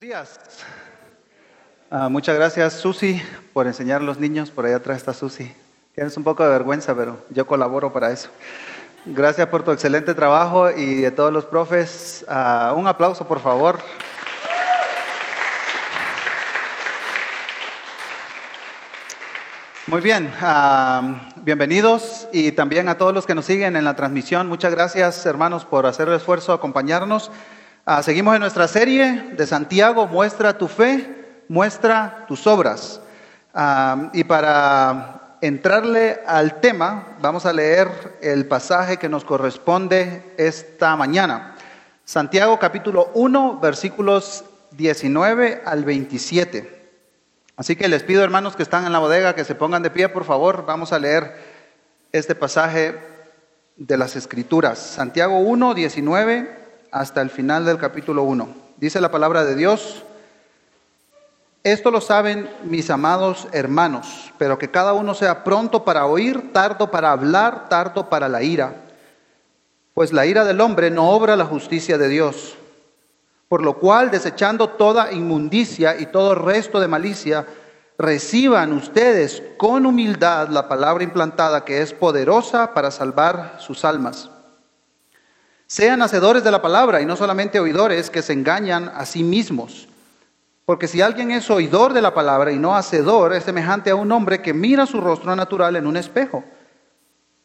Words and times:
días. 0.00 0.40
Ah, 1.90 2.08
muchas 2.08 2.34
gracias, 2.34 2.72
Susi, 2.72 3.22
por 3.52 3.66
enseñar 3.66 4.00
a 4.00 4.04
los 4.04 4.18
niños. 4.18 4.50
Por 4.50 4.64
allá 4.64 4.76
atrás 4.76 4.96
está 4.96 5.12
Susi. 5.12 5.54
Tienes 5.94 6.16
un 6.16 6.24
poco 6.24 6.42
de 6.42 6.48
vergüenza, 6.48 6.94
pero 6.94 7.22
yo 7.28 7.46
colaboro 7.46 7.92
para 7.92 8.10
eso. 8.10 8.30
Gracias 9.04 9.46
por 9.48 9.62
tu 9.62 9.72
excelente 9.72 10.14
trabajo 10.14 10.70
y 10.70 11.02
de 11.02 11.10
todos 11.10 11.30
los 11.30 11.44
profes. 11.44 12.24
ah, 12.28 12.72
un 12.74 12.86
aplauso, 12.86 13.28
por 13.28 13.40
favor. 13.40 13.78
Muy 19.86 20.00
bien, 20.00 20.32
ah, 20.40 21.30
bienvenidos 21.42 22.26
y 22.32 22.52
también 22.52 22.88
a 22.88 22.96
todos 22.96 23.12
los 23.12 23.26
que 23.26 23.34
nos 23.34 23.44
siguen 23.44 23.76
en 23.76 23.84
la 23.84 23.96
transmisión. 23.96 24.48
Muchas 24.48 24.74
gracias, 24.74 25.26
hermanos, 25.26 25.66
por 25.66 25.84
hacer 25.84 26.08
el 26.08 26.14
esfuerzo 26.14 26.52
de 26.52 26.56
acompañarnos. 26.56 27.30
Ah, 27.86 28.02
seguimos 28.02 28.34
en 28.34 28.40
nuestra 28.42 28.68
serie 28.68 29.30
de 29.32 29.46
Santiago, 29.46 30.06
muestra 30.06 30.58
tu 30.58 30.68
fe, 30.68 31.42
muestra 31.48 32.26
tus 32.28 32.46
obras. 32.46 33.00
Ah, 33.54 34.10
y 34.12 34.24
para 34.24 35.38
entrarle 35.40 36.20
al 36.26 36.60
tema, 36.60 37.16
vamos 37.22 37.46
a 37.46 37.54
leer 37.54 37.88
el 38.20 38.44
pasaje 38.46 38.98
que 38.98 39.08
nos 39.08 39.24
corresponde 39.24 40.34
esta 40.36 40.94
mañana. 40.94 41.56
Santiago 42.04 42.58
capítulo 42.58 43.12
1, 43.14 43.60
versículos 43.60 44.44
19 44.72 45.62
al 45.64 45.82
27. 45.82 46.90
Así 47.56 47.76
que 47.76 47.88
les 47.88 48.02
pido, 48.02 48.22
hermanos 48.22 48.56
que 48.56 48.62
están 48.62 48.84
en 48.84 48.92
la 48.92 48.98
bodega, 48.98 49.34
que 49.34 49.44
se 49.44 49.54
pongan 49.54 49.82
de 49.82 49.90
pie, 49.90 50.10
por 50.10 50.24
favor. 50.24 50.66
Vamos 50.66 50.92
a 50.92 50.98
leer 50.98 51.34
este 52.12 52.34
pasaje 52.34 52.94
de 53.78 53.96
las 53.96 54.16
Escrituras. 54.16 54.78
Santiago 54.78 55.38
1, 55.38 55.72
19 55.72 56.59
hasta 56.90 57.20
el 57.20 57.30
final 57.30 57.64
del 57.64 57.78
capítulo 57.78 58.22
1. 58.22 58.48
Dice 58.76 59.00
la 59.00 59.10
palabra 59.10 59.44
de 59.44 59.56
Dios, 59.56 60.02
esto 61.62 61.90
lo 61.90 62.00
saben 62.00 62.48
mis 62.64 62.88
amados 62.88 63.46
hermanos, 63.52 64.32
pero 64.38 64.58
que 64.58 64.70
cada 64.70 64.94
uno 64.94 65.14
sea 65.14 65.44
pronto 65.44 65.84
para 65.84 66.06
oír, 66.06 66.52
tardo 66.52 66.90
para 66.90 67.12
hablar, 67.12 67.68
tardo 67.68 68.08
para 68.08 68.28
la 68.28 68.42
ira. 68.42 68.74
Pues 69.92 70.12
la 70.12 70.24
ira 70.24 70.44
del 70.44 70.60
hombre 70.62 70.90
no 70.90 71.10
obra 71.10 71.36
la 71.36 71.44
justicia 71.44 71.98
de 71.98 72.08
Dios. 72.08 72.56
Por 73.48 73.62
lo 73.62 73.78
cual, 73.78 74.10
desechando 74.10 74.70
toda 74.70 75.12
inmundicia 75.12 76.00
y 76.00 76.06
todo 76.06 76.34
resto 76.34 76.80
de 76.80 76.88
malicia, 76.88 77.44
reciban 77.98 78.72
ustedes 78.72 79.42
con 79.58 79.84
humildad 79.84 80.48
la 80.48 80.68
palabra 80.68 81.04
implantada 81.04 81.64
que 81.66 81.82
es 81.82 81.92
poderosa 81.92 82.72
para 82.72 82.90
salvar 82.90 83.56
sus 83.58 83.84
almas. 83.84 84.30
Sean 85.70 86.02
hacedores 86.02 86.42
de 86.42 86.50
la 86.50 86.60
palabra 86.60 87.00
y 87.00 87.06
no 87.06 87.14
solamente 87.14 87.60
oidores 87.60 88.10
que 88.10 88.22
se 88.22 88.32
engañan 88.32 88.90
a 88.92 89.06
sí 89.06 89.22
mismos. 89.22 89.86
Porque 90.64 90.88
si 90.88 91.00
alguien 91.00 91.30
es 91.30 91.48
oidor 91.48 91.92
de 91.92 92.02
la 92.02 92.12
palabra 92.12 92.50
y 92.50 92.58
no 92.58 92.74
hacedor, 92.74 93.32
es 93.34 93.44
semejante 93.44 93.90
a 93.90 93.94
un 93.94 94.10
hombre 94.10 94.42
que 94.42 94.52
mira 94.52 94.84
su 94.84 95.00
rostro 95.00 95.36
natural 95.36 95.76
en 95.76 95.86
un 95.86 95.96
espejo. 95.96 96.42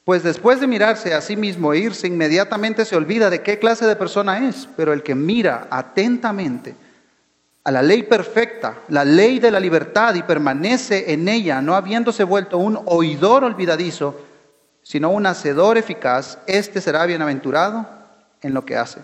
Pues 0.06 0.24
después 0.24 0.60
de 0.60 0.66
mirarse 0.66 1.14
a 1.14 1.22
sí 1.22 1.36
mismo 1.36 1.72
e 1.72 1.78
irse, 1.78 2.08
inmediatamente 2.08 2.84
se 2.84 2.96
olvida 2.96 3.30
de 3.30 3.44
qué 3.44 3.60
clase 3.60 3.86
de 3.86 3.96
persona 3.96 4.50
es. 4.50 4.68
Pero 4.76 4.92
el 4.92 5.04
que 5.04 5.14
mira 5.14 5.68
atentamente 5.70 6.74
a 7.64 7.70
la 7.70 7.84
ley 7.84 8.02
perfecta, 8.02 8.74
la 8.88 9.06
ley 9.06 9.38
de 9.38 9.52
la 9.52 9.60
libertad, 9.60 10.16
y 10.16 10.24
permanece 10.24 11.14
en 11.14 11.28
ella, 11.28 11.62
no 11.62 11.76
habiéndose 11.76 12.24
vuelto 12.24 12.58
un 12.58 12.80
oidor 12.86 13.44
olvidadizo, 13.44 14.20
sino 14.82 15.12
un 15.12 15.28
hacedor 15.28 15.78
eficaz, 15.78 16.40
éste 16.48 16.82
será 16.82 17.06
bienaventurado 17.06 17.95
en 18.46 18.54
lo 18.54 18.64
que 18.64 18.78
hace. 18.78 19.02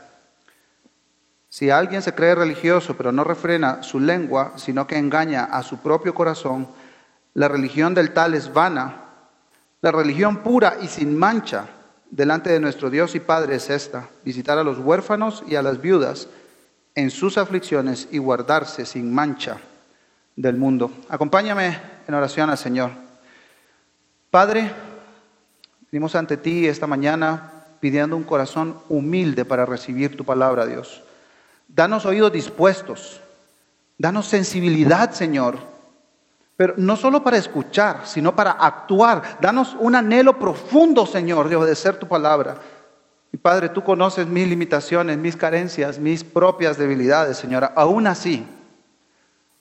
Si 1.50 1.70
alguien 1.70 2.02
se 2.02 2.14
cree 2.14 2.36
religioso, 2.36 2.96
pero 2.96 3.12
no 3.12 3.24
refrena 3.24 3.84
su 3.84 4.00
lengua, 4.00 4.54
sino 4.56 4.88
que 4.88 4.98
engaña 4.98 5.46
a 5.46 5.64
su 5.64 5.80
propio 5.80 6.14
corazón, 6.14 6.68
la 7.34 7.48
religión 7.48 7.94
del 7.94 8.14
tal 8.14 8.36
es 8.36 8.54
vana. 8.54 9.04
La 9.82 9.92
religión 9.92 10.38
pura 10.38 10.78
y 10.82 10.88
sin 10.88 11.18
mancha 11.18 11.66
delante 12.10 12.52
de 12.52 12.60
nuestro 12.60 12.90
Dios 12.90 13.16
y 13.16 13.20
Padre 13.20 13.56
es 13.56 13.70
esta, 13.70 14.08
visitar 14.24 14.58
a 14.58 14.64
los 14.64 14.78
huérfanos 14.78 15.44
y 15.48 15.56
a 15.56 15.62
las 15.62 15.82
viudas 15.82 16.28
en 16.94 17.10
sus 17.10 17.38
aflicciones 17.38 18.08
y 18.12 18.20
guardarse 18.20 18.86
sin 18.86 19.14
mancha 19.14 19.58
del 20.36 20.56
mundo. 20.56 20.92
Acompáñame 21.10 21.80
en 22.08 22.14
oración 22.14 22.50
al 22.50 22.58
Señor. 22.58 22.92
Padre, 24.30 24.72
venimos 25.92 26.16
ante 26.16 26.38
ti 26.38 26.68
esta 26.68 26.86
mañana 26.86 27.61
pidiendo 27.82 28.16
un 28.16 28.24
corazón 28.24 28.78
humilde 28.88 29.44
para 29.44 29.66
recibir 29.66 30.16
tu 30.16 30.24
palabra, 30.24 30.66
Dios. 30.66 31.02
Danos 31.68 32.06
oídos 32.06 32.32
dispuestos, 32.32 33.20
danos 33.98 34.28
sensibilidad, 34.28 35.12
Señor, 35.12 35.58
pero 36.56 36.76
no 36.78 36.96
solo 36.96 37.24
para 37.24 37.38
escuchar, 37.38 38.02
sino 38.06 38.36
para 38.36 38.52
actuar. 38.52 39.40
Danos 39.42 39.76
un 39.80 39.96
anhelo 39.96 40.38
profundo, 40.38 41.06
Señor, 41.08 41.50
de 41.50 41.56
obedecer 41.56 41.98
tu 41.98 42.08
palabra. 42.08 42.58
Y 43.34 43.38
Padre, 43.38 43.70
tú 43.70 43.84
conoces 43.84 44.28
mis 44.28 44.48
limitaciones, 44.48 45.18
mis 45.18 45.36
carencias, 45.36 45.98
mis 45.98 46.24
propias 46.24 46.78
debilidades, 46.78 47.38
Señora. 47.38 47.74
Aún 47.76 48.06
así, 48.06 48.46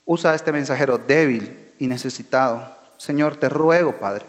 usa 0.05 0.31
a 0.31 0.35
este 0.35 0.51
mensajero 0.51 0.99
débil 0.99 1.71
y 1.79 1.87
necesitado. 1.87 2.67
Señor, 2.97 3.37
te 3.37 3.49
ruego, 3.49 3.93
Padre, 3.93 4.25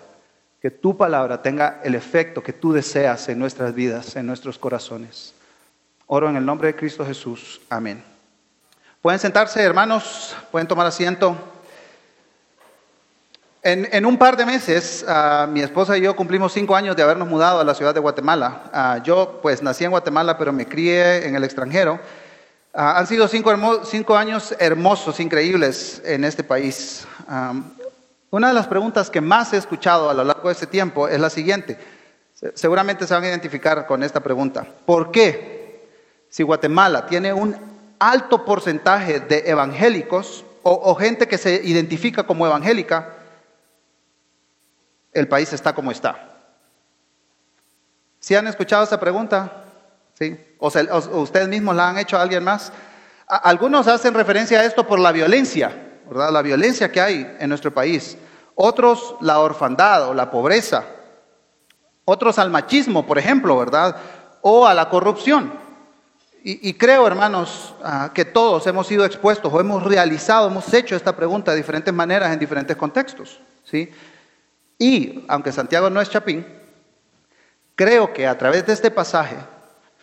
que 0.62 0.70
tu 0.70 0.96
palabra 0.96 1.42
tenga 1.42 1.80
el 1.82 1.96
efecto 1.96 2.40
que 2.40 2.52
tú 2.52 2.72
deseas 2.72 3.28
en 3.28 3.36
nuestras 3.36 3.74
vidas, 3.74 4.14
en 4.14 4.24
nuestros 4.24 4.60
corazones. 4.60 5.34
Oro 6.06 6.30
en 6.30 6.36
el 6.36 6.46
nombre 6.46 6.68
de 6.68 6.76
Cristo 6.76 7.04
Jesús. 7.04 7.60
Amén. 7.68 8.04
Pueden 9.00 9.18
sentarse, 9.18 9.60
hermanos, 9.60 10.36
pueden 10.52 10.68
tomar 10.68 10.86
asiento. 10.86 11.36
En, 13.64 13.88
en, 13.90 14.06
un 14.06 14.16
par 14.16 14.36
de 14.36 14.46
meses, 14.46 15.04
uh, 15.08 15.48
mi 15.48 15.62
esposa 15.62 15.98
y 15.98 16.02
yo 16.02 16.14
cumplimos 16.14 16.52
cinco 16.52 16.76
años 16.76 16.94
de 16.94 17.02
habernos 17.02 17.26
mudado 17.26 17.58
a 17.58 17.64
la 17.64 17.74
ciudad 17.74 17.92
de 17.92 17.98
Guatemala. 17.98 19.00
Uh, 19.00 19.02
yo, 19.02 19.40
pues, 19.42 19.62
nací 19.62 19.82
en 19.84 19.90
Guatemala, 19.90 20.38
pero 20.38 20.52
me 20.52 20.66
crié 20.66 21.26
en 21.26 21.34
el 21.34 21.42
extranjero. 21.42 21.94
Uh, 21.94 22.78
han 22.78 23.06
sido 23.08 23.26
cinco, 23.26 23.84
cinco, 23.84 24.16
años 24.16 24.54
hermosos, 24.60 25.18
increíbles 25.18 26.00
en 26.04 26.22
este 26.22 26.44
país. 26.44 27.04
Una 28.32 28.48
de 28.48 28.54
las 28.54 28.66
preguntas 28.66 29.10
que 29.10 29.20
más 29.20 29.52
he 29.52 29.58
escuchado 29.58 30.08
a 30.08 30.14
lo 30.14 30.24
largo 30.24 30.48
de 30.48 30.54
este 30.54 30.66
tiempo 30.66 31.06
es 31.06 31.20
la 31.20 31.28
siguiente. 31.28 31.78
Seguramente 32.54 33.06
se 33.06 33.12
van 33.12 33.24
a 33.24 33.28
identificar 33.28 33.86
con 33.86 34.02
esta 34.02 34.20
pregunta. 34.20 34.66
¿Por 34.86 35.12
qué, 35.12 35.86
si 36.30 36.42
Guatemala 36.42 37.04
tiene 37.06 37.32
un 37.32 37.54
alto 37.98 38.44
porcentaje 38.44 39.20
de 39.20 39.44
evangélicos 39.46 40.44
o, 40.64 40.94
gente 40.94 41.28
que 41.28 41.38
se 41.38 41.60
identifica 41.62 42.22
como 42.22 42.46
evangélica, 42.46 43.16
el 45.12 45.28
país 45.28 45.52
está 45.52 45.74
como 45.74 45.90
está. 45.90 46.30
¿Sí 48.18 48.34
han 48.34 48.46
escuchado 48.46 48.84
esa 48.84 48.98
pregunta? 48.98 49.64
¿Sí? 50.14 50.38
¿O, 50.58 50.70
se, 50.70 50.88
ustedes 51.12 51.48
mismos 51.48 51.76
la 51.76 51.90
han 51.90 51.98
hecho 51.98 52.16
a 52.16 52.22
alguien 52.22 52.44
más? 52.44 52.72
Algunos 53.26 53.88
hacen 53.88 54.14
referencia 54.14 54.60
a 54.60 54.64
esto 54.64 54.86
por 54.86 54.98
la 54.98 55.12
violencia, 55.12 55.91
¿verdad? 56.12 56.30
La 56.30 56.42
violencia 56.42 56.92
que 56.92 57.00
hay 57.00 57.36
en 57.38 57.48
nuestro 57.48 57.72
país. 57.72 58.16
Otros 58.54 59.16
la 59.20 59.40
orfandad 59.40 60.08
o 60.08 60.14
la 60.14 60.30
pobreza. 60.30 60.84
Otros 62.04 62.38
al 62.38 62.50
machismo, 62.50 63.06
por 63.06 63.18
ejemplo, 63.18 63.56
¿verdad? 63.56 63.96
O 64.42 64.66
a 64.66 64.74
la 64.74 64.88
corrupción. 64.88 65.60
Y, 66.44 66.74
creo, 66.74 67.06
hermanos, 67.06 67.72
uh, 67.84 68.12
que 68.12 68.24
todos 68.24 68.66
hemos 68.66 68.88
sido 68.88 69.04
expuestos 69.04 69.52
o 69.52 69.60
hemos 69.60 69.84
realizado, 69.84 70.48
hemos 70.48 70.74
hecho 70.74 70.96
esta 70.96 71.14
pregunta 71.14 71.52
de 71.52 71.58
diferentes 71.58 71.94
maneras 71.94 72.32
en 72.32 72.40
diferentes 72.40 72.76
contextos. 72.76 73.38
¿sí? 73.62 73.88
Y, 74.76 75.24
aunque 75.28 75.52
Santiago 75.52 75.88
no 75.88 76.00
es 76.00 76.10
Chapín, 76.10 76.44
creo 77.76 78.12
que 78.12 78.26
a 78.26 78.36
través 78.36 78.66
de 78.66 78.72
este 78.72 78.90
pasaje 78.90 79.36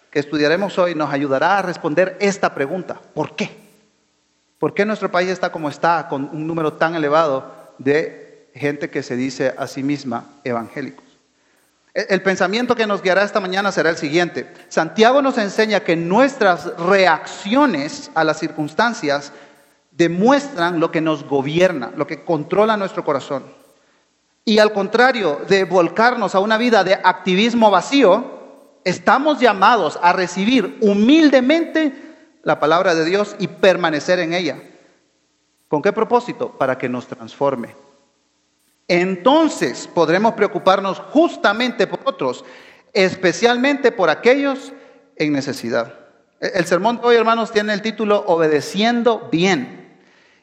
que 0.09 0.19
estudiaremos 0.19 0.77
hoy 0.79 0.95
nos 0.95 1.11
ayudará 1.11 1.57
a 1.57 1.61
responder 1.61 2.15
esta 2.21 2.55
pregunta. 2.55 3.01
¿Por 3.13 3.35
qué? 3.35 3.68
¿Por 4.59 4.73
qué 4.73 4.85
nuestro 4.85 5.09
país 5.09 5.29
está 5.29 5.51
como 5.51 5.69
está 5.69 6.07
con 6.09 6.25
un 6.25 6.45
número 6.45 6.73
tan 6.73 6.93
elevado 6.93 7.73
de 7.77 8.49
gente 8.53 8.89
que 8.89 9.03
se 9.03 9.15
dice 9.15 9.55
a 9.57 9.67
sí 9.67 9.83
misma 9.83 10.25
evangélicos? 10.43 11.05
El 11.93 12.21
pensamiento 12.21 12.75
que 12.75 12.85
nos 12.85 13.01
guiará 13.01 13.23
esta 13.23 13.39
mañana 13.39 13.71
será 13.71 13.89
el 13.89 13.97
siguiente. 13.97 14.53
Santiago 14.67 15.21
nos 15.21 15.37
enseña 15.37 15.79
que 15.79 15.95
nuestras 15.95 16.77
reacciones 16.77 18.11
a 18.13 18.23
las 18.23 18.37
circunstancias 18.37 19.31
demuestran 19.91 20.79
lo 20.79 20.91
que 20.91 21.01
nos 21.01 21.23
gobierna, 21.25 21.91
lo 21.95 22.05
que 22.05 22.23
controla 22.23 22.77
nuestro 22.77 23.03
corazón. 23.03 23.43
Y 24.45 24.59
al 24.59 24.73
contrario 24.73 25.41
de 25.47 25.63
volcarnos 25.63 26.35
a 26.35 26.39
una 26.39 26.57
vida 26.57 26.83
de 26.83 26.93
activismo 26.93 27.71
vacío, 27.71 28.39
estamos 28.83 29.39
llamados 29.39 29.99
a 30.01 30.13
recibir 30.13 30.77
humildemente 30.81 32.08
la 32.43 32.59
palabra 32.59 32.95
de 32.95 33.05
Dios 33.05 33.35
y 33.39 33.47
permanecer 33.47 34.19
en 34.19 34.33
ella. 34.33 34.61
¿Con 35.67 35.81
qué 35.81 35.93
propósito? 35.93 36.51
Para 36.57 36.77
que 36.77 36.89
nos 36.89 37.07
transforme. 37.07 37.75
Entonces 38.87 39.87
podremos 39.93 40.33
preocuparnos 40.33 40.99
justamente 40.99 41.85
por 41.85 41.99
otros, 42.05 42.43
especialmente 42.91 43.91
por 43.91 44.09
aquellos 44.09 44.73
en 45.15 45.31
necesidad. 45.31 45.93
El 46.39 46.65
sermón 46.65 46.97
de 46.97 47.07
hoy, 47.07 47.15
hermanos, 47.15 47.51
tiene 47.51 47.73
el 47.73 47.81
título 47.81 48.23
Obedeciendo 48.25 49.27
bien. 49.31 49.99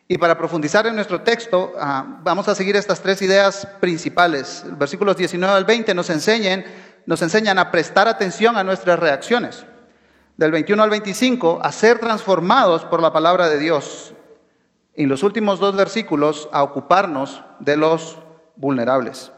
Y 0.09 0.19
para 0.19 0.39
profundizar 0.39 0.87
en 0.87 0.95
nuestro 0.95 1.23
texto, 1.23 1.73
ah, 1.81 2.21
vamos 2.23 2.47
a 2.47 2.55
seguir 2.55 2.77
estas 2.77 3.01
tres 3.01 3.21
ideas 3.23 3.67
principales. 3.81 4.63
Versículos 4.79 5.17
19 5.17 5.53
al 5.53 5.65
20 5.65 5.95
nos 5.95 6.11
enseñan, 6.11 6.65
nos 7.07 7.23
enseñan 7.23 7.59
a 7.59 7.73
prestar 7.73 8.07
atención 8.07 8.57
a 8.57 8.63
nuestras 8.63 9.01
reacciones. 9.01 9.65
Del 10.37 10.51
21 10.51 10.83
al 10.83 10.91
25, 10.91 11.61
a 11.63 11.73
ser 11.73 11.99
transformados 11.99 12.85
por 12.85 13.01
la 13.01 13.13
palabra 13.13 13.49
de 13.49 13.59
Dios. 13.59 14.13
Y 14.95 15.07
los 15.07 15.23
últimos 15.23 15.61
dos 15.61 15.75
versículos, 15.75 16.49
a 16.53 16.63
ocuparnos 16.63 17.43
de 17.59 17.79
los 17.79 18.19
vulnerables. 18.57 19.33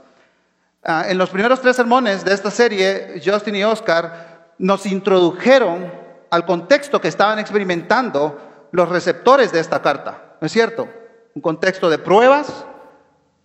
Ah, 0.83 1.05
en 1.09 1.19
los 1.19 1.31
primeros 1.31 1.61
tres 1.61 1.77
sermones 1.77 2.25
de 2.25 2.35
esta 2.35 2.50
serie, 2.50 3.21
Justin 3.25 3.55
y 3.55 3.65
Oscar 3.65 4.55
nos 4.59 4.87
introdujeron 4.87 5.93
al 6.31 6.45
contexto 6.45 7.01
que 7.01 7.09
estaban 7.09 7.39
experimentando 7.39 8.39
los 8.73 8.89
receptores 8.89 9.53
de 9.53 9.61
esta 9.61 9.81
carta. 9.81 10.37
¿No 10.41 10.47
es 10.47 10.53
cierto? 10.53 10.89
Un 11.35 11.43
contexto 11.43 11.91
de 11.91 11.99
pruebas, 11.99 12.65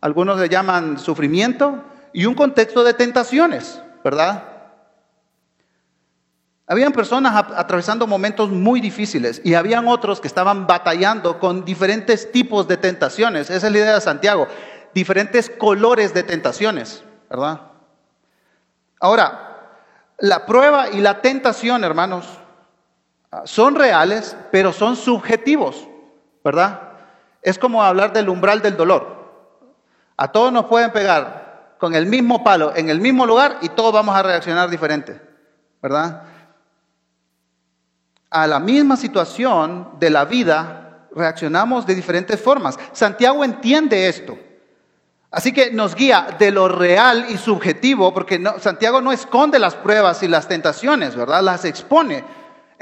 algunos 0.02 0.40
le 0.40 0.50
llaman 0.50 0.98
sufrimiento, 0.98 1.84
y 2.14 2.26
un 2.26 2.34
contexto 2.34 2.84
de 2.84 2.94
tentaciones, 2.94 3.82
¿verdad? 4.04 4.53
Habían 6.66 6.94
personas 6.94 7.36
atravesando 7.56 8.08
momentos 8.08 8.50
muy 8.50 8.80
difíciles 8.80 9.42
y 9.44 9.54
habían 9.54 9.88
otros 9.88 10.22
que 10.22 10.28
estaban 10.28 10.66
batallando 10.66 11.40
con 11.40 11.66
diferentes 11.66 12.32
tipos 12.32 12.68
de 12.68 12.78
tentaciones. 12.78 13.50
Esa 13.50 13.68
es 13.68 13.74
la 13.74 13.80
idea 13.80 13.96
de 13.96 14.02
Santiago, 14.02 14.48
diferentes 14.94 15.50
colores 15.50 16.14
de 16.14 16.24
tentaciones, 16.24 17.04
¿verdad? 17.30 17.62
Ahora, 19.02 19.50
la 20.20 20.46
prueba 20.46 20.90
y 20.90 21.02
la 21.02 21.22
tentación, 21.22 21.84
hermanos, 21.84 22.40
son 23.44 23.76
reales, 23.76 24.38
pero 24.52 24.72
son 24.72 24.96
subjetivos, 24.96 25.88
¿verdad? 26.46 26.80
Es 27.42 27.60
como 27.60 27.84
hablar 27.84 28.14
del 28.14 28.30
umbral 28.30 28.62
del 28.62 28.78
dolor. 28.78 29.24
A 30.16 30.32
todos 30.32 30.54
nos 30.54 30.66
pueden 30.66 30.92
pegar 30.92 31.76
con 31.78 31.94
el 31.94 32.06
mismo 32.06 32.42
palo 32.42 32.72
en 32.74 32.90
el 32.90 33.02
mismo 33.02 33.26
lugar 33.26 33.58
y 33.60 33.68
todos 33.70 33.92
vamos 33.92 34.16
a 34.16 34.24
reaccionar 34.24 34.70
diferente, 34.70 35.20
¿verdad? 35.82 36.24
A 38.34 38.48
la 38.48 38.60
misma 38.60 38.98
situación 38.98 39.92
de 40.00 40.10
la 40.10 40.26
vida 40.26 41.08
reaccionamos 41.16 41.86
de 41.86 41.96
diferentes 41.96 42.42
formas. 42.42 42.78
Santiago 42.92 43.44
entiende 43.44 44.08
esto. 44.08 44.38
Así 45.32 45.54
que 45.54 45.72
nos 45.72 45.96
guía 45.96 46.36
de 46.38 46.52
lo 46.52 46.68
real 46.68 47.28
y 47.30 47.38
subjetivo, 47.38 48.14
porque 48.14 48.44
Santiago 48.60 49.02
no 49.02 49.12
esconde 49.12 49.58
las 49.58 49.76
pruebas 49.76 50.22
y 50.24 50.28
las 50.28 50.48
tentaciones, 50.48 51.16
¿verdad? 51.16 51.42
Las 51.42 51.66
expone 51.66 52.24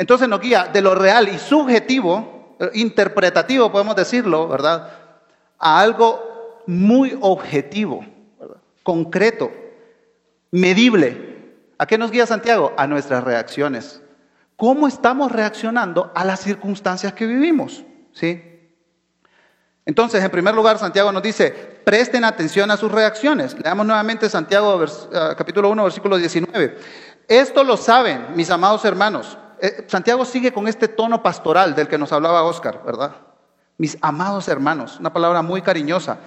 entonces 0.02 0.28
nos 0.28 0.42
guía 0.42 0.68
de 0.74 0.82
lo 0.82 0.96
real 0.96 1.30
y 1.30 1.38
subjetivo, 1.38 2.56
eh, 2.60 2.72
interpretativo 2.74 3.72
podemos 3.72 3.96
decirlo, 3.96 4.48
¿verdad? 4.48 4.90
A 5.60 5.80
algo 5.80 6.64
muy 6.66 7.16
objetivo, 7.22 8.04
concreto, 8.82 9.52
medible. 10.50 11.38
¿A 11.78 11.86
qué 11.86 12.00
nos 12.00 12.10
guía 12.10 12.26
Santiago? 12.26 12.74
A 12.78 12.88
nuestras 12.88 13.24
reacciones. 13.24 14.01
¿Cómo 14.62 14.88
estamos 14.88 15.32
reaccionando 15.32 16.12
a 16.14 16.24
las 16.24 16.42
circunstancias 16.42 17.14
que 17.14 17.26
vivimos? 17.26 17.84
¿Sí? 18.14 18.70
Entonces, 19.88 20.24
en 20.24 20.30
primer 20.30 20.54
lugar, 20.54 20.78
Santiago 20.78 21.12
nos 21.12 21.24
dice, 21.24 21.50
presten 21.84 22.24
atención 22.24 22.70
a 22.70 22.78
sus 22.78 22.92
reacciones. 22.92 23.58
Leamos 23.60 23.88
nuevamente 23.88 24.30
Santiago 24.30 24.84
eh, 24.84 24.88
capítulo 25.36 25.68
1, 25.72 25.84
versículo 25.84 26.16
19. 26.16 26.78
Esto 27.28 27.64
lo 27.64 27.76
saben, 27.76 28.36
mis 28.36 28.52
amados 28.52 28.86
hermanos, 28.86 29.36
eh, 29.60 29.88
Santiago 29.88 30.26
sigue 30.26 30.54
con 30.54 30.68
este 30.68 30.88
tono 30.88 31.24
pastoral 31.24 31.74
del 31.74 31.88
que 31.88 31.98
nos 31.98 32.12
hablaba 32.12 32.44
Oscar, 32.44 32.84
¿verdad? 32.86 33.16
Mis 33.80 33.98
amados 34.00 34.48
hermanos, 34.48 35.00
una 35.00 35.12
palabra 35.12 35.42
muy 35.42 35.64
cariñosa, 35.64 36.20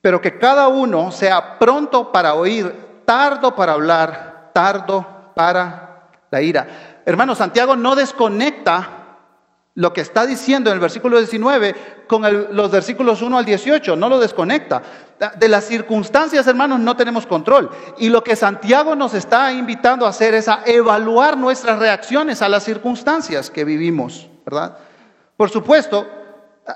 pero 0.00 0.20
que 0.20 0.38
cada 0.38 0.68
uno 0.68 1.10
sea 1.10 1.58
pronto 1.58 2.12
para 2.12 2.34
oír, 2.34 3.02
tardo 3.04 3.56
para 3.56 3.72
hablar, 3.72 4.52
tardo 4.54 5.32
para 5.34 6.08
la 6.30 6.40
ira. 6.40 6.91
Hermano, 7.04 7.34
Santiago 7.34 7.76
no 7.76 7.94
desconecta 7.94 9.02
lo 9.74 9.92
que 9.92 10.02
está 10.02 10.26
diciendo 10.26 10.70
en 10.70 10.74
el 10.74 10.80
versículo 10.80 11.18
19 11.18 12.04
con 12.06 12.22
los 12.54 12.70
versículos 12.70 13.22
1 13.22 13.38
al 13.38 13.44
18, 13.44 13.96
no 13.96 14.08
lo 14.08 14.18
desconecta. 14.18 14.82
De 15.36 15.48
las 15.48 15.64
circunstancias, 15.64 16.46
hermanos, 16.46 16.80
no 16.80 16.96
tenemos 16.96 17.26
control. 17.26 17.70
Y 17.98 18.10
lo 18.10 18.22
que 18.22 18.36
Santiago 18.36 18.94
nos 18.94 19.14
está 19.14 19.52
invitando 19.52 20.04
a 20.04 20.10
hacer 20.10 20.34
es 20.34 20.48
a 20.48 20.62
evaluar 20.66 21.38
nuestras 21.38 21.78
reacciones 21.78 22.42
a 22.42 22.48
las 22.48 22.64
circunstancias 22.64 23.50
que 23.50 23.64
vivimos, 23.64 24.28
¿verdad? 24.44 24.76
Por 25.36 25.48
supuesto, 25.48 26.06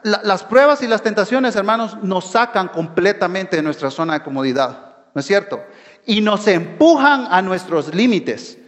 las 0.02 0.42
pruebas 0.44 0.82
y 0.82 0.86
las 0.86 1.02
tentaciones, 1.02 1.54
hermanos, 1.54 1.98
nos 2.02 2.30
sacan 2.30 2.68
completamente 2.68 3.56
de 3.56 3.62
nuestra 3.62 3.90
zona 3.90 4.14
de 4.14 4.24
comodidad, 4.24 4.96
¿no 5.14 5.20
es 5.20 5.26
cierto? 5.26 5.62
Y 6.06 6.22
nos 6.22 6.46
empujan 6.48 7.28
a 7.30 7.42
nuestros 7.42 7.94
límites. 7.94 8.58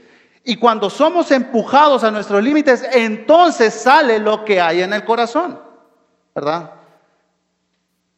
Y 0.44 0.56
cuando 0.56 0.88
somos 0.88 1.31
empujados 1.31 2.05
a 2.05 2.11
nuestros 2.11 2.43
límites, 2.43 2.87
entonces 2.93 3.75
sale 3.75 4.19
lo 4.19 4.44
que 4.44 4.61
hay 4.61 4.82
en 4.82 4.93
el 4.93 5.05
corazón, 5.05 5.61
¿verdad? 6.35 6.73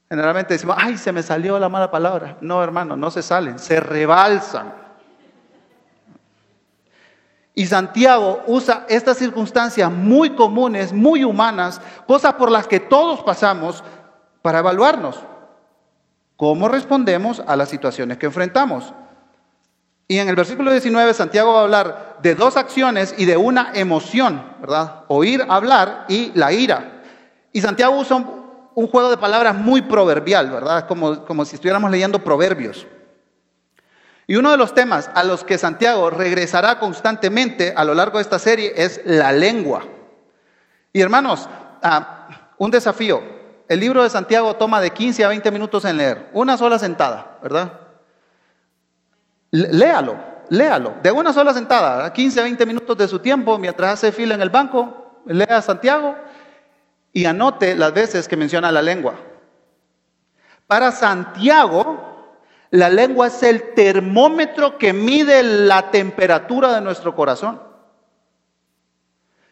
Generalmente 0.09 0.55
decimos, 0.55 0.77
ay, 0.79 0.97
se 0.97 1.13
me 1.13 1.23
salió 1.23 1.59
la 1.59 1.69
mala 1.69 1.91
palabra. 1.91 2.37
No, 2.41 2.63
hermano, 2.63 2.97
no 2.97 3.11
se 3.11 3.23
salen, 3.23 3.59
se 3.59 3.81
rebalsan. 3.81 4.75
Y 7.55 7.67
Santiago 7.67 8.43
usa 8.47 8.87
estas 8.89 9.19
circunstancias 9.19 9.91
muy 9.91 10.31
comunes, 10.31 10.93
muy 10.93 11.25
humanas, 11.25 11.81
cosas 12.07 12.35
por 12.35 12.51
las 12.51 12.67
que 12.67 12.81
todos 12.81 13.23
pasamos, 13.23 13.85
para 14.43 14.61
evaluarnos. 14.61 15.21
¿Cómo 16.37 16.69
respondemos 16.69 17.43
a 17.47 17.55
las 17.57 17.69
situaciones 17.69 18.19
que 18.19 18.27
enfrentamos? 18.27 18.95
Y 20.11 20.19
en 20.19 20.29
el 20.29 20.35
versículo 20.35 20.73
19 20.73 21.15
Santiago 21.15 21.53
va 21.53 21.61
a 21.61 21.62
hablar 21.62 22.17
de 22.21 22.35
dos 22.35 22.57
acciones 22.57 23.15
y 23.17 23.27
de 23.27 23.37
una 23.37 23.71
emoción, 23.75 24.43
¿verdad? 24.61 25.05
Oír, 25.07 25.47
hablar 25.49 26.07
y 26.09 26.33
la 26.35 26.51
ira. 26.51 27.03
Y 27.53 27.61
Santiago 27.61 27.97
usa 27.97 28.17
un, 28.17 28.89
juego 28.89 29.09
de 29.09 29.17
palabras 29.19 29.55
muy 29.55 29.83
proverbial, 29.83 30.51
¿verdad? 30.51 30.89
Como, 30.89 31.25
como 31.25 31.45
si 31.45 31.55
estuviéramos 31.55 31.93
leyendo 31.93 32.25
proverbios. 32.25 32.89
Y 34.27 34.35
uno 34.35 34.51
de 34.51 34.57
los 34.57 34.75
temas 34.75 35.09
a 35.15 35.23
los 35.23 35.45
que 35.45 35.59
Santiago 35.59 36.11
regresará 36.11 36.81
constantemente 36.81 37.73
a 37.77 37.85
lo 37.85 37.95
largo 37.95 38.19
de 38.19 38.23
esta 38.23 38.41
serie 38.41 38.73
es 38.75 39.03
la 39.05 39.31
lengua. 39.31 39.85
Y 40.93 41.03
hermanos, 41.03 41.49
ah, 41.85 42.49
un 42.59 42.73
desafío. 42.73 43.23
El 43.69 43.79
libro 43.79 44.03
de 44.03 44.11
Santiago 44.11 44.57
toma 44.57 44.81
de 44.81 44.90
15 44.90 45.25
a 45.25 45.29
20 45.29 45.52
minutos 45.52 45.85
en 45.85 45.99
leer, 45.99 46.31
una 46.33 46.57
sola 46.57 46.81
sentada, 46.81 47.38
¿verdad? 47.45 47.89
Léalo, 49.50 50.16
léalo, 50.49 50.95
de 51.02 51.11
una 51.11 51.33
sola 51.33 51.52
sentada, 51.52 52.12
15, 52.12 52.42
20 52.42 52.66
minutos 52.66 52.97
de 52.97 53.09
su 53.09 53.19
tiempo, 53.19 53.59
mientras 53.59 53.95
hace 53.95 54.12
fila 54.12 54.35
en 54.35 54.42
el 54.42 54.50
banco, 54.50 55.23
lea 55.26 55.61
Santiago 55.61 56.14
y 57.12 57.25
anote 57.25 57.75
las 57.75 57.92
veces 57.92 58.28
que 58.28 58.37
menciona 58.37 58.71
la 58.71 58.80
lengua. 58.80 59.14
Para 60.69 60.92
Santiago, 60.92 62.37
la 62.71 62.88
lengua 62.88 63.26
es 63.26 63.42
el 63.42 63.75
termómetro 63.75 64.78
que 64.78 64.92
mide 64.92 65.42
la 65.42 65.90
temperatura 65.90 66.73
de 66.73 66.80
nuestro 66.80 67.16
corazón. 67.16 67.61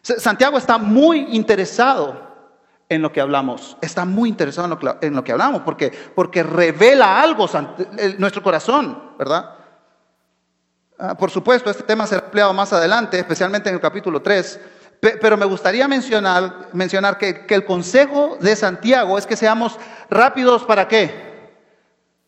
Santiago 0.03 0.59
está 0.59 0.79
muy 0.79 1.27
interesado 1.35 2.29
en 2.89 3.03
lo 3.03 3.13
que 3.13 3.21
hablamos, 3.21 3.77
está 3.81 4.05
muy 4.05 4.29
interesado 4.29 4.67
en 4.67 4.71
lo 4.71 4.79
que, 4.79 5.07
en 5.07 5.15
lo 5.15 5.25
que 5.25 5.33
hablamos, 5.33 5.63
porque, 5.63 5.93
porque 6.15 6.45
revela 6.45 7.21
algo 7.21 7.47
nuestro 8.19 8.43
corazón, 8.43 9.15
¿verdad? 9.19 9.58
Ah, 11.01 11.17
por 11.17 11.31
supuesto, 11.31 11.71
este 11.71 11.85
tema 11.85 12.09
será 12.09 12.25
empleado 12.25 12.53
más 12.53 12.73
adelante, 12.73 13.21
especialmente 13.21 13.69
en 13.69 13.77
el 13.77 13.81
capítulo 13.81 14.21
3, 14.21 14.59
pero 15.01 15.37
me 15.37 15.47
gustaría 15.47 15.87
mencionar, 15.87 16.71
mencionar 16.73 17.19
que, 17.19 17.47
que, 17.47 17.55
el 17.55 17.65
consejo 17.65 18.37
de 18.41 18.57
Santiago 18.57 19.17
es 19.17 19.25
que 19.25 19.37
seamos 19.37 19.79
rápidos 20.11 20.65
para 20.65 20.89
qué? 20.89 21.55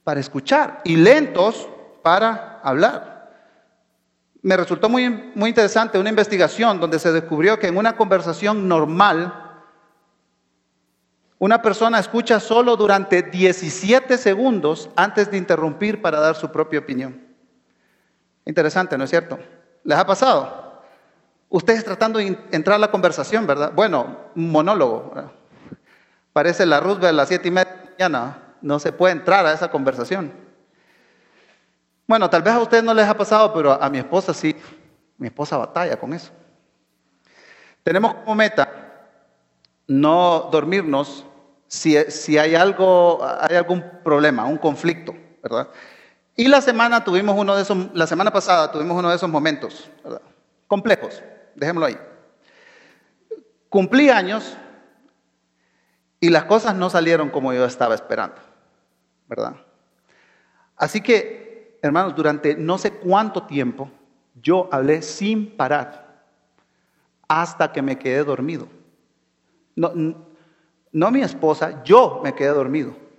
Para 0.04 0.20
escuchar 0.20 0.80
y 0.84 0.94
lentos 0.94 1.68
para 2.04 2.60
hablar. 2.62 3.32
Me 4.40 4.56
resultó 4.56 4.88
muy, 4.88 5.32
muy 5.34 5.48
interesante 5.48 5.98
una 5.98 6.10
investigación 6.10 6.78
donde 6.78 7.00
se 7.00 7.10
descubrió 7.10 7.58
que 7.58 7.66
en 7.66 7.76
una 7.76 7.96
conversación 7.96 8.68
normal, 8.68 9.34
una 11.40 11.60
persona 11.60 11.98
escucha 11.98 12.38
solo 12.38 12.76
durante 12.76 13.22
17 13.22 14.16
segundos 14.16 14.90
antes 14.94 15.28
de 15.28 15.38
interrumpir 15.38 16.00
para 16.00 16.20
dar 16.20 16.36
su 16.36 16.52
propia 16.52 16.78
opinión. 16.78 17.29
Interesante, 18.44 18.96
¿no 18.96 19.04
es 19.04 19.10
cierto? 19.10 19.38
¿Les 19.84 19.98
ha 19.98 20.06
pasado? 20.06 20.82
Ustedes 21.48 21.84
tratando 21.84 22.18
de 22.18 22.38
entrar 22.52 22.76
a 22.76 22.78
la 22.78 22.90
conversación, 22.90 23.46
¿verdad? 23.46 23.72
Bueno, 23.74 24.16
monólogo. 24.34 25.12
Parece 26.32 26.64
la 26.64 26.80
Roosevelt 26.80 27.10
a 27.10 27.12
las 27.12 27.28
siete 27.28 27.48
y 27.48 27.50
media 27.50 27.70
de 27.70 27.76
la 27.76 27.90
mañana. 27.90 28.38
No 28.62 28.78
se 28.78 28.92
puede 28.92 29.12
entrar 29.12 29.44
a 29.46 29.52
esa 29.52 29.70
conversación. 29.70 30.32
Bueno, 32.06 32.28
tal 32.30 32.42
vez 32.42 32.54
a 32.54 32.60
ustedes 32.60 32.84
no 32.84 32.94
les 32.94 33.08
ha 33.08 33.16
pasado, 33.16 33.52
pero 33.52 33.72
a 33.72 33.88
mi 33.90 33.98
esposa 33.98 34.32
sí. 34.32 34.56
Mi 35.16 35.28
esposa 35.28 35.56
batalla 35.56 35.98
con 35.98 36.12
eso. 36.12 36.30
Tenemos 37.82 38.14
como 38.14 38.34
meta 38.34 38.68
no 39.86 40.48
dormirnos 40.52 41.26
si, 41.66 41.96
si 42.10 42.38
hay, 42.38 42.54
algo, 42.54 43.20
hay 43.40 43.56
algún 43.56 43.84
problema, 44.04 44.44
un 44.44 44.56
conflicto, 44.56 45.14
¿verdad? 45.42 45.68
Y 46.40 46.48
la 46.48 46.62
semana 46.62 47.04
tuvimos 47.04 47.36
uno 47.36 47.54
de 47.54 47.60
esos, 47.60 47.76
la 47.92 48.06
semana 48.06 48.32
pasada 48.32 48.72
tuvimos 48.72 48.96
uno 48.96 49.10
de 49.10 49.16
esos 49.16 49.28
momentos. 49.28 49.90
Complejos, 50.66 51.22
dejémoslo 51.54 51.84
ahí. 51.84 51.98
Cumplí 53.68 54.08
años 54.08 54.56
y 56.18 56.30
las 56.30 56.44
cosas 56.44 56.74
no 56.74 56.88
salieron 56.88 57.28
como 57.28 57.52
yo 57.52 57.66
estaba 57.66 57.94
esperando, 57.94 58.36
¿verdad? 59.28 59.54
Así 60.76 61.02
que, 61.02 61.78
hermanos, 61.82 62.16
durante 62.16 62.54
no 62.56 62.78
sé 62.78 62.92
cuánto 62.92 63.42
tiempo 63.42 63.90
yo 64.40 64.66
hablé 64.72 65.02
sin 65.02 65.54
parar 65.58 66.24
hasta 67.28 67.70
que 67.70 67.82
me 67.82 67.98
quedé 67.98 68.24
dormido. 68.24 68.66
No, 69.76 69.92
no 70.90 71.10
mi 71.10 71.20
esposa, 71.20 71.84
yo 71.84 72.22
me 72.24 72.34
quedé 72.34 72.48
dormido. 72.48 73.09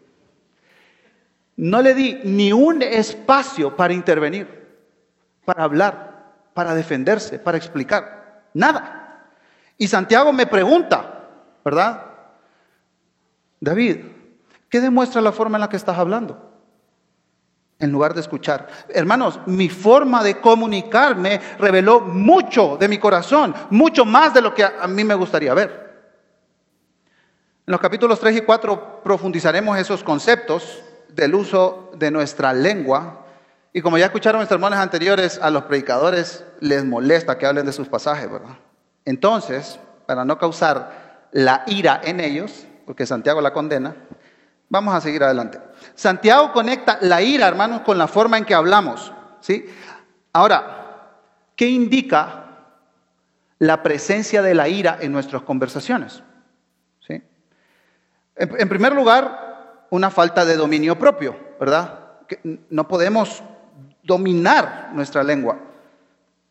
No 1.62 1.80
le 1.84 1.94
di 1.94 2.20
ni 2.24 2.52
un 2.52 2.82
espacio 2.82 3.76
para 3.76 3.94
intervenir, 3.94 4.48
para 5.46 5.64
hablar, 5.64 6.32
para 6.56 6.74
defenderse, 6.74 7.38
para 7.38 7.56
explicar. 7.56 8.46
Nada. 8.56 9.28
Y 9.78 9.88
Santiago 9.88 10.34
me 10.34 10.48
pregunta, 10.48 11.30
¿verdad? 11.64 12.04
David, 13.60 13.98
¿qué 14.70 14.82
demuestra 14.82 15.22
la 15.22 15.32
forma 15.32 15.58
en 15.58 15.62
la 15.62 15.70
que 15.70 15.78
estás 15.78 16.00
hablando? 16.00 16.52
En 17.78 17.92
lugar 17.92 18.16
de 18.16 18.22
escuchar. 18.22 18.68
Hermanos, 18.90 19.40
mi 19.46 19.70
forma 19.70 20.24
de 20.24 20.42
comunicarme 20.42 21.40
reveló 21.60 22.00
mucho 22.00 22.76
de 22.78 22.88
mi 22.88 22.98
corazón, 22.98 23.54
mucho 23.70 24.04
más 24.04 24.34
de 24.34 24.42
lo 24.42 24.56
que 24.56 24.64
a 24.64 24.88
mí 24.88 25.04
me 25.04 25.14
gustaría 25.14 25.54
ver. 25.54 25.92
En 27.68 27.72
los 27.72 27.80
capítulos 27.80 28.20
3 28.20 28.38
y 28.38 28.42
4 28.42 29.04
profundizaremos 29.04 29.78
esos 29.78 30.04
conceptos 30.04 30.86
del 31.14 31.36
uso 31.36 31.92
de 31.98 32.12
nuestra 32.12 32.54
lengua. 32.54 33.26
Y 33.74 33.82
como 33.82 33.98
ya 33.98 34.06
escucharon 34.06 34.42
en 34.42 34.48
sermones 34.48 34.80
anteriores, 34.80 35.40
a 35.42 35.50
los 35.50 35.64
predicadores 35.64 36.44
les 36.60 36.84
molesta 36.84 37.38
que 37.38 37.46
hablen 37.46 37.66
de 37.66 37.74
sus 37.74 37.88
pasajes, 37.88 38.30
¿verdad? 38.32 38.58
Entonces, 39.06 39.80
para 40.06 40.26
no 40.26 40.38
causar 40.38 41.28
la 41.32 41.64
ira 41.68 42.02
en 42.04 42.20
ellos, 42.20 42.66
porque 42.86 43.06
Santiago 43.06 43.42
la 43.42 43.54
condena, 43.54 43.96
vamos 44.70 44.94
a 44.94 45.02
seguir 45.02 45.24
adelante. 45.24 45.60
Santiago 45.96 46.52
conecta 46.52 46.98
la 47.02 47.22
ira, 47.22 47.48
hermanos, 47.48 47.82
con 47.82 47.98
la 47.98 48.08
forma 48.08 48.38
en 48.38 48.46
que 48.46 48.54
hablamos, 48.54 49.14
¿sí? 49.40 49.66
Ahora, 50.34 51.10
¿qué 51.56 51.70
indica 51.70 52.46
la 53.60 53.84
presencia 53.84 54.42
de 54.42 54.54
la 54.54 54.68
ira 54.68 54.98
en 55.02 55.12
nuestras 55.12 55.44
conversaciones? 55.44 56.24
¿Sí? 57.06 57.22
En, 58.36 58.70
primer 58.70 58.94
lugar, 58.94 59.51
una 59.92 60.10
falta 60.10 60.44
de 60.46 60.56
dominio 60.56 60.98
propio, 60.98 61.36
¿verdad? 61.60 62.00
No 62.70 62.88
podemos 62.88 63.44
dominar 64.02 64.90
nuestra 64.94 65.22
lengua. 65.22 65.60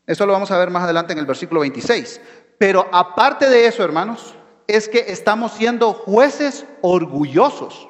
Eso 0.06 0.26
lo 0.26 0.32
vamos 0.32 0.50
a 0.50 0.58
ver 0.58 0.70
más 0.70 0.84
adelante 0.84 1.12
en 1.12 1.18
el 1.18 1.26
versículo 1.26 1.60
26. 1.60 2.20
Pero 2.58 2.86
aparte 2.92 3.48
de 3.48 3.66
eso, 3.66 3.82
hermanos, 3.82 4.34
es 4.66 4.88
que 4.88 5.06
estamos 5.08 5.52
siendo 5.52 5.92
jueces 5.94 6.66
orgullosos. 6.82 7.88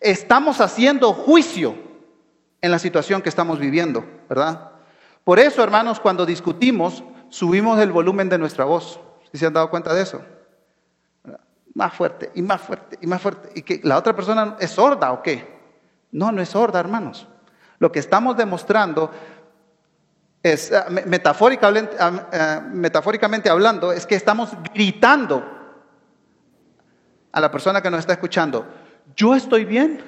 Estamos 0.00 0.60
haciendo 0.60 1.12
juicio 1.12 1.74
en 2.60 2.70
la 2.70 2.78
situación 2.78 3.22
que 3.22 3.28
estamos 3.28 3.58
viviendo, 3.58 4.04
¿verdad? 4.28 4.70
Por 5.22 5.38
eso, 5.38 5.62
hermanos, 5.62 6.00
cuando 6.00 6.24
discutimos, 6.24 7.04
subimos 7.28 7.78
el 7.78 7.92
volumen 7.92 8.28
de 8.28 8.38
nuestra 8.38 8.64
voz. 8.64 8.98
¿Sí 9.30 9.38
se 9.38 9.46
han 9.46 9.52
dado 9.52 9.68
cuenta 9.70 9.92
de 9.92 10.02
eso? 10.02 10.22
Más 11.82 11.94
fuerte 11.94 12.30
y 12.36 12.42
más 12.42 12.60
fuerte 12.60 12.96
y 13.00 13.06
más 13.08 13.20
fuerte. 13.20 13.50
¿Y 13.56 13.62
que 13.62 13.80
la 13.82 13.98
otra 13.98 14.14
persona 14.14 14.56
es 14.60 14.70
sorda 14.70 15.10
o 15.10 15.20
qué? 15.20 15.60
No, 16.12 16.30
no 16.30 16.40
es 16.40 16.50
sorda, 16.50 16.78
hermanos. 16.78 17.26
Lo 17.80 17.90
que 17.90 17.98
estamos 17.98 18.36
demostrando 18.36 19.10
es, 20.44 20.72
ah, 20.72 20.86
metafóricamente, 20.88 21.96
ah, 21.98 22.28
ah, 22.32 22.62
metafóricamente 22.72 23.50
hablando, 23.50 23.90
es 23.90 24.06
que 24.06 24.14
estamos 24.14 24.50
gritando 24.72 25.44
a 27.32 27.40
la 27.40 27.50
persona 27.50 27.82
que 27.82 27.90
nos 27.90 27.98
está 27.98 28.12
escuchando, 28.12 28.64
yo 29.16 29.34
estoy 29.34 29.64
bien, 29.64 30.04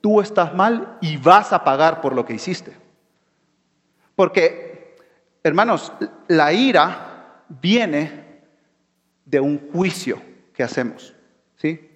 tú 0.00 0.20
estás 0.20 0.54
mal 0.54 0.98
y 1.00 1.16
vas 1.16 1.52
a 1.52 1.64
pagar 1.64 2.00
por 2.00 2.14
lo 2.14 2.24
que 2.24 2.34
hiciste. 2.34 2.76
Porque, 4.14 4.96
hermanos, 5.42 5.92
la 6.28 6.52
ira 6.52 7.42
viene 7.48 8.42
de 9.24 9.40
un 9.40 9.70
juicio 9.72 10.22
que 10.54 10.62
hacemos, 10.62 11.15
¿sí? 11.56 11.90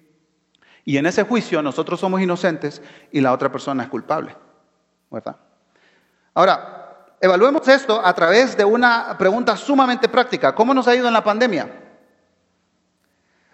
Y 0.83 0.97
en 0.97 1.05
ese 1.05 1.23
juicio 1.23 1.61
nosotros 1.61 1.99
somos 1.99 2.21
inocentes 2.21 2.81
y 3.11 3.21
la 3.21 3.33
otra 3.33 3.51
persona 3.51 3.83
es 3.83 3.89
culpable, 3.89 4.35
¿verdad? 5.09 5.37
Ahora, 6.33 7.07
evaluemos 7.19 7.67
esto 7.67 8.03
a 8.03 8.13
través 8.13 8.57
de 8.57 8.65
una 8.65 9.15
pregunta 9.17 9.55
sumamente 9.55 10.09
práctica. 10.09 10.55
¿Cómo 10.55 10.73
nos 10.73 10.87
ha 10.87 10.95
ido 10.95 11.07
en 11.07 11.13
la 11.13 11.23
pandemia? 11.23 11.69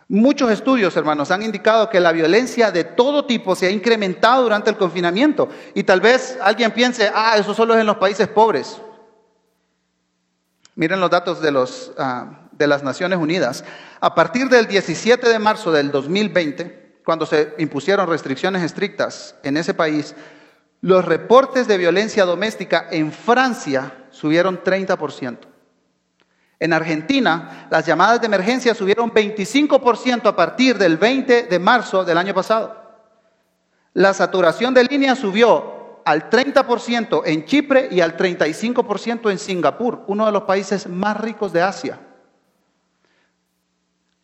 Muchos 0.10 0.50
estudios, 0.52 0.96
hermanos, 0.96 1.32
han 1.32 1.44
indicado 1.44 1.90
que 1.90 2.00
la 2.00 2.14
violencia 2.14 2.72
de 2.72 2.86
todo 2.86 3.26
tipo 3.26 3.56
se 3.56 3.68
ha 3.68 3.72
incrementado 3.72 4.44
durante 4.44 4.70
el 4.70 4.78
confinamiento. 4.78 5.50
Y 5.74 5.84
tal 5.84 6.00
vez 6.00 6.38
alguien 6.42 6.72
piense, 6.72 7.12
ah, 7.14 7.36
eso 7.38 7.54
solo 7.54 7.74
es 7.74 7.82
en 7.82 7.88
los 7.88 7.98
países 7.98 8.30
pobres. 8.30 8.82
Miren 10.76 11.02
los 11.02 11.10
datos 11.10 11.42
de, 11.42 11.52
los, 11.52 11.92
ah, 11.98 12.47
de 12.58 12.68
las 12.68 12.84
Naciones 12.84 13.20
Unidas. 13.20 13.64
A 14.00 14.16
partir 14.16 14.50
del 14.50 14.68
17 14.68 15.28
de 15.28 15.40
marzo 15.40 15.72
del 15.72 15.92
2020, 15.92 17.02
cuando 17.06 17.26
se 17.26 17.54
impusieron 17.58 18.10
restricciones 18.10 18.64
estrictas 18.64 19.36
en 19.44 19.58
ese 19.58 19.74
país, 19.74 20.16
los 20.82 21.06
reportes 21.06 21.68
de 21.68 21.78
violencia 21.78 22.26
doméstica 22.26 22.88
en 22.92 23.12
Francia 23.12 24.06
subieron 24.10 24.62
30%. 24.64 25.38
En 26.60 26.74
Argentina, 26.74 27.68
las 27.70 27.86
llamadas 27.86 28.20
de 28.20 28.28
emergencia 28.28 28.74
subieron 28.74 29.12
25% 29.12 30.28
a 30.28 30.36
partir 30.36 30.78
del 30.78 30.98
20 30.98 31.44
de 31.44 31.60
marzo 31.60 32.04
del 32.04 32.18
año 32.18 32.34
pasado. 32.34 32.76
La 33.94 34.14
saturación 34.14 34.74
de 34.74 34.84
línea 34.84 35.16
subió 35.16 36.02
al 36.04 36.30
30% 36.30 37.24
en 37.26 37.46
Chipre 37.46 37.90
y 37.92 38.02
al 38.02 38.16
35% 38.16 39.30
en 39.30 39.38
Singapur, 39.38 40.04
uno 40.08 40.26
de 40.26 40.32
los 40.32 40.44
países 40.44 40.88
más 40.88 41.20
ricos 41.20 41.52
de 41.52 41.62
Asia. 41.62 42.00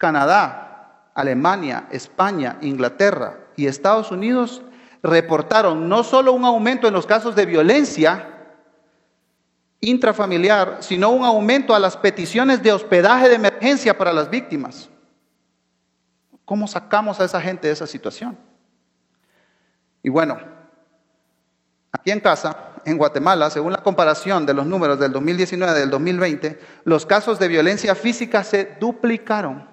Canadá, 0.03 1.11
Alemania, 1.13 1.87
España, 1.89 2.57
Inglaterra 2.59 3.37
y 3.55 3.67
Estados 3.67 4.11
Unidos 4.11 4.61
reportaron 5.01 5.87
no 5.87 6.03
solo 6.03 6.33
un 6.33 6.43
aumento 6.43 6.89
en 6.89 6.93
los 6.93 7.05
casos 7.05 7.37
de 7.37 7.45
violencia, 7.45 8.27
intrafamiliar, 9.79 10.79
sino 10.81 11.09
un 11.11 11.23
aumento 11.23 11.73
a 11.73 11.79
las 11.79 11.95
peticiones 11.95 12.61
de 12.61 12.73
hospedaje 12.73 13.29
de 13.29 13.35
emergencia 13.35 13.97
para 13.97 14.11
las 14.11 14.29
víctimas. 14.29 14.89
¿Cómo 16.43 16.67
sacamos 16.67 17.21
a 17.21 17.23
esa 17.23 17.39
gente 17.39 17.67
de 17.67 17.73
esa 17.73 17.87
situación? 17.87 18.37
Y 20.01 20.09
bueno, 20.09 20.37
aquí 21.93 22.11
en 22.11 22.19
casa, 22.19 22.73
en 22.83 22.97
Guatemala, 22.97 23.49
según 23.49 23.71
la 23.71 23.81
comparación 23.81 24.45
de 24.45 24.53
los 24.53 24.65
números 24.65 24.99
del 24.99 25.13
2019 25.13 25.71
y 25.71 25.79
del 25.79 25.89
2020, 25.89 26.59
los 26.83 27.05
casos 27.05 27.39
de 27.39 27.47
violencia 27.47 27.95
física 27.95 28.43
se 28.43 28.75
duplicaron. 28.81 29.71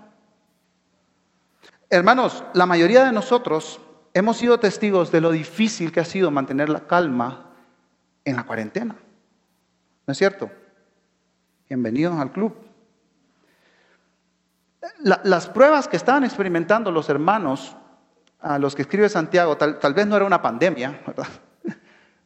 Hermanos, 1.92 2.44
la 2.54 2.66
mayoría 2.66 3.04
de 3.04 3.11
nosotros 3.11 3.80
hemos 4.14 4.37
sido 4.37 4.61
testigos 4.61 5.11
de 5.11 5.20
lo 5.20 5.32
difícil 5.32 5.90
que 5.90 5.99
ha 5.99 6.04
sido 6.04 6.30
mantener 6.30 6.68
la 6.68 6.87
calma 6.87 7.50
en 8.25 8.37
la 8.37 8.44
cuarentena. 8.44 8.94
¿No 10.06 10.12
es 10.12 10.16
cierto? 10.16 10.49
Bienvenidos 11.68 12.16
al 12.20 12.30
club. 12.30 12.54
las 15.00 15.49
pruebas 15.49 15.88
que 15.88 15.97
estaban 15.97 16.23
experimentando 16.23 16.92
los 16.92 17.09
hermanos, 17.09 17.76
a 18.38 18.61
los 18.61 18.76
que 18.76 18.82
escribe 18.82 19.09
Santiago, 19.09 19.56
tal, 19.56 19.94
vez 19.94 20.06
no 20.06 20.14
era 20.14 20.25
una 20.25 20.40
pandemia, 20.40 21.02
¿verdad? 21.04 21.26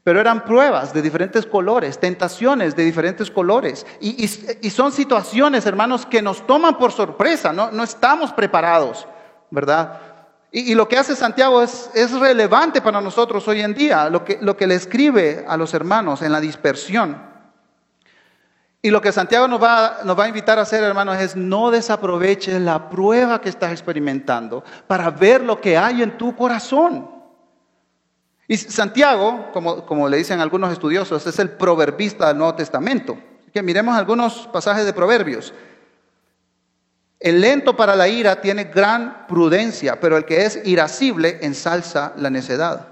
pero 0.04 0.20
eran 0.20 0.44
pruebas 0.44 0.92
de 0.92 1.00
diferentes 1.00 1.46
colores, 1.46 1.98
tentaciones 1.98 2.76
de 2.76 2.84
diferentes 2.84 3.30
colores. 3.30 3.86
Y, 3.98 4.28
son 4.28 4.92
situaciones, 4.92 5.64
hermanos, 5.64 6.04
que 6.04 6.20
nos 6.20 6.46
toman 6.46 6.76
por 6.76 6.92
sorpresa, 6.92 7.50
no, 7.54 7.70
no 7.70 7.82
estamos 7.82 8.30
preparados, 8.32 9.08
¿verdad? 9.50 10.00
Y, 10.56 10.74
lo 10.76 10.86
que 10.86 10.96
hace 10.96 11.16
Santiago 11.16 11.62
es, 11.62 11.90
es, 11.94 12.12
relevante 12.12 12.80
para 12.80 13.00
nosotros 13.00 13.46
hoy 13.48 13.60
en 13.60 13.74
día, 13.74 14.08
lo 14.08 14.24
que, 14.24 14.38
lo 14.40 14.56
que 14.56 14.68
le 14.68 14.76
escribe 14.76 15.44
a 15.48 15.56
los 15.56 15.74
hermanos 15.74 16.22
en 16.22 16.30
la 16.30 16.40
dispersión. 16.40 17.20
Y 18.80 18.90
lo 18.90 19.00
que 19.00 19.10
Santiago 19.10 19.48
nos 19.48 19.60
va, 19.60 19.98
nos 20.04 20.16
va 20.16 20.24
a 20.24 20.28
invitar 20.28 20.58
a 20.58 20.62
hacer, 20.62 20.84
hermanos, 20.84 21.18
es 21.18 21.34
no 21.34 21.72
desaproveches 21.72 22.60
la 22.60 22.88
prueba 22.88 23.40
que 23.40 23.48
estás 23.48 23.72
experimentando 23.72 24.62
para 24.86 25.10
ver 25.10 25.42
lo 25.42 25.60
que 25.60 25.76
hay 25.76 26.02
en 26.02 26.16
tu 26.16 26.36
corazón. 26.36 27.10
Y 28.46 28.56
Santiago, 28.56 29.50
como, 29.52 29.84
como 29.86 30.08
le 30.08 30.18
dicen 30.18 30.40
algunos 30.40 30.70
estudiosos, 30.70 31.26
es 31.26 31.38
el 31.38 31.50
proverbista 31.50 32.28
del 32.28 32.38
Nuevo 32.38 32.54
Testamento. 32.54 33.18
que 33.52 33.62
miremos 33.62 33.96
algunos 33.96 34.48
pasajes 34.52 34.84
de 34.84 34.92
Proverbios. 34.92 35.52
El 37.24 37.40
lento 37.40 37.74
para 37.74 37.96
la 37.96 38.06
ira 38.06 38.42
tiene 38.42 38.64
gran 38.64 39.26
prudencia, 39.26 39.98
pero 39.98 40.18
el 40.18 40.26
que 40.26 40.44
es 40.44 40.60
irascible 40.66 41.38
ensalza 41.40 42.12
la 42.18 42.28
necedad. 42.28 42.86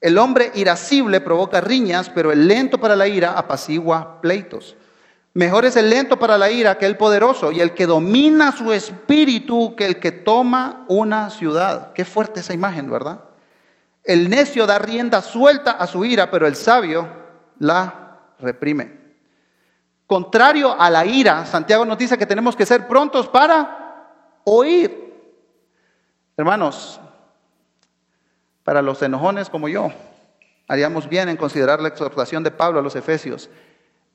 El 0.00 0.18
hombre 0.18 0.50
irascible 0.56 1.20
provoca 1.20 1.60
riñas, 1.60 2.10
pero 2.10 2.32
el 2.32 2.48
lento 2.48 2.78
para 2.78 2.96
la 2.96 3.06
ira 3.06 3.38
apacigua 3.38 4.20
pleitos. 4.20 4.74
Mejor 5.34 5.66
es 5.66 5.76
el 5.76 5.88
lento 5.88 6.18
para 6.18 6.36
la 6.36 6.50
ira 6.50 6.78
que 6.78 6.86
el 6.86 6.96
poderoso 6.96 7.52
y 7.52 7.60
el 7.60 7.74
que 7.74 7.86
domina 7.86 8.50
su 8.50 8.72
espíritu 8.72 9.76
que 9.76 9.86
el 9.86 10.00
que 10.00 10.10
toma 10.10 10.84
una 10.88 11.30
ciudad. 11.30 11.92
Qué 11.92 12.04
fuerte 12.04 12.40
esa 12.40 12.54
imagen, 12.54 12.90
¿verdad? 12.90 13.20
El 14.02 14.30
necio 14.30 14.66
da 14.66 14.80
rienda 14.80 15.22
suelta 15.22 15.70
a 15.70 15.86
su 15.86 16.04
ira, 16.04 16.28
pero 16.28 16.48
el 16.48 16.56
sabio 16.56 17.06
la 17.60 18.18
reprime. 18.40 19.03
Contrario 20.06 20.78
a 20.78 20.90
la 20.90 21.06
ira, 21.06 21.46
Santiago 21.46 21.84
nos 21.84 21.96
dice 21.96 22.18
que 22.18 22.26
tenemos 22.26 22.54
que 22.54 22.66
ser 22.66 22.86
prontos 22.86 23.26
para 23.26 24.10
oír. 24.44 25.02
Hermanos, 26.36 27.00
para 28.64 28.82
los 28.82 29.00
enojones 29.02 29.48
como 29.48 29.68
yo, 29.68 29.90
haríamos 30.68 31.08
bien 31.08 31.28
en 31.28 31.36
considerar 31.36 31.80
la 31.80 31.88
exhortación 31.88 32.42
de 32.42 32.50
Pablo 32.50 32.80
a 32.80 32.82
los 32.82 32.96
Efesios. 32.96 33.48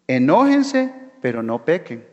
Enójense, 0.07 0.93
pero 1.21 1.41
no 1.41 1.65
pequen. 1.65 2.07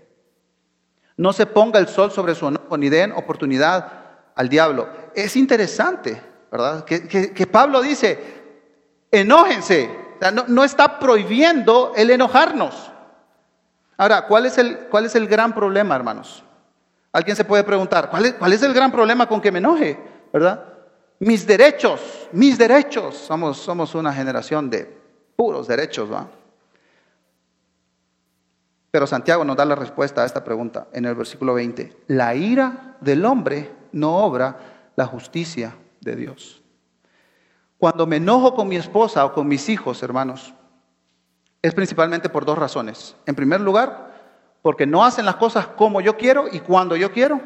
No 1.18 1.32
se 1.32 1.46
ponga 1.46 1.78
el 1.78 1.88
sol 1.88 2.10
sobre 2.12 2.34
su 2.34 2.48
enojo, 2.48 2.76
ni 2.78 2.88
den 2.88 3.12
oportunidad 3.12 3.88
al 4.34 4.48
diablo. 4.48 4.88
Es 5.14 5.36
interesante, 5.36 6.20
¿verdad? 6.50 6.84
Que, 6.84 7.48
Pablo 7.50 7.82
dice, 7.82 8.18
enójense. 9.10 9.90
no, 10.32 10.44
no 10.48 10.64
está 10.64 10.98
prohibiendo 10.98 11.92
el 11.96 12.10
enojarnos. 12.10 12.92
Ahora, 13.96 14.26
¿cuál 14.26 14.46
es 14.46 14.58
el, 14.58 14.78
cuál 14.90 15.06
es 15.06 15.14
el 15.14 15.26
gran 15.26 15.54
problema, 15.54 15.96
hermanos? 15.96 16.42
Alguien 17.12 17.36
se 17.36 17.44
puede 17.44 17.64
preguntar, 17.64 18.10
¿cuál 18.10 18.26
es, 18.26 18.34
¿cuál 18.34 18.52
es 18.52 18.62
el 18.62 18.74
gran 18.74 18.92
problema 18.92 19.26
con 19.26 19.40
que 19.40 19.50
me 19.50 19.58
enoje? 19.58 19.98
¿Verdad? 20.32 20.64
Mis 21.18 21.46
derechos, 21.46 22.28
mis 22.32 22.58
derechos. 22.58 23.16
Somos, 23.16 23.56
somos 23.56 23.94
una 23.94 24.12
generación 24.12 24.68
de 24.68 24.94
puros 25.34 25.66
derechos, 25.66 26.12
¿va? 26.12 26.28
Pero 28.90 29.06
Santiago 29.06 29.44
nos 29.44 29.56
da 29.56 29.64
la 29.64 29.74
respuesta 29.74 30.22
a 30.22 30.26
esta 30.26 30.44
pregunta 30.44 30.88
en 30.92 31.04
el 31.04 31.14
versículo 31.14 31.54
20. 31.54 32.04
La 32.08 32.34
ira 32.34 32.96
del 33.00 33.24
hombre 33.24 33.70
no 33.92 34.16
obra 34.18 34.56
la 34.96 35.06
justicia 35.06 35.74
de 36.00 36.16
Dios. 36.16 36.62
Cuando 37.78 38.06
me 38.06 38.16
enojo 38.16 38.54
con 38.54 38.68
mi 38.68 38.76
esposa 38.76 39.24
o 39.26 39.34
con 39.34 39.48
mis 39.48 39.68
hijos, 39.68 40.02
hermanos, 40.02 40.54
es 41.62 41.74
principalmente 41.74 42.28
por 42.28 42.44
dos 42.44 42.58
razones. 42.58 43.16
En 43.26 43.34
primer 43.34 43.60
lugar, 43.60 44.14
porque 44.62 44.86
no 44.86 45.04
hacen 45.04 45.24
las 45.24 45.36
cosas 45.36 45.66
como 45.66 46.00
yo 46.00 46.16
quiero 46.16 46.46
y 46.50 46.60
cuando 46.60 46.96
yo 46.96 47.12
quiero. 47.12 47.40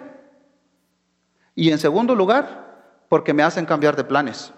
Y 1.55 1.71
en 1.71 1.79
segundo 1.79 2.14
lugar, 2.14 3.05
porque 3.09 3.35
me 3.35 3.43
hacen 3.43 3.67
cambiar 3.67 3.97
de 3.97 4.05
planes. 4.05 4.52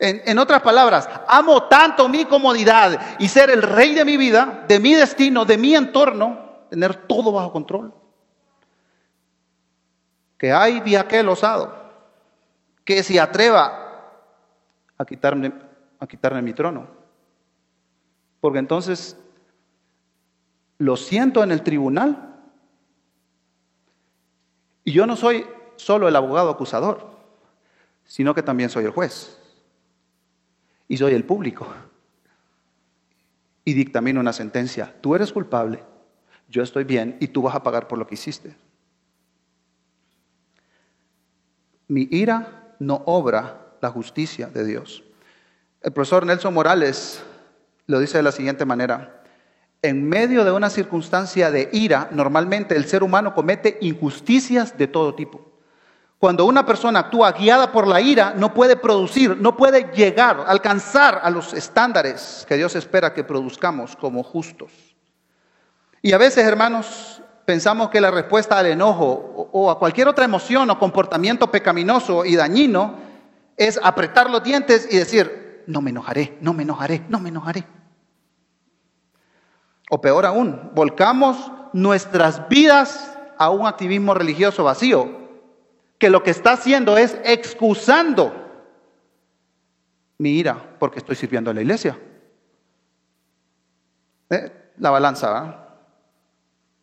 En, 0.00 0.38
otras 0.40 0.60
palabras, 0.62 1.08
amo 1.28 1.68
tanto 1.68 2.08
mi 2.08 2.24
comodidad 2.24 3.16
y 3.20 3.28
ser 3.28 3.50
el 3.50 3.62
rey 3.62 3.94
de 3.94 4.04
mi 4.04 4.16
vida, 4.16 4.64
de 4.66 4.80
mi 4.80 4.94
destino, 4.94 5.44
de 5.44 5.56
mi 5.56 5.76
entorno, 5.76 6.66
tener 6.68 7.06
todo 7.06 7.30
bajo 7.30 7.52
control. 7.52 7.94
Que 10.36 10.52
hay 10.52 10.80
de 10.80 10.98
aquel 10.98 11.28
osado 11.28 11.72
que 12.84 13.04
se 13.04 13.20
atreva 13.20 14.10
a 14.98 15.04
quitarme, 15.04 15.52
a 16.00 16.06
quitarme 16.08 16.42
mi 16.42 16.52
trono 16.52 17.03
porque 18.44 18.58
entonces 18.58 19.16
lo 20.76 20.98
siento 20.98 21.42
en 21.42 21.50
el 21.50 21.62
tribunal. 21.62 22.42
Y 24.84 24.92
yo 24.92 25.06
no 25.06 25.16
soy 25.16 25.46
solo 25.76 26.08
el 26.08 26.14
abogado 26.14 26.50
acusador, 26.50 27.08
sino 28.04 28.34
que 28.34 28.42
también 28.42 28.68
soy 28.68 28.84
el 28.84 28.90
juez. 28.90 29.40
Y 30.88 30.98
soy 30.98 31.14
el 31.14 31.24
público. 31.24 31.66
Y 33.64 33.72
dictamino 33.72 34.20
una 34.20 34.34
sentencia. 34.34 34.94
Tú 35.00 35.14
eres 35.14 35.32
culpable, 35.32 35.82
yo 36.50 36.62
estoy 36.62 36.84
bien 36.84 37.16
y 37.20 37.28
tú 37.28 37.40
vas 37.40 37.54
a 37.54 37.62
pagar 37.62 37.88
por 37.88 37.98
lo 37.98 38.06
que 38.06 38.16
hiciste. 38.16 38.54
Mi 41.88 42.08
ira 42.10 42.76
no 42.78 43.04
obra 43.06 43.74
la 43.80 43.88
justicia 43.88 44.48
de 44.48 44.66
Dios. 44.66 45.02
El 45.80 45.94
profesor 45.94 46.26
Nelson 46.26 46.52
Morales 46.52 47.24
lo 47.86 47.98
dice 47.98 48.18
de 48.18 48.22
la 48.22 48.32
siguiente 48.32 48.64
manera. 48.64 49.22
En 49.82 50.08
medio 50.08 50.44
de 50.44 50.52
una 50.52 50.70
circunstancia 50.70 51.50
de 51.50 51.68
ira, 51.72 52.08
normalmente 52.10 52.74
el 52.74 52.86
ser 52.86 53.02
humano 53.02 53.34
comete 53.34 53.78
injusticias 53.82 54.78
de 54.78 54.86
todo 54.86 55.14
tipo. 55.14 55.54
Cuando 56.18 56.46
una 56.46 56.64
persona 56.64 57.00
actúa 57.00 57.32
guiada 57.32 57.70
por 57.70 57.86
la 57.86 58.00
ira, 58.00 58.32
no 58.34 58.54
puede 58.54 58.76
producir, 58.76 59.36
no 59.36 59.58
puede 59.58 59.92
llegar, 59.94 60.44
alcanzar 60.46 61.20
a 61.22 61.28
los 61.28 61.52
estándares 61.52 62.46
que 62.48 62.56
Dios 62.56 62.74
espera 62.76 63.12
que 63.12 63.24
produzcamos 63.24 63.94
como 63.94 64.22
justos. 64.22 64.72
Y 66.00 66.12
a 66.12 66.18
veces, 66.18 66.46
hermanos, 66.46 67.20
pensamos 67.44 67.90
que 67.90 68.00
la 68.00 68.10
respuesta 68.10 68.58
al 68.58 68.66
enojo 68.66 69.50
o 69.52 69.70
a 69.70 69.78
cualquier 69.78 70.08
otra 70.08 70.24
emoción 70.24 70.70
o 70.70 70.78
comportamiento 70.78 71.50
pecaminoso 71.50 72.24
y 72.24 72.36
dañino 72.36 72.94
es 73.58 73.78
apretar 73.82 74.30
los 74.30 74.42
dientes 74.42 74.88
y 74.90 74.96
decir, 74.96 75.43
no 75.66 75.80
me 75.80 75.90
enojaré, 75.90 76.38
no 76.40 76.52
me 76.52 76.62
enojaré, 76.62 77.04
no 77.08 77.20
me 77.20 77.28
enojaré. 77.28 77.64
O 79.90 80.00
peor 80.00 80.26
aún, 80.26 80.70
volcamos 80.74 81.52
nuestras 81.72 82.48
vidas 82.48 83.18
a 83.38 83.50
un 83.50 83.66
activismo 83.66 84.14
religioso 84.14 84.64
vacío, 84.64 85.24
que 85.98 86.10
lo 86.10 86.22
que 86.22 86.30
está 86.30 86.52
haciendo 86.52 86.96
es 86.96 87.18
excusando 87.24 88.32
mi 90.18 90.30
ira 90.30 90.76
porque 90.78 90.98
estoy 90.98 91.16
sirviendo 91.16 91.50
a 91.50 91.54
la 91.54 91.62
iglesia. 91.62 91.98
Eh, 94.30 94.72
la 94.78 94.90
balanza. 94.90 95.68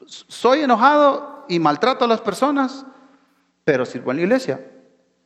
Soy 0.06 0.62
enojado 0.62 1.46
y 1.48 1.60
maltrato 1.60 2.06
a 2.06 2.08
las 2.08 2.22
personas, 2.22 2.86
pero 3.64 3.86
sirvo 3.86 4.12
en 4.12 4.18
la 4.18 4.24
iglesia. 4.24 4.72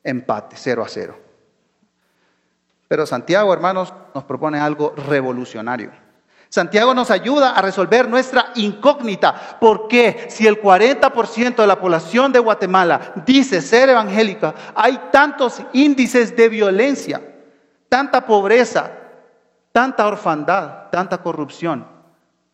Empate, 0.04 0.56
cero 0.58 0.84
a 0.84 0.88
cero. 0.88 1.25
Pero 2.96 3.06
Santiago, 3.06 3.52
hermanos, 3.52 3.94
nos 4.14 4.24
propone 4.24 4.58
algo 4.58 4.94
revolucionario. 4.96 5.92
Santiago 6.48 6.94
nos 6.94 7.12
ayuda 7.12 7.52
a 7.52 7.62
resolver 7.62 8.08
nuestra 8.08 8.54
incógnita. 8.56 9.58
¿Por 9.60 9.90
qué? 9.90 10.28
Si 10.30 10.48
el 10.48 10.62
40% 10.62 11.58
de 11.58 11.68
la 11.68 11.78
población 11.78 12.32
de 12.32 12.40
Guatemala 12.40 13.12
dice 13.26 13.62
ser 13.62 13.90
evangélica, 13.90 14.56
hay 14.74 14.98
tantos 15.12 15.62
índices 15.74 16.38
de 16.38 16.48
violencia, 16.48 17.22
tanta 17.90 18.26
pobreza, 18.26 18.90
tanta 19.74 20.08
orfandad, 20.08 20.90
tanta 20.90 21.18
corrupción. 21.18 21.86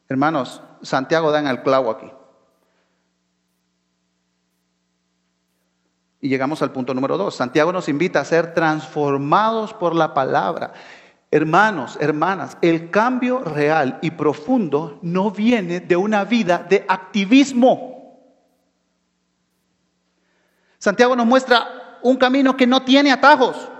Hermanos, 0.10 0.64
Santiago 0.82 1.30
da 1.30 1.38
en 1.38 1.46
el 1.46 1.62
clavo 1.62 1.92
aquí. 1.92 2.12
Y 6.22 6.30
llegamos 6.30 6.62
al 6.62 6.72
punto 6.72 6.94
número 6.94 7.18
dos. 7.18 7.36
Santiago 7.36 7.74
nos 7.74 7.90
invita 7.90 8.20
a 8.20 8.26
ser 8.26 8.54
transformados 8.54 9.74
por 9.74 9.96
la 9.96 10.14
palabra. 10.14 10.74
Hermanos, 11.32 11.98
hermanas, 12.00 12.58
el 12.62 12.92
cambio 12.92 13.40
real 13.40 13.98
y 14.02 14.12
profundo 14.12 15.00
no 15.02 15.32
viene 15.32 15.80
de 15.80 15.96
una 15.96 16.24
vida 16.24 16.60
de 16.70 16.86
activismo. 16.88 18.20
Santiago 20.78 21.16
nos 21.16 21.26
muestra 21.26 22.00
un 22.04 22.18
camino 22.18 22.56
que 22.56 22.68
no 22.68 22.84
tiene 22.84 23.12
atajos. 23.12 23.71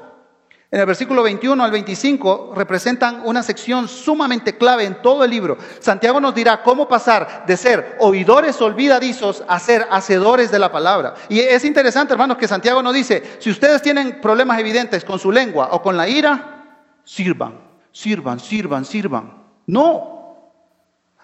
En 0.74 0.80
el 0.80 0.86
versículo 0.86 1.22
21 1.22 1.62
al 1.62 1.70
25 1.70 2.54
representan 2.56 3.24
una 3.26 3.44
sección 3.44 3.90
sumamente 3.90 4.58
clave 4.58 4.86
en 4.86 5.02
todo 5.02 5.26
el 5.26 5.30
libro. 5.30 5.58
Santiago 5.82 6.22
nos 6.22 6.34
dirá 6.34 6.64
cómo 6.64 6.88
pasar 6.88 7.44
de 7.46 7.58
ser 7.58 7.98
oidores 8.00 8.62
olvidadizos 8.62 9.44
a 9.50 9.60
ser 9.60 9.86
hacedores 9.92 10.50
de 10.50 10.60
la 10.60 10.72
palabra. 10.72 11.16
Y 11.28 11.42
es 11.42 11.66
interesante, 11.66 12.14
hermanos, 12.14 12.38
que 12.38 12.48
Santiago 12.48 12.82
nos 12.82 12.94
dice, 12.94 13.38
si 13.40 13.50
ustedes 13.50 13.82
tienen 13.82 14.22
problemas 14.22 14.60
evidentes 14.60 15.04
con 15.04 15.20
su 15.20 15.30
lengua 15.30 15.68
o 15.74 15.82
con 15.82 15.98
la 15.98 16.08
ira, 16.08 16.78
sirvan, 17.04 17.60
sirvan, 17.92 18.40
sirvan, 18.40 18.86
sirvan. 18.86 19.44
No. 19.68 20.22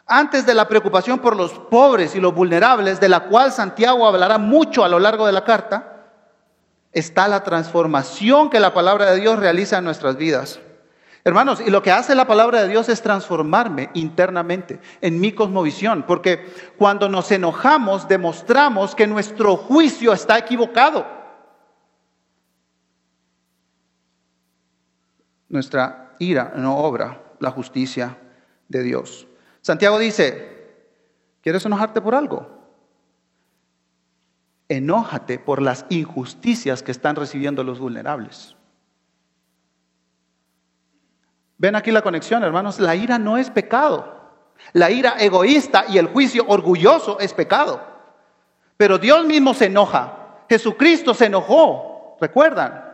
Antes 0.05 0.45
de 0.45 0.55
la 0.55 0.67
preocupación 0.67 1.19
por 1.19 1.37
los 1.37 1.53
pobres 1.53 2.15
y 2.15 2.19
los 2.19 2.35
vulnerables, 2.35 2.99
de 2.99 3.07
la 3.07 3.21
cual 3.21 3.53
Santiago 3.53 4.05
hablará 4.05 4.39
mucho 4.39 4.83
a 4.83 4.89
lo 4.89 4.99
largo 4.99 5.25
de 5.25 5.31
la 5.31 5.45
carta, 5.45 5.96
está 6.97 7.27
la 7.27 7.43
transformación 7.43 8.49
que 8.49 8.59
la 8.59 8.73
palabra 8.73 9.11
de 9.11 9.19
Dios 9.19 9.37
realiza 9.39 9.77
en 9.77 9.83
nuestras 9.83 10.17
vidas. 10.17 10.59
Hermanos, 11.23 11.61
y 11.61 11.69
lo 11.69 11.83
que 11.83 11.91
hace 11.91 12.15
la 12.15 12.25
palabra 12.25 12.61
de 12.61 12.69
Dios 12.69 12.89
es 12.89 13.01
transformarme 13.01 13.89
internamente 13.93 14.79
en 15.01 15.19
mi 15.19 15.33
cosmovisión, 15.33 16.03
porque 16.07 16.51
cuando 16.77 17.07
nos 17.09 17.31
enojamos 17.31 18.07
demostramos 18.07 18.95
que 18.95 19.05
nuestro 19.05 19.57
juicio 19.57 20.13
está 20.13 20.37
equivocado. 20.37 21.05
Nuestra 25.49 26.15
ira 26.17 26.53
no 26.55 26.77
obra 26.77 27.21
la 27.39 27.51
justicia 27.51 28.17
de 28.67 28.83
Dios. 28.83 29.27
Santiago 29.61 29.99
dice, 29.99 30.73
¿quieres 31.41 31.65
enojarte 31.65 32.01
por 32.01 32.15
algo? 32.15 32.56
Enójate 34.69 35.39
por 35.39 35.61
las 35.61 35.85
injusticias 35.89 36.83
que 36.83 36.91
están 36.91 37.15
recibiendo 37.15 37.63
los 37.63 37.79
vulnerables. 37.79 38.55
Ven 41.57 41.75
aquí 41.75 41.91
la 41.91 42.01
conexión, 42.01 42.43
hermanos. 42.43 42.79
La 42.79 42.95
ira 42.95 43.17
no 43.17 43.37
es 43.37 43.49
pecado. 43.49 44.15
La 44.73 44.91
ira 44.91 45.15
egoísta 45.19 45.85
y 45.87 45.97
el 45.97 46.07
juicio 46.07 46.45
orgulloso 46.47 47.19
es 47.19 47.33
pecado. 47.33 47.81
Pero 48.77 48.97
Dios 48.97 49.25
mismo 49.25 49.53
se 49.53 49.65
enoja. 49.65 50.43
Jesucristo 50.49 51.13
se 51.13 51.25
enojó. 51.25 52.17
¿Recuerdan? 52.21 52.85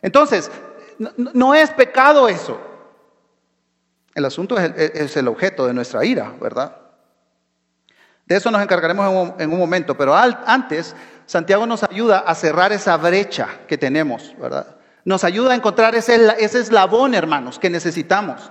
Entonces, 0.00 0.50
no, 0.98 1.54
es 1.54 1.70
pecado 1.70 2.28
eso. 2.28 2.58
El 4.14 4.24
asunto 4.24 4.56
es 4.58 5.16
el, 5.16 5.28
objeto 5.28 5.66
de 5.66 5.74
nuestra 5.74 6.04
ira, 6.04 6.32
¿verdad? 6.40 6.76
De 8.28 8.36
eso 8.36 8.50
nos 8.50 8.60
encargaremos 8.60 9.32
en 9.38 9.50
un, 9.50 9.58
momento, 9.58 9.96
pero 9.96 10.14
antes 10.14 10.94
Santiago 11.24 11.66
nos 11.66 11.82
ayuda 11.82 12.18
a 12.18 12.34
cerrar 12.34 12.72
esa 12.72 12.94
brecha 12.98 13.48
que 13.66 13.78
tenemos, 13.78 14.34
¿verdad? 14.38 14.76
Nos 15.06 15.24
ayuda 15.24 15.52
a 15.52 15.54
encontrar 15.54 15.94
ese, 15.94 16.34
ese 16.38 16.60
eslabón, 16.60 17.14
hermanos, 17.14 17.58
que 17.58 17.70
necesitamos. 17.70 18.50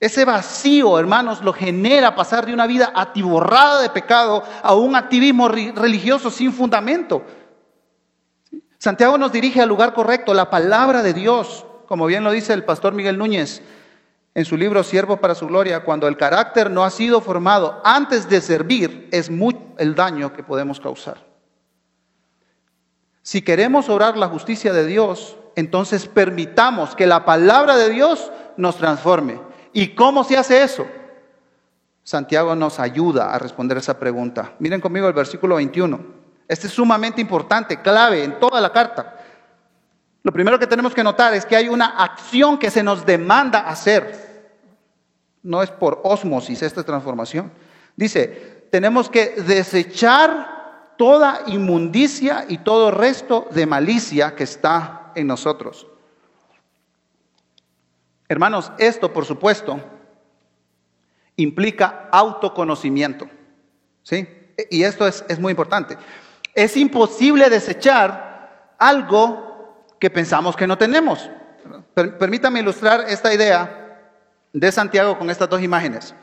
Ese 0.00 0.24
vacío, 0.24 0.98
hermanos, 0.98 1.42
lo 1.42 1.52
genera 1.52 2.14
pasar 2.14 2.46
de 2.46 2.54
una 2.54 2.66
vida 2.66 2.90
atiborrada 2.94 3.82
de 3.82 3.90
pecado 3.90 4.44
a 4.62 4.74
un 4.74 4.96
activismo 4.96 5.48
religioso 5.48 6.30
sin 6.30 6.54
fundamento. 6.54 7.22
Santiago 8.78 9.18
nos 9.18 9.30
dirige 9.30 9.60
al 9.60 9.68
lugar 9.68 9.92
correcto, 9.92 10.32
la 10.32 10.48
palabra 10.48 11.02
de 11.02 11.12
Dios, 11.12 11.66
como 11.86 12.06
bien 12.06 12.24
lo 12.24 12.32
dice 12.32 12.54
el 12.54 12.64
pastor 12.64 12.94
Miguel 12.94 13.18
Núñez 13.18 13.60
en 14.40 14.46
su 14.46 14.56
libro 14.56 14.82
Siervo 14.82 15.18
para 15.18 15.34
su 15.34 15.46
Gloria, 15.46 15.84
cuando 15.84 16.08
el 16.08 16.16
carácter 16.16 16.70
no 16.70 16.82
ha 16.82 16.90
sido 16.90 17.20
formado 17.20 17.78
antes 17.84 18.26
de 18.26 18.40
servir, 18.40 19.06
es 19.12 19.30
mucho 19.30 19.58
el 19.76 19.94
daño 19.94 20.32
que 20.32 20.42
podemos 20.42 20.80
causar. 20.80 21.18
Si 23.22 23.42
queremos 23.42 23.90
obrar 23.90 24.16
la 24.16 24.28
justicia 24.28 24.72
de 24.72 24.86
Dios, 24.86 25.36
entonces 25.56 26.06
permitamos 26.06 26.96
que 26.96 27.06
la 27.06 27.26
palabra 27.26 27.76
de 27.76 27.90
Dios 27.90 28.32
nos 28.56 28.76
transforme. 28.76 29.38
¿Y 29.74 29.88
cómo 29.88 30.24
se 30.24 30.38
hace 30.38 30.62
eso? 30.62 30.86
Santiago 32.02 32.56
nos 32.56 32.80
ayuda 32.80 33.34
a 33.34 33.38
responder 33.38 33.76
esa 33.76 33.98
pregunta. 33.98 34.54
Miren 34.58 34.80
conmigo 34.80 35.06
el 35.06 35.12
versículo 35.12 35.56
21. 35.56 36.00
Este 36.48 36.66
es 36.66 36.72
sumamente 36.72 37.20
importante, 37.20 37.82
clave 37.82 38.24
en 38.24 38.40
toda 38.40 38.58
la 38.58 38.72
carta. 38.72 39.18
Lo 40.22 40.32
primero 40.32 40.58
que 40.58 40.66
tenemos 40.66 40.94
que 40.94 41.04
notar 41.04 41.34
es 41.34 41.44
que 41.44 41.56
hay 41.56 41.68
una 41.68 41.88
acción 42.02 42.58
que 42.58 42.70
se 42.70 42.82
nos 42.82 43.04
demanda 43.04 43.60
hacer. 43.60 44.29
No 45.42 45.62
es 45.62 45.70
por 45.70 46.00
osmosis 46.04 46.62
esta 46.62 46.82
transformación. 46.82 47.50
Dice, 47.96 48.66
tenemos 48.70 49.08
que 49.08 49.30
desechar 49.42 50.94
toda 50.96 51.42
inmundicia 51.46 52.44
y 52.48 52.58
todo 52.58 52.90
resto 52.90 53.48
de 53.50 53.66
malicia 53.66 54.34
que 54.34 54.44
está 54.44 55.12
en 55.14 55.26
nosotros. 55.26 55.86
Hermanos, 58.28 58.70
esto 58.78 59.12
por 59.12 59.24
supuesto 59.24 59.80
implica 61.36 62.08
autoconocimiento. 62.12 63.28
¿Sí? 64.02 64.28
Y 64.70 64.82
esto 64.82 65.06
es, 65.06 65.24
es 65.28 65.38
muy 65.38 65.52
importante. 65.52 65.96
Es 66.54 66.76
imposible 66.76 67.48
desechar 67.48 68.74
algo 68.78 69.86
que 69.98 70.10
pensamos 70.10 70.56
que 70.56 70.66
no 70.66 70.76
tenemos. 70.78 71.30
Permítame 71.94 72.60
ilustrar 72.60 73.04
esta 73.08 73.32
idea 73.32 73.79
de 74.52 74.72
Santiago 74.72 75.18
con 75.18 75.30
estas 75.30 75.48
dos 75.48 75.62
imágenes. 75.62 76.14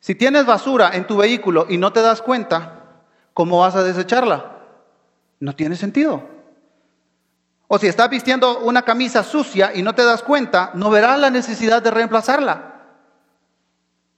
Si 0.00 0.14
tienes 0.14 0.46
basura 0.46 0.90
en 0.94 1.06
tu 1.06 1.16
vehículo 1.16 1.66
y 1.68 1.78
no 1.78 1.92
te 1.92 2.02
das 2.02 2.22
cuenta, 2.22 2.82
¿cómo 3.34 3.60
vas 3.60 3.76
a 3.76 3.82
desecharla? 3.84 4.58
No 5.38 5.54
tiene 5.54 5.76
sentido. 5.76 6.22
O 7.68 7.78
si 7.78 7.86
estás 7.86 8.10
vistiendo 8.10 8.58
una 8.60 8.82
camisa 8.82 9.22
sucia 9.22 9.72
y 9.74 9.82
no 9.82 9.94
te 9.94 10.04
das 10.04 10.22
cuenta, 10.22 10.72
no 10.74 10.90
verás 10.90 11.18
la 11.18 11.30
necesidad 11.30 11.82
de 11.82 11.90
reemplazarla. 11.90 12.72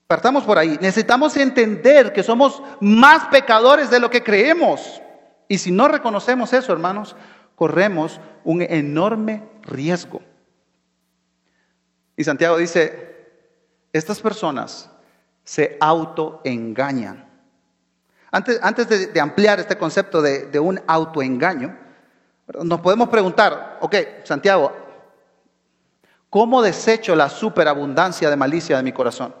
Partamos 0.07 0.43
por 0.43 0.57
ahí. 0.57 0.77
Necesitamos 0.81 1.35
entender 1.37 2.13
que 2.13 2.21
somos 2.21 2.61
más 2.79 3.25
pecadores 3.27 3.89
de 3.89 3.99
lo 3.99 4.09
que 4.09 4.23
creemos. 4.23 5.01
Y 5.47 5.57
si 5.57 5.71
no 5.71 5.87
reconocemos 5.87 6.53
eso, 6.53 6.73
hermanos, 6.73 7.15
corremos 7.55 8.19
un 8.43 8.61
enorme 8.61 9.43
riesgo. 9.63 10.21
Y 12.17 12.23
Santiago 12.23 12.57
dice, 12.57 13.27
estas 13.91 14.19
personas 14.19 14.89
se 15.43 15.77
autoengañan. 15.79 17.25
Antes, 18.31 18.59
antes 18.61 19.13
de, 19.13 19.19
ampliar 19.19 19.59
este 19.59 19.77
concepto 19.77 20.21
de, 20.21 20.47
de 20.47 20.59
un 20.59 20.81
autoengaño, 20.87 21.77
nos 22.63 22.81
podemos 22.81 23.09
preguntar, 23.09 23.77
ok, 23.81 23.95
Santiago, 24.23 24.71
¿cómo 26.29 26.61
desecho 26.61 27.15
la 27.15 27.29
superabundancia 27.29 28.29
de 28.29 28.35
malicia 28.35 28.77
de 28.77 28.83
mi 28.83 28.91
corazón? 28.91 29.33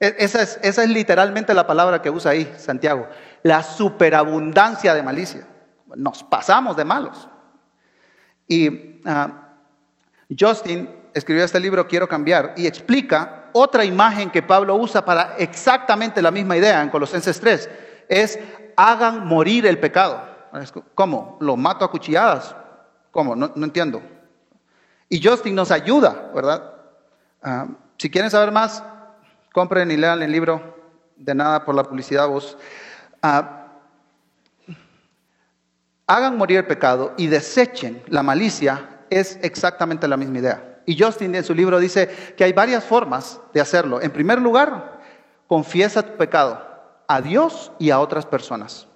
E, 0.00 0.14
esa 0.18 0.42
es, 0.42 0.58
esa 0.62 0.82
es 0.82 0.88
literalmente 0.88 1.54
la 1.54 1.66
palabra 1.66 2.00
que 2.00 2.10
usa 2.10 2.32
ahí 2.32 2.52
Santiago, 2.56 3.08
la 3.42 3.62
superabundancia 3.62 4.94
de 4.94 5.02
malicia. 5.02 5.46
Nos 5.96 6.22
pasamos 6.22 6.76
de 6.76 6.84
malos. 6.84 7.28
Y 8.46 9.00
ah, 9.04 9.48
Justin 10.38 10.88
escribió 11.18 11.44
este 11.44 11.60
libro, 11.60 11.86
Quiero 11.86 12.08
cambiar, 12.08 12.54
y 12.56 12.66
explica 12.66 13.50
otra 13.52 13.84
imagen 13.84 14.30
que 14.30 14.42
Pablo 14.42 14.76
usa 14.76 15.04
para 15.04 15.36
exactamente 15.38 16.22
la 16.22 16.30
misma 16.30 16.56
idea 16.56 16.82
en 16.82 16.90
Colosenses 16.90 17.40
3. 17.40 17.70
Es 18.08 18.38
hagan 18.76 19.26
morir 19.26 19.66
el 19.66 19.78
pecado. 19.78 20.22
¿Cómo? 20.94 21.36
¿Lo 21.40 21.56
mato 21.56 21.84
a 21.84 21.90
cuchilladas? 21.90 22.54
¿Cómo? 23.10 23.34
No, 23.34 23.52
entiendo. 23.56 24.00
Y 25.08 25.22
Justin 25.22 25.54
nos 25.54 25.70
ayuda, 25.70 26.30
¿verdad? 26.34 26.74
Ah, 27.42 27.66
si 27.96 28.10
quieren 28.10 28.30
saber 28.30 28.52
más, 28.52 28.82
Compren 29.52 29.90
y 29.90 29.96
lean 29.96 30.22
el 30.22 30.30
libro 30.30 30.76
de 31.16 31.34
nada 31.34 31.64
por 31.64 31.74
la 31.74 31.82
publicidad 31.82 32.28
vos. 32.28 32.56
Ah, 33.22 33.66
hagan 36.06 36.36
morir 36.36 36.58
el 36.58 36.66
pecado 36.66 37.14
y 37.16 37.26
desechen 37.26 38.02
la 38.06 38.22
malicia 38.22 39.00
es 39.10 39.38
exactamente 39.42 40.06
la 40.06 40.16
misma 40.16 40.38
idea. 40.38 40.77
Y 40.88 40.98
Justin 40.98 41.34
en 41.34 41.44
su 41.44 41.54
libro 41.54 41.78
dice 41.78 42.08
que 42.34 42.44
hay 42.44 42.54
varias 42.54 42.82
formas 42.82 43.42
de 43.52 43.60
hacerlo. 43.60 44.00
En 44.00 44.10
primer 44.10 44.40
lugar, 44.40 45.02
confiesa 45.46 46.02
tu 46.02 46.16
pecado 46.16 46.64
a 47.06 47.20
Dios 47.20 47.70
y 47.78 47.90
a 47.90 48.00
otras 48.00 48.24
personas. 48.24 48.86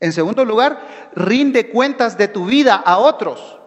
En 0.00 0.12
segundo 0.12 0.44
lugar, 0.44 0.86
rinde 1.14 1.70
cuentas 1.70 2.18
de 2.18 2.28
tu 2.28 2.44
vida 2.44 2.74
a 2.74 2.98
otros. 2.98 3.58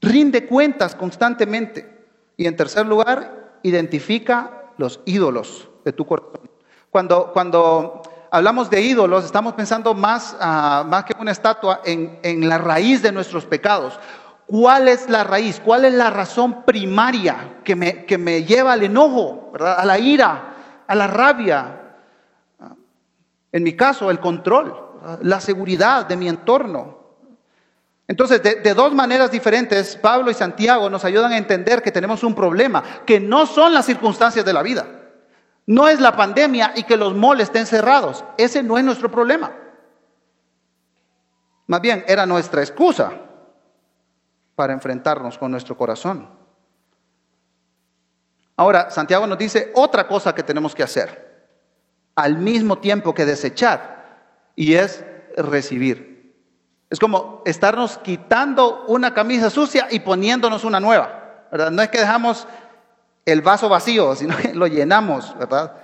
Rinde 0.00 0.46
cuentas 0.46 0.94
constantemente. 0.94 2.06
Y 2.38 2.46
en 2.46 2.56
tercer 2.56 2.86
lugar, 2.86 3.58
identifica 3.62 4.72
los 4.78 5.00
ídolos 5.04 5.68
de 5.84 5.92
tu 5.92 6.06
corazón. 6.06 6.48
Cuando, 6.88 7.30
cuando 7.34 8.00
hablamos 8.30 8.70
de 8.70 8.80
ídolos, 8.80 9.26
estamos 9.26 9.52
pensando 9.52 9.92
más, 9.92 10.34
ah, 10.40 10.82
más 10.88 11.04
que 11.04 11.14
una 11.20 11.30
estatua 11.30 11.82
en, 11.84 12.18
en, 12.22 12.48
la 12.48 12.56
raíz 12.56 13.02
de 13.02 13.12
nuestros 13.12 13.44
pecados. 13.44 14.00
¿Cuál 14.48 14.88
es 14.88 15.10
la 15.10 15.24
raíz? 15.24 15.60
¿Cuál 15.62 15.84
es 15.84 15.92
la 15.92 16.08
razón 16.08 16.62
primaria 16.64 17.58
que 17.62 17.76
me, 17.76 18.06
que 18.06 18.16
me 18.16 18.44
lleva 18.44 18.72
al 18.72 18.82
enojo, 18.82 19.52
a 19.60 19.84
la 19.84 19.98
ira, 19.98 20.54
a 20.86 20.94
la 20.94 21.06
rabia? 21.06 21.96
En 23.52 23.62
mi 23.62 23.76
caso, 23.76 24.10
el 24.10 24.20
control, 24.20 24.74
la 25.20 25.42
seguridad 25.42 26.06
de 26.06 26.16
mi 26.16 26.30
entorno. 26.30 26.96
Entonces, 28.06 28.42
de, 28.42 28.72
dos 28.72 28.94
maneras 28.94 29.30
diferentes, 29.30 29.96
Pablo 29.96 30.30
y 30.30 30.34
Santiago 30.34 30.88
nos 30.88 31.04
ayudan 31.04 31.32
a 31.32 31.36
entender 31.36 31.82
que 31.82 31.92
tenemos 31.92 32.24
un 32.24 32.34
problema, 32.34 32.82
que 33.04 33.20
no 33.20 33.44
son 33.44 33.74
las 33.74 33.84
circunstancias 33.84 34.46
de 34.46 34.54
la 34.54 34.62
vida. 34.62 34.86
No 35.66 35.88
es 35.88 36.00
la 36.00 36.16
pandemia 36.16 36.72
y 36.74 36.84
que 36.84 36.96
los 36.96 37.14
moles 37.14 37.48
estén 37.48 37.66
cerrados. 37.66 38.24
Ese 38.38 38.62
no 38.62 38.78
es 38.78 38.84
nuestro 38.84 39.10
problema. 39.10 39.52
Más 41.66 41.82
bien, 41.82 42.02
era 42.08 42.24
nuestra 42.24 42.62
excusa 42.62 43.27
para 44.58 44.72
enfrentarnos 44.72 45.38
con 45.38 45.52
nuestro 45.52 45.76
corazón. 45.76 46.28
Ahora, 48.56 48.90
Santiago 48.90 49.24
nos 49.28 49.38
dice 49.38 49.70
otra 49.76 50.08
cosa 50.08 50.34
que 50.34 50.42
tenemos 50.42 50.74
que 50.74 50.82
hacer, 50.82 51.46
al 52.16 52.38
mismo 52.38 52.78
tiempo 52.78 53.14
que 53.14 53.24
desechar, 53.24 54.18
y 54.56 54.74
es 54.74 55.04
recibir. 55.36 56.34
Es 56.90 56.98
como 56.98 57.40
estarnos 57.44 57.98
quitando 57.98 58.84
una 58.88 59.14
camisa 59.14 59.48
sucia 59.48 59.86
y 59.92 60.00
poniéndonos 60.00 60.64
una 60.64 60.80
nueva. 60.80 61.44
¿verdad? 61.52 61.70
No 61.70 61.80
es 61.80 61.88
que 61.90 62.00
dejamos 62.00 62.48
el 63.24 63.42
vaso 63.42 63.68
vacío, 63.68 64.12
sino 64.16 64.36
que 64.36 64.54
lo 64.54 64.66
llenamos, 64.66 65.38
¿verdad? 65.38 65.74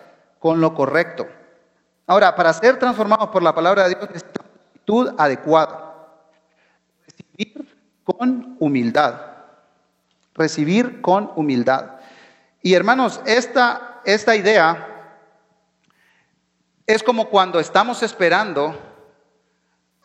Con 0.41 0.61
lo 0.61 0.75
correcto. 0.75 1.29
Ahora, 2.09 2.35
para 2.35 2.53
ser 2.53 2.81
transformados 2.81 3.29
por 3.29 3.45
la 3.45 3.55
palabra 3.55 3.85
de 3.85 3.91
Dios 3.91 4.11
necesitamos 4.11 4.51
una 4.51 4.71
actitud 4.73 5.15
adecuada. 5.17 5.93
Con 8.05 8.57
humildad. 8.61 9.21
Recibir 10.35 11.01
con 11.01 11.31
humildad. 11.37 12.01
Y 12.62 12.75
hermanos, 12.75 13.21
esta, 13.27 14.01
esta 14.05 14.37
idea 14.37 14.95
es 16.87 17.03
como 17.03 17.29
cuando 17.29 17.61
estamos 17.61 18.03
esperando 18.03 18.79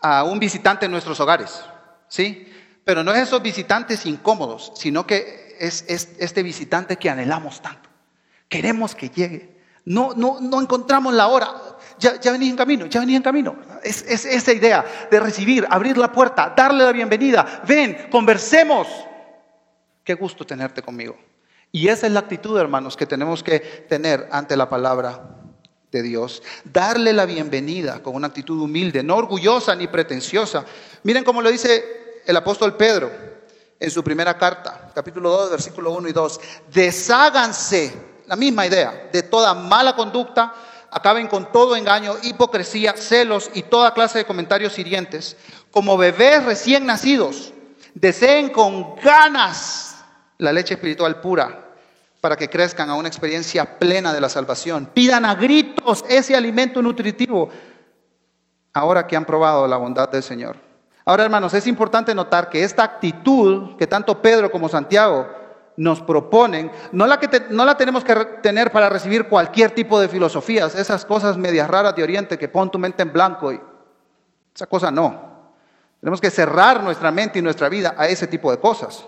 a 0.01 0.23
un 0.23 0.39
visitante 0.39 0.85
en 0.85 0.91
nuestros 0.91 1.19
hogares, 1.19 1.63
¿sí? 2.07 2.47
Pero 2.85 3.03
no 3.03 3.13
es 3.13 3.23
esos 3.23 3.41
visitantes 3.41 4.05
incómodos, 4.05 4.71
sino 4.75 5.05
que 5.05 5.55
es, 5.59 5.85
este 5.87 6.41
visitante 6.41 6.97
que 6.97 7.09
anhelamos 7.09 7.61
tanto. 7.61 7.89
Queremos 8.47 8.95
que 8.95 9.09
llegue. 9.09 9.58
No, 9.89 10.13
no, 10.15 10.39
no 10.39 10.61
encontramos 10.61 11.15
la 11.15 11.27
hora. 11.27 11.51
Ya, 11.97 12.19
ya 12.19 12.31
venís 12.31 12.51
en 12.51 12.55
camino, 12.55 12.85
ya 12.85 12.99
venís 12.99 13.15
en 13.17 13.23
camino. 13.23 13.55
Es, 13.83 14.03
es 14.03 14.23
esa 14.23 14.53
idea 14.53 14.85
de 15.09 15.19
recibir, 15.19 15.65
abrir 15.67 15.97
la 15.97 16.11
puerta, 16.11 16.53
darle 16.55 16.83
la 16.83 16.91
bienvenida. 16.91 17.63
Ven, 17.67 18.07
conversemos. 18.11 18.87
Qué 20.03 20.13
gusto 20.13 20.45
tenerte 20.45 20.83
conmigo. 20.83 21.17
Y 21.71 21.87
esa 21.87 22.05
es 22.05 22.13
la 22.13 22.19
actitud, 22.19 22.55
hermanos, 22.59 22.95
que 22.95 23.07
tenemos 23.07 23.41
que 23.41 23.59
tener 23.59 24.29
ante 24.31 24.55
la 24.55 24.69
palabra 24.69 25.37
de 25.91 26.03
Dios. 26.03 26.43
Darle 26.65 27.11
la 27.11 27.25
bienvenida 27.25 28.03
con 28.03 28.13
una 28.13 28.27
actitud 28.27 28.61
humilde, 28.61 29.01
no 29.01 29.15
orgullosa 29.15 29.75
ni 29.75 29.87
pretenciosa. 29.87 30.65
Miren 31.01 31.23
cómo 31.23 31.41
lo 31.41 31.49
dice 31.49 32.21
el 32.27 32.37
apóstol 32.37 32.77
Pedro 32.77 33.09
en 33.79 33.89
su 33.89 34.03
primera 34.03 34.37
carta, 34.37 34.91
capítulo 34.93 35.31
2, 35.31 35.49
versículo 35.49 35.93
1 35.93 36.09
y 36.09 36.11
2. 36.11 36.41
Desháganse, 36.71 38.08
la 38.29 38.35
misma 38.35 38.67
idea, 38.67 39.09
de 39.11 39.23
toda 39.23 39.55
mala 39.55 39.95
conducta, 39.95 40.53
acaben 40.91 41.27
con 41.27 41.51
todo 41.51 41.75
engaño, 41.75 42.13
hipocresía, 42.21 42.93
celos 42.95 43.49
y 43.55 43.63
toda 43.63 43.95
clase 43.95 44.19
de 44.19 44.25
comentarios 44.25 44.77
hirientes. 44.77 45.35
Como 45.71 45.97
bebés 45.97 46.45
recién 46.45 46.85
nacidos, 46.85 47.51
deseen 47.95 48.49
con 48.49 48.95
ganas 48.97 49.97
la 50.37 50.53
leche 50.53 50.75
espiritual 50.75 51.19
pura 51.21 51.71
para 52.21 52.35
que 52.35 52.51
crezcan 52.51 52.91
a 52.91 52.95
una 52.95 53.07
experiencia 53.07 53.79
plena 53.79 54.13
de 54.13 54.21
la 54.21 54.29
salvación. 54.29 54.91
Pidan 54.93 55.25
a 55.25 55.33
gritos 55.33 56.05
ese 56.07 56.35
alimento 56.35 56.83
nutritivo 56.83 57.49
ahora 58.73 59.07
que 59.07 59.15
han 59.15 59.25
probado 59.25 59.67
la 59.67 59.77
bondad 59.77 60.07
del 60.07 60.21
Señor. 60.21 60.55
Ahora, 61.03 61.23
hermanos, 61.23 61.55
es 61.55 61.65
importante 61.65 62.13
notar 62.13 62.47
que 62.47 62.63
esta 62.63 62.83
actitud 62.83 63.75
que 63.75 63.87
tanto 63.87 64.21
Pedro 64.21 64.51
como 64.51 64.69
Santiago 64.69 65.38
nos 65.79 66.01
proponen, 66.01 66.69
no 66.91 67.07
la, 67.07 67.21
que 67.21 67.45
no 67.51 67.63
la 67.63 67.77
tenemos 67.77 68.03
que 68.03 68.13
tener 68.43 68.69
para 68.69 68.89
recibir 68.89 69.29
cualquier 69.29 69.71
tipo 69.71 69.97
de 69.97 70.09
filosofías, 70.09 70.75
esas 70.75 71.05
cosas 71.05 71.37
medias 71.37 71.69
raras 71.69 71.95
de 71.95 72.03
Oriente 72.03 72.37
que 72.37 72.49
pon 72.49 72.69
tu 72.69 72.77
mente 72.77 73.01
en 73.01 73.13
blanco 73.13 73.53
y 73.53 73.61
esa 74.53 74.67
cosa 74.67 74.91
no. 74.91 75.29
Tenemos 76.01 76.19
que 76.19 76.29
cerrar 76.29 76.83
nuestra 76.83 77.11
mente 77.11 77.39
y 77.39 77.41
nuestra 77.41 77.69
vida 77.69 77.95
a 77.97 78.07
ese 78.07 78.27
tipo 78.27 78.51
de 78.51 78.59
cosas. 78.59 79.05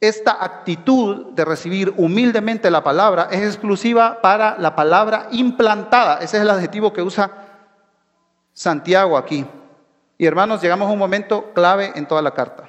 Esta 0.00 0.42
actitud 0.42 1.26
de 1.26 1.44
recibir 1.44 1.94
humildemente 1.96 2.68
la 2.68 2.82
palabra 2.82 3.28
es 3.30 3.42
exclusiva 3.42 4.20
para 4.20 4.58
la 4.58 4.74
palabra 4.74 5.28
implantada. 5.30 6.18
Ese 6.18 6.38
es 6.38 6.42
el 6.42 6.50
adjetivo 6.50 6.92
que 6.92 7.02
usa 7.02 7.30
Santiago 8.52 9.16
aquí. 9.16 9.46
Y 10.18 10.26
hermanos, 10.26 10.60
llegamos 10.60 10.88
a 10.88 10.92
un 10.92 10.98
momento 10.98 11.52
clave 11.54 11.92
en 11.94 12.06
toda 12.06 12.22
la 12.22 12.32
carta. 12.32 12.67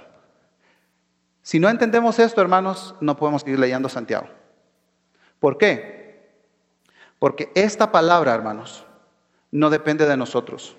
Si 1.49 1.59
no 1.59 1.67
entendemos 1.67 2.19
esto, 2.19 2.41
hermanos, 2.41 2.93
no 3.01 3.17
podemos 3.17 3.41
seguir 3.41 3.57
leyendo 3.57 3.89
Santiago. 3.89 4.27
¿Por 5.39 5.57
qué? 5.57 6.29
Porque 7.17 7.51
esta 7.55 7.91
palabra, 7.91 8.35
hermanos, 8.35 8.85
no 9.49 9.71
depende 9.71 10.05
de 10.05 10.15
nosotros, 10.15 10.77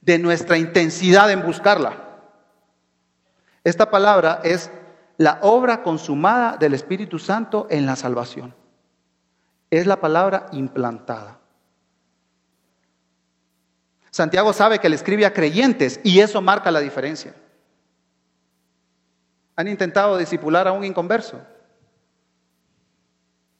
de 0.00 0.20
nuestra 0.20 0.58
intensidad 0.58 1.28
en 1.32 1.42
buscarla. 1.42 2.20
Esta 3.64 3.90
palabra 3.90 4.40
es 4.44 4.70
la 5.16 5.40
obra 5.42 5.82
consumada 5.82 6.56
del 6.56 6.74
Espíritu 6.74 7.18
Santo 7.18 7.66
en 7.68 7.84
la 7.84 7.96
salvación. 7.96 8.54
Es 9.72 9.88
la 9.88 10.00
palabra 10.00 10.46
implantada. 10.52 11.40
Santiago 14.12 14.52
sabe 14.52 14.78
que 14.78 14.88
le 14.88 14.94
escribe 14.94 15.26
a 15.26 15.32
creyentes 15.32 15.98
y 16.04 16.20
eso 16.20 16.40
marca 16.40 16.70
la 16.70 16.78
diferencia. 16.78 17.34
¿Han 19.56 19.68
intentado 19.68 20.16
disipular 20.16 20.66
a 20.66 20.72
un 20.72 20.84
inconverso? 20.84 21.40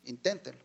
Inténtenlo. 0.04 0.60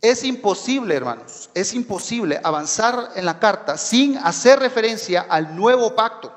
Es 0.00 0.24
imposible, 0.24 0.94
hermanos, 0.94 1.50
es 1.54 1.74
imposible 1.74 2.40
avanzar 2.42 3.10
en 3.16 3.26
la 3.26 3.38
carta 3.38 3.76
sin 3.76 4.16
hacer 4.16 4.58
referencia 4.58 5.20
al 5.28 5.54
nuevo 5.54 5.94
pacto 5.94 6.34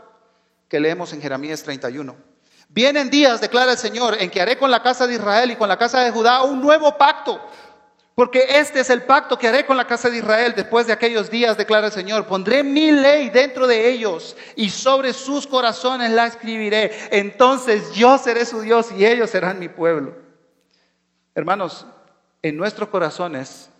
que 0.68 0.82
leemos 0.82 1.14
en 1.14 1.22
Jeremías 1.22 1.64
31. 1.64 2.14
Vienen 2.68 3.10
días, 3.10 3.40
declara 3.40 3.74
el 3.74 3.78
Señor, 3.78 4.18
en 4.20 4.30
que 4.30 4.42
haré 4.42 4.58
con 4.58 4.72
la 4.72 4.82
casa 4.82 5.08
de 5.08 5.14
Israel 5.14 5.52
y 5.52 5.56
con 5.56 5.70
la 5.70 5.78
casa 5.78 6.02
de 6.02 6.12
Judá 6.12 6.44
un 6.44 6.60
nuevo 6.60 6.98
pacto. 6.98 7.40
Porque 8.16 8.46
este 8.48 8.82
es 8.82 8.90
el 8.92 9.04
pacto 9.04 9.40
que 9.40 9.48
haré 9.48 9.66
con 9.66 9.76
la 9.76 9.88
casa 9.88 10.10
de 10.10 10.18
Israel 10.18 10.54
después 10.56 10.86
de 10.86 10.94
aquellos 10.94 11.32
días, 11.32 11.58
declara 11.58 11.88
el 11.88 11.94
Señor. 11.94 12.28
Pondré 12.28 12.64
mi 12.64 12.92
ley 12.92 13.30
dentro 13.30 13.66
de 13.66 13.90
ellos 13.90 14.36
y 14.56 14.70
sobre 14.70 15.14
sus 15.14 15.48
corazones 15.48 16.12
la 16.12 16.28
escribiré. 16.28 16.92
Entonces 17.12 17.92
yo 17.94 18.18
seré 18.20 18.46
su 18.46 18.62
Dios 18.62 18.92
y 18.92 19.06
ellos 19.06 19.32
serán 19.32 19.58
mi 19.58 19.68
pueblo. 19.68 20.16
Hermanos, 21.34 21.88
en 22.44 22.56
nuestros 22.56 22.90
corazones 22.90 23.72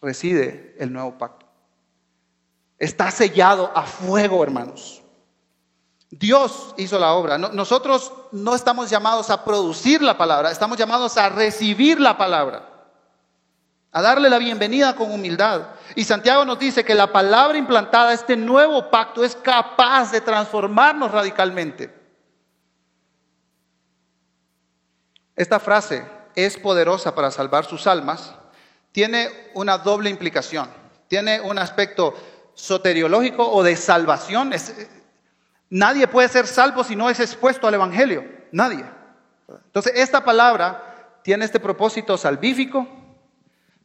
reside 0.00 0.74
el 0.78 0.92
nuevo 0.92 1.18
pacto. 1.18 1.46
Está 2.78 3.10
sellado 3.10 3.70
a 3.74 3.82
fuego, 3.82 4.42
hermanos. 4.42 5.02
Dios 6.10 6.74
hizo 6.76 6.98
la 6.98 7.12
obra. 7.12 7.38
Nosotros 7.38 8.12
no 8.32 8.54
estamos 8.54 8.90
llamados 8.90 9.30
a 9.30 9.44
producir 9.44 10.02
la 10.02 10.18
palabra, 10.18 10.50
estamos 10.50 10.76
llamados 10.76 11.16
a 11.16 11.28
recibir 11.28 12.00
la 12.00 12.18
palabra, 12.18 12.71
a 13.92 14.00
darle 14.00 14.30
la 14.30 14.38
bienvenida 14.38 14.96
con 14.96 15.12
humildad. 15.12 15.68
Y 15.94 16.04
Santiago 16.04 16.44
nos 16.46 16.58
dice 16.58 16.82
que 16.84 16.94
la 16.94 17.12
palabra 17.12 17.58
implantada, 17.58 18.14
este 18.14 18.36
nuevo 18.36 18.90
pacto, 18.90 19.22
es 19.22 19.36
capaz 19.36 20.10
de 20.10 20.22
transformarnos 20.22 21.10
radicalmente. 21.10 21.94
Esta 25.36 25.60
frase 25.60 26.06
es 26.34 26.56
poderosa 26.56 27.14
para 27.14 27.30
salvar 27.30 27.66
sus 27.66 27.86
almas, 27.86 28.34
tiene 28.92 29.28
una 29.54 29.78
doble 29.78 30.08
implicación, 30.08 30.68
tiene 31.08 31.40
un 31.40 31.58
aspecto 31.58 32.14
soteriológico 32.54 33.50
o 33.50 33.62
de 33.62 33.76
salvación. 33.76 34.52
Nadie 35.68 36.06
puede 36.06 36.28
ser 36.28 36.46
salvo 36.46 36.84
si 36.84 36.96
no 36.96 37.10
es 37.10 37.20
expuesto 37.20 37.66
al 37.66 37.74
Evangelio. 37.74 38.24
Nadie. 38.52 38.84
Entonces, 39.48 39.92
esta 39.96 40.24
palabra 40.24 41.20
tiene 41.22 41.44
este 41.44 41.60
propósito 41.60 42.16
salvífico, 42.16 42.86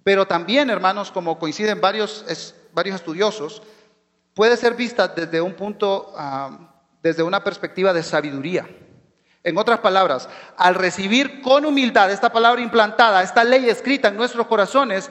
pero 0.08 0.26
también, 0.26 0.70
hermanos, 0.70 1.12
como 1.12 1.38
coinciden 1.38 1.82
varios, 1.82 2.24
varios 2.72 2.96
estudiosos, 2.96 3.62
puede 4.34 4.56
ser 4.56 4.74
vista 4.74 5.10
desde 5.10 5.42
un 5.42 5.54
punto, 5.54 6.14
ah, 6.16 6.58
desde 7.04 7.24
una 7.24 7.44
perspectiva 7.44 7.92
de 7.92 8.02
sabiduría. 8.04 8.70
En 9.44 9.58
otras 9.58 9.80
palabras, 9.80 10.30
al 10.56 10.76
recibir 10.76 11.42
con 11.42 11.66
humildad 11.66 12.10
esta 12.10 12.32
palabra 12.32 12.62
implantada, 12.62 13.22
esta 13.22 13.44
ley 13.44 13.70
escrita 13.70 14.08
en 14.08 14.16
nuestros 14.16 14.48
corazones, 14.48 15.10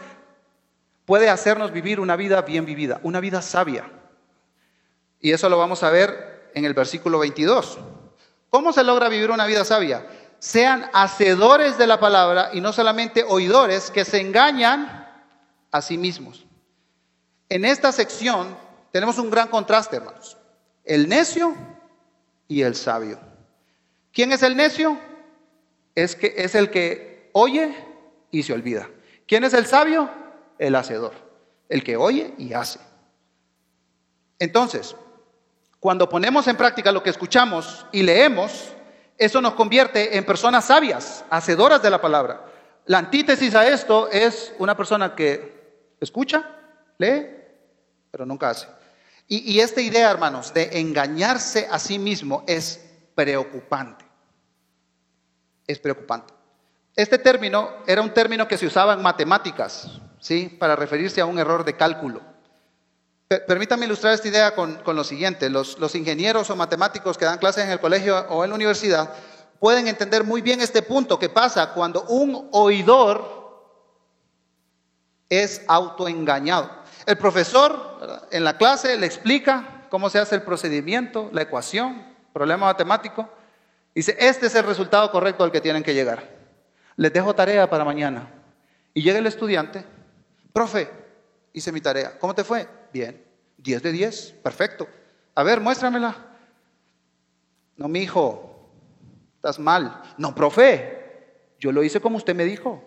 puede 1.04 1.28
hacernos 1.28 1.72
vivir 1.72 2.00
una 2.00 2.16
vida 2.16 2.40
bien 2.40 2.64
vivida, 2.64 2.98
una 3.02 3.20
vida 3.20 3.42
sabia. 3.42 3.90
Y 5.20 5.32
eso 5.32 5.50
lo 5.50 5.59
vamos 5.59 5.82
a 5.82 5.90
ver 5.90 6.50
en 6.54 6.64
el 6.64 6.72
versículo 6.72 7.18
22. 7.18 7.80
¿Cómo 8.48 8.72
se 8.72 8.82
logra 8.82 9.11
vivir 9.11 9.30
una 9.30 9.44
vida 9.44 9.62
sabia? 9.62 10.06
Sean 10.38 10.88
hacedores 10.92 11.79
de 11.79 11.87
la 11.87 11.99
palabra 11.99 12.51
y 12.53 12.61
no 12.61 12.72
solamente 12.72 13.25
oidores 13.25 13.90
que 13.90 14.05
se 14.05 14.20
engañan 14.20 15.07
a 15.70 15.83
sí 15.83 15.99
mismos. 15.99 16.46
En 17.49 17.64
esta 17.64 17.92
sección 17.92 18.57
tenemos 18.92 19.18
un 19.18 19.31
gran 19.31 19.49
contraste, 19.49 19.96
hermanos. 19.96 20.37
El 20.85 21.09
necio 21.09 21.55
y 22.49 22.62
el 22.62 22.75
sabio. 22.75 23.18
¿Quién 24.12 24.33
es 24.33 24.42
el 24.42 24.57
necio? 24.57 24.99
Es, 25.94 26.16
que, 26.16 26.35
es 26.37 26.55
el 26.55 26.70
que 26.70 27.31
oye 27.33 27.75
y 28.31 28.42
se 28.42 28.53
olvida. 28.53 28.88
¿Quién 29.27 29.44
es 29.44 29.55
el 29.55 29.66
sabio? 29.66 30.11
El 30.59 30.75
hacedor. 30.75 31.12
El 31.68 31.83
que 31.83 31.96
oye 31.96 32.35
y 32.38 32.53
hace. 32.53 32.79
Entonces, 34.38 34.94
cuando 35.81 36.09
ponemos 36.09 36.46
en 36.49 36.57
práctica 36.57 36.92
lo 36.92 37.03
que 37.03 37.11
escuchamos 37.11 37.87
y 37.92 38.03
leemos, 38.03 38.75
eso 39.18 39.40
nos 39.40 39.55
convierte 39.55 40.16
en 40.16 40.24
personas 40.24 40.66
sabias, 40.66 41.24
hacedoras 41.31 41.83
de 41.83 41.90
la 41.90 42.00
palabra. 42.00 42.44
La 42.87 42.98
antítesis 42.98 43.55
a 43.55 43.66
esto 43.66 44.09
es 44.11 44.52
una 44.59 44.76
persona 44.76 45.14
que 45.14 45.94
escucha, 46.00 46.44
lee, 46.98 47.26
pero 48.11 48.26
nunca 48.26 48.50
hace. 48.50 48.68
Y, 49.26 49.52
y 49.52 49.61
esta 49.61 49.81
idea, 49.81 50.11
hermanos, 50.11 50.55
de 50.55 50.79
engañarse 50.79 51.66
a 51.70 51.79
sí 51.79 51.98
mismo 51.98 52.44
es 52.46 52.81
preocupante. 53.14 54.05
Es 55.66 55.79
preocupante. 55.79 56.33
Este 56.94 57.18
término 57.18 57.70
era 57.87 58.00
un 58.00 58.14
término 58.14 58.46
que 58.46 58.57
se 58.57 58.66
usaba 58.66 58.94
en 58.94 59.02
matemáticas, 59.02 60.00
¿sí? 60.20 60.57
Para 60.59 60.76
referirse 60.76 61.20
a 61.20 61.26
un 61.26 61.38
error 61.38 61.64
de 61.64 61.76
cálculo. 61.76 62.22
Permítame 63.28 63.86
ilustrar 63.86 64.14
esta 64.14 64.28
idea 64.28 64.54
con, 64.54 64.80
lo 64.86 65.02
siguiente. 65.02 65.50
Los, 65.50 65.94
ingenieros 65.96 66.48
o 66.48 66.54
matemáticos 66.54 67.18
que 67.18 67.24
dan 67.24 67.38
clases 67.38 67.64
en 67.64 67.70
el 67.70 67.80
colegio 67.80 68.16
o 68.28 68.44
en 68.44 68.50
la 68.50 68.56
universidad 68.56 69.12
pueden 69.58 69.88
entender 69.88 70.22
muy 70.22 70.42
bien 70.42 70.60
este 70.60 70.82
punto 70.82 71.18
que 71.18 71.28
pasa 71.28 71.72
cuando 71.72 72.04
un 72.04 72.48
oidor 72.52 73.36
es 75.28 75.62
autoengañado. 75.66 76.70
El 77.04 77.18
profesor 77.18 78.28
en 78.30 78.44
la 78.44 78.56
clase 78.58 78.96
le 78.96 79.06
explica 79.06 79.86
cómo 79.90 80.08
se 80.08 80.20
hace 80.20 80.36
el 80.36 80.42
procedimiento, 80.42 81.28
la 81.32 81.42
ecuación, 81.42 82.06
problema 82.32 82.66
matemático. 82.66 83.28
Dice, 83.92 84.16
este 84.20 84.46
es 84.46 84.54
el 84.54 84.64
resultado 84.64 85.10
correcto 85.10 85.42
al 85.42 85.50
que 85.50 85.60
tienen 85.60 85.82
que 85.82 85.94
llegar. 85.94 86.30
Les 86.94 87.12
dejo 87.12 87.34
tarea 87.34 87.68
para 87.68 87.84
mañana. 87.84 88.30
Y 88.94 89.02
llega 89.02 89.18
el 89.18 89.26
estudiante, 89.26 89.84
profe, 90.52 90.88
hice 91.52 91.72
mi 91.72 91.80
tarea. 91.80 92.16
¿Cómo 92.20 92.32
te 92.34 92.44
fue? 92.44 92.68
Bien. 92.96 93.22
10 93.59 93.82
de 93.82 93.92
10, 93.92 94.32
perfecto. 94.42 94.88
A 95.35 95.42
ver, 95.42 95.61
muéstramela. 95.61 96.16
No, 97.76 97.88
mi 97.88 98.00
hijo, 98.00 98.70
estás 99.37 99.59
mal. 99.59 100.02
No, 100.16 100.35
profe, 100.35 101.26
yo 101.59 101.72
lo 101.72 101.82
hice 101.82 102.00
como 102.00 102.16
usted 102.16 102.35
me 102.35 102.44
dijo. 102.44 102.82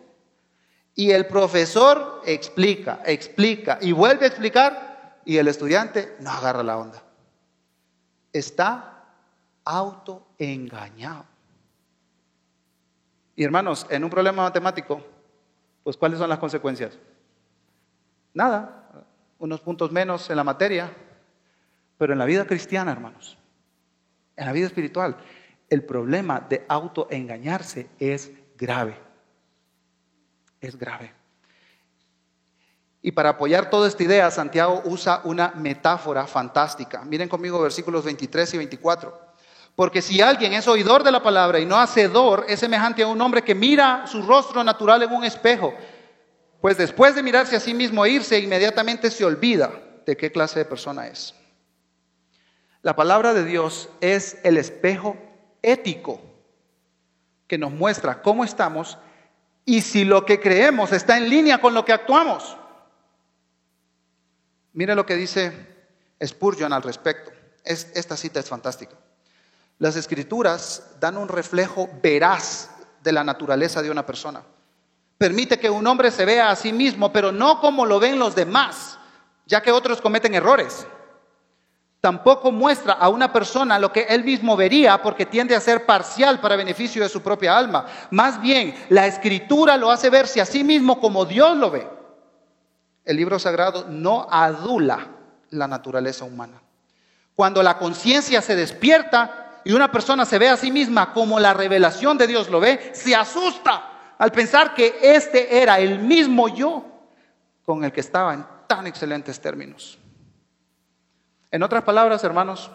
Y 0.95 1.11
el 1.11 1.27
profesor 1.27 2.23
explica, 2.25 3.01
explica 3.05 3.77
y 3.81 3.91
vuelve 3.91 4.25
a 4.25 4.29
explicar 4.29 5.19
y 5.25 5.37
el 5.37 5.47
estudiante 5.47 6.17
no 6.21 6.31
agarra 6.31 6.63
la 6.63 6.77
onda. 6.79 7.03
Está 8.33 9.05
autoengañado. 9.63 11.25
Y 13.35 13.43
hermanos, 13.43 13.85
en 13.91 14.03
un 14.03 14.09
problema 14.09 14.41
matemático, 14.41 15.05
pues 15.83 15.95
¿cuáles 15.95 16.17
son 16.17 16.29
las 16.29 16.39
consecuencias? 16.39 16.97
Nada, 18.33 18.88
unos 19.39 19.61
puntos 19.61 19.91
menos 19.91 20.29
en 20.29 20.35
la 20.35 20.43
materia, 20.43 20.93
pero 21.97 22.13
en 22.13 22.19
la 22.19 22.25
vida 22.25 22.45
cristiana, 22.45 22.91
hermanos, 22.91 23.37
en 24.35 24.45
la 24.45 24.51
vida 24.51 24.67
espiritual, 24.67 25.17
el 25.69 25.83
problema 25.83 26.39
de 26.41 26.65
autoengañarse 26.67 27.89
es 27.99 28.31
grave. 28.57 28.95
Es 30.61 30.77
grave. 30.77 31.13
Y 33.01 33.11
para 33.13 33.29
apoyar 33.29 33.69
toda 33.69 33.87
esta 33.87 34.03
idea, 34.03 34.29
Santiago 34.29 34.81
usa 34.85 35.21
una 35.23 35.53
metáfora 35.55 36.27
fantástica. 36.27 37.03
Miren 37.05 37.29
conmigo 37.29 37.61
versículos 37.61 38.03
23 38.03 38.53
y 38.55 38.57
24. 38.57 39.29
Porque 39.75 40.01
si 40.01 40.19
alguien 40.19 40.51
es 40.51 40.67
oidor 40.67 41.03
de 41.03 41.11
la 41.11 41.23
palabra 41.23 41.59
y 41.59 41.65
no 41.65 41.77
hacedor, 41.77 42.45
es 42.49 42.59
semejante 42.59 43.03
a 43.03 43.07
un 43.07 43.21
hombre 43.21 43.41
que 43.41 43.55
mira 43.55 44.05
su 44.05 44.21
rostro 44.21 44.61
natural 44.63 45.03
en 45.03 45.13
un 45.13 45.23
espejo. 45.23 45.73
Pues 46.61 46.77
después 46.77 47.15
de 47.15 47.23
mirarse 47.23 47.55
a 47.55 47.59
sí 47.59 47.73
mismo 47.73 48.05
e 48.05 48.11
irse, 48.11 48.39
inmediatamente 48.39 49.11
se 49.11 49.23
olvida 49.23 49.71
de 50.05 50.17
qué 50.17 50.31
clase 50.31 50.59
de 50.59 50.65
persona 50.65 51.07
es. 51.07 51.33
La 52.81 52.95
palabra 52.95 53.33
de 53.33 53.45
Dios 53.45 53.89
es 54.01 54.37
el 54.43 54.57
espejo 54.57 55.17
ético 55.61 56.21
que 57.47 57.57
nos 57.57 57.71
muestra 57.71 58.21
cómo 58.21 58.43
estamos 58.43 58.97
y 59.65 59.81
si 59.81 60.05
lo 60.05 60.25
que 60.25 60.39
creemos 60.39 60.91
está 60.91 61.17
en 61.17 61.29
línea 61.29 61.59
con 61.59 61.73
lo 61.73 61.85
que 61.85 61.93
actuamos. 61.93 62.57
Mire 64.73 64.95
lo 64.95 65.05
que 65.05 65.15
dice 65.15 65.51
Spurgeon 66.23 66.73
al 66.73 66.83
respecto. 66.83 67.31
esta 67.63 68.17
cita 68.17 68.39
es 68.39 68.49
fantástica. 68.49 68.95
Las 69.77 69.95
escrituras 69.95 70.95
dan 70.99 71.17
un 71.17 71.27
reflejo 71.27 71.89
veraz 72.01 72.69
de 73.01 73.11
la 73.11 73.23
naturaleza 73.23 73.81
de 73.81 73.91
una 73.91 74.05
persona. 74.05 74.43
Permite 75.19 75.59
que 75.59 75.69
un 75.69 75.85
hombre 75.85 76.11
se 76.11 76.23
vea 76.23 76.49
a 76.49 76.55
sí 76.55 76.71
mismo, 76.71 77.11
pero 77.11 77.33
no 77.33 77.59
como 77.59 77.85
lo 77.85 77.99
ven 77.99 78.17
los 78.17 78.35
demás, 78.35 78.97
ya 79.45 79.61
que 79.61 79.69
otros 79.69 79.99
cometen 79.99 80.33
errores. 80.33 80.87
Tampoco 81.99 82.53
muestra 82.53 82.93
a 82.93 83.09
una 83.09 83.33
persona 83.33 83.77
lo 83.79 83.91
que 83.91 84.03
él 84.03 84.23
mismo 84.23 84.55
vería 84.55 85.01
porque 85.01 85.25
tiende 85.25 85.57
a 85.57 85.59
ser 85.59 85.85
parcial 85.85 86.39
para 86.39 86.55
beneficio 86.55 87.03
de 87.03 87.09
su 87.09 87.21
propia 87.21 87.57
alma. 87.57 87.85
Más 88.11 88.39
bien, 88.39 88.73
la 88.87 89.07
escritura 89.07 89.75
lo 89.75 89.91
hace 89.91 90.09
verse 90.09 90.39
a 90.39 90.45
sí 90.45 90.63
mismo 90.63 91.01
como 91.01 91.25
Dios 91.25 91.57
lo 91.57 91.69
ve. 91.69 91.85
El 93.03 93.17
libro 93.17 93.39
sagrado 93.39 93.87
no 93.89 94.25
adula 94.31 95.05
la 95.49 95.67
naturaleza 95.67 96.23
humana. 96.23 96.61
Cuando 97.35 97.61
la 97.61 97.77
conciencia 97.77 98.41
se 98.41 98.55
despierta, 98.55 99.59
y 99.65 99.73
una 99.73 99.91
persona 99.91 100.23
se 100.25 100.39
ve 100.39 100.47
a 100.47 100.55
sí 100.55 100.71
misma 100.71 101.11
como 101.11 101.41
la 101.41 101.53
revelación 101.53 102.17
de 102.17 102.27
Dios 102.27 102.49
lo 102.49 102.61
ve, 102.61 102.91
se 102.93 103.13
asusta 103.13 103.88
al 104.19 104.31
pensar 104.33 104.75
que 104.75 104.99
este 105.01 105.61
era 105.61 105.79
el 105.79 105.99
mismo 105.99 106.49
yo 106.49 106.85
con 107.65 107.83
el 107.83 107.91
que 107.91 108.01
estaba 108.01 108.33
en 108.33 108.45
tan 108.67 108.85
excelentes 108.85 109.39
términos. 109.39 109.97
En 111.49 111.63
otras 111.63 111.83
palabras, 111.83 112.23
hermanos, 112.23 112.69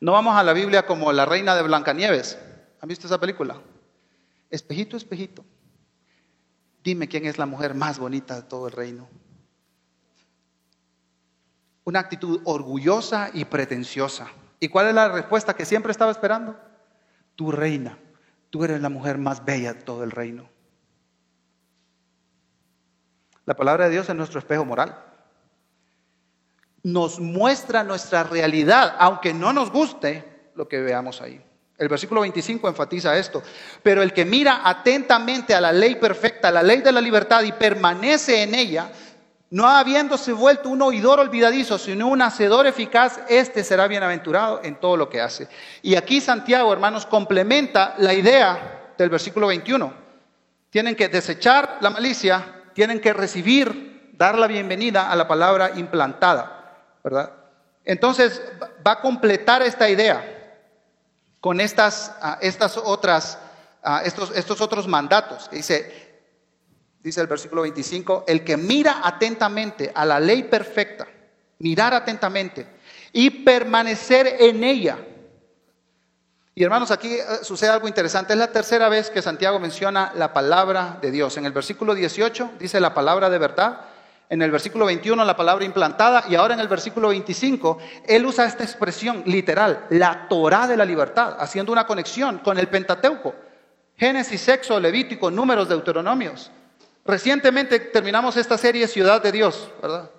no 0.00 0.12
vamos 0.12 0.36
a 0.36 0.42
la 0.42 0.52
Biblia 0.52 0.84
como 0.84 1.12
la 1.12 1.24
reina 1.24 1.56
de 1.56 1.62
Blancanieves. 1.62 2.38
¿Han 2.80 2.88
visto 2.88 3.06
esa 3.06 3.18
película? 3.18 3.60
Espejito, 4.50 4.96
espejito. 4.96 5.44
Dime 6.84 7.08
quién 7.08 7.24
es 7.24 7.38
la 7.38 7.46
mujer 7.46 7.74
más 7.74 7.98
bonita 7.98 8.36
de 8.36 8.42
todo 8.42 8.66
el 8.66 8.72
reino. 8.72 9.08
Una 11.84 12.00
actitud 12.00 12.42
orgullosa 12.44 13.30
y 13.32 13.46
pretenciosa. 13.46 14.28
¿Y 14.60 14.68
cuál 14.68 14.88
es 14.88 14.94
la 14.94 15.08
respuesta 15.08 15.54
que 15.54 15.64
siempre 15.64 15.90
estaba 15.90 16.10
esperando? 16.10 16.56
Tu 17.34 17.50
reina, 17.50 17.98
tú 18.52 18.62
eres 18.64 18.82
la 18.82 18.90
mujer 18.90 19.16
más 19.16 19.46
bella 19.46 19.72
de 19.72 19.80
todo 19.80 20.04
el 20.04 20.10
reino. 20.10 20.46
La 23.46 23.56
palabra 23.56 23.86
de 23.86 23.92
Dios 23.92 24.06
es 24.10 24.14
nuestro 24.14 24.40
espejo 24.40 24.66
moral. 24.66 24.94
Nos 26.82 27.18
muestra 27.18 27.82
nuestra 27.82 28.24
realidad, 28.24 28.94
aunque 28.98 29.32
no 29.32 29.54
nos 29.54 29.70
guste 29.70 30.50
lo 30.54 30.68
que 30.68 30.80
veamos 30.80 31.22
ahí. 31.22 31.42
El 31.78 31.88
versículo 31.88 32.20
25 32.20 32.68
enfatiza 32.68 33.16
esto. 33.16 33.42
Pero 33.82 34.02
el 34.02 34.12
que 34.12 34.26
mira 34.26 34.60
atentamente 34.68 35.54
a 35.54 35.60
la 35.60 35.72
ley 35.72 35.94
perfecta, 35.94 36.50
la 36.50 36.62
ley 36.62 36.82
de 36.82 36.92
la 36.92 37.00
libertad 37.00 37.42
y 37.44 37.52
permanece 37.52 38.42
en 38.42 38.54
ella, 38.54 38.92
no 39.52 39.68
habiéndose 39.68 40.32
vuelto 40.32 40.70
un 40.70 40.80
oidor 40.80 41.20
olvidadizo, 41.20 41.76
sino 41.76 42.08
un 42.08 42.22
hacedor 42.22 42.66
eficaz, 42.66 43.20
este 43.28 43.62
será 43.62 43.86
bienaventurado 43.86 44.60
en 44.64 44.76
todo 44.76 44.96
lo 44.96 45.10
que 45.10 45.20
hace. 45.20 45.46
Y 45.82 45.94
aquí 45.94 46.22
Santiago, 46.22 46.72
hermanos, 46.72 47.04
complementa 47.04 47.94
la 47.98 48.14
idea 48.14 48.94
del 48.96 49.10
versículo 49.10 49.48
21. 49.48 49.92
Tienen 50.70 50.96
que 50.96 51.10
desechar 51.10 51.76
la 51.82 51.90
malicia, 51.90 52.62
tienen 52.72 52.98
que 52.98 53.12
recibir, 53.12 54.14
dar 54.14 54.38
la 54.38 54.46
bienvenida 54.46 55.10
a 55.10 55.16
la 55.16 55.28
palabra 55.28 55.72
implantada, 55.74 56.94
¿verdad? 57.04 57.30
Entonces 57.84 58.40
va 58.86 58.92
a 58.92 59.00
completar 59.02 59.60
esta 59.60 59.86
idea 59.90 60.64
con 61.40 61.60
estas, 61.60 62.16
ah, 62.22 62.38
estas 62.40 62.78
otras, 62.78 63.38
ah, 63.82 64.00
estos, 64.02 64.34
estos 64.34 64.62
otros 64.62 64.88
mandatos. 64.88 65.50
Dice, 65.50 66.11
dice 67.02 67.20
el 67.20 67.26
versículo 67.26 67.62
25, 67.62 68.24
el 68.26 68.44
que 68.44 68.56
mira 68.56 69.00
atentamente 69.02 69.90
a 69.94 70.04
la 70.04 70.20
ley 70.20 70.44
perfecta, 70.44 71.06
mirar 71.58 71.94
atentamente 71.94 72.66
y 73.12 73.30
permanecer 73.30 74.36
en 74.38 74.62
ella. 74.64 74.98
Y 76.54 76.64
hermanos, 76.64 76.90
aquí 76.90 77.14
eh, 77.14 77.24
sucede 77.42 77.70
algo 77.70 77.88
interesante. 77.88 78.34
Es 78.34 78.38
la 78.38 78.52
tercera 78.52 78.88
vez 78.88 79.10
que 79.10 79.22
Santiago 79.22 79.58
menciona 79.58 80.12
la 80.14 80.32
palabra 80.32 80.98
de 81.00 81.10
Dios. 81.10 81.36
En 81.38 81.46
el 81.46 81.52
versículo 81.52 81.94
18 81.94 82.52
dice 82.58 82.78
la 82.78 82.92
palabra 82.92 83.30
de 83.30 83.38
verdad. 83.38 83.86
En 84.28 84.42
el 84.42 84.50
versículo 84.50 84.86
21 84.86 85.24
la 85.24 85.36
palabra 85.36 85.64
implantada. 85.64 86.24
Y 86.28 86.34
ahora 86.34 86.52
en 86.52 86.60
el 86.60 86.68
versículo 86.68 87.08
25 87.08 87.78
él 88.06 88.26
usa 88.26 88.44
esta 88.44 88.64
expresión 88.64 89.22
literal, 89.24 89.86
la 89.90 90.28
Torah 90.28 90.66
de 90.66 90.76
la 90.76 90.84
libertad, 90.84 91.36
haciendo 91.38 91.72
una 91.72 91.86
conexión 91.86 92.38
con 92.38 92.58
el 92.58 92.68
Pentateuco. 92.68 93.34
Génesis, 93.96 94.40
sexo, 94.40 94.78
Levítico, 94.78 95.30
números, 95.30 95.68
deuteronomios. 95.68 96.50
Recientemente 97.04 97.80
terminamos 97.80 98.36
esta 98.36 98.56
serie 98.56 98.86
Ciudad 98.86 99.22
de 99.22 99.32
Dios, 99.32 99.70
¿verdad? 99.80 100.10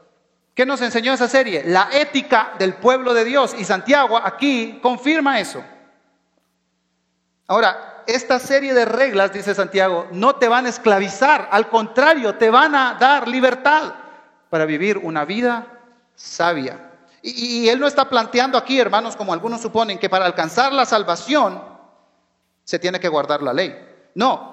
¿Qué 0.53 0.65
nos 0.65 0.81
enseñó 0.81 1.13
esa 1.13 1.27
serie? 1.27 1.63
La 1.65 1.89
ética 1.91 2.53
del 2.59 2.75
pueblo 2.75 3.13
de 3.13 3.23
Dios. 3.23 3.55
Y 3.57 3.65
Santiago 3.65 4.17
aquí 4.17 4.79
confirma 4.83 5.39
eso. 5.39 5.63
Ahora, 7.47 8.03
esta 8.05 8.37
serie 8.39 8.73
de 8.73 8.85
reglas, 8.85 9.33
dice 9.33 9.55
Santiago, 9.55 10.07
no 10.11 10.35
te 10.35 10.47
van 10.47 10.65
a 10.65 10.69
esclavizar, 10.69 11.47
al 11.51 11.69
contrario, 11.69 12.35
te 12.35 12.49
van 12.49 12.75
a 12.75 12.95
dar 12.99 13.27
libertad 13.27 13.93
para 14.49 14.65
vivir 14.65 14.97
una 14.97 15.25
vida 15.25 15.67
sabia. 16.15 16.91
Y, 17.21 17.63
y, 17.63 17.69
él 17.69 17.79
no 17.79 17.87
está 17.87 18.09
planteando 18.09 18.57
aquí, 18.57 18.79
hermanos, 18.79 19.15
como 19.15 19.33
algunos 19.33 19.61
suponen, 19.61 19.97
que 19.97 20.09
para 20.09 20.25
alcanzar 20.25 20.73
la 20.73 20.85
salvación 20.85 21.63
se 22.63 22.79
tiene 22.79 22.99
que 22.99 23.07
guardar 23.07 23.41
la 23.41 23.53
ley. 23.53 23.75
No, 24.13 24.52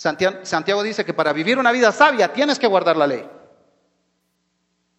Santiago 0.00 0.82
dice 0.82 1.04
que 1.04 1.12
para 1.12 1.34
vivir 1.34 1.58
una 1.58 1.72
vida 1.72 1.92
sabia 1.92 2.32
tienes 2.32 2.58
que 2.58 2.66
guardar 2.66 2.96
la 2.96 3.06
ley. 3.06 3.28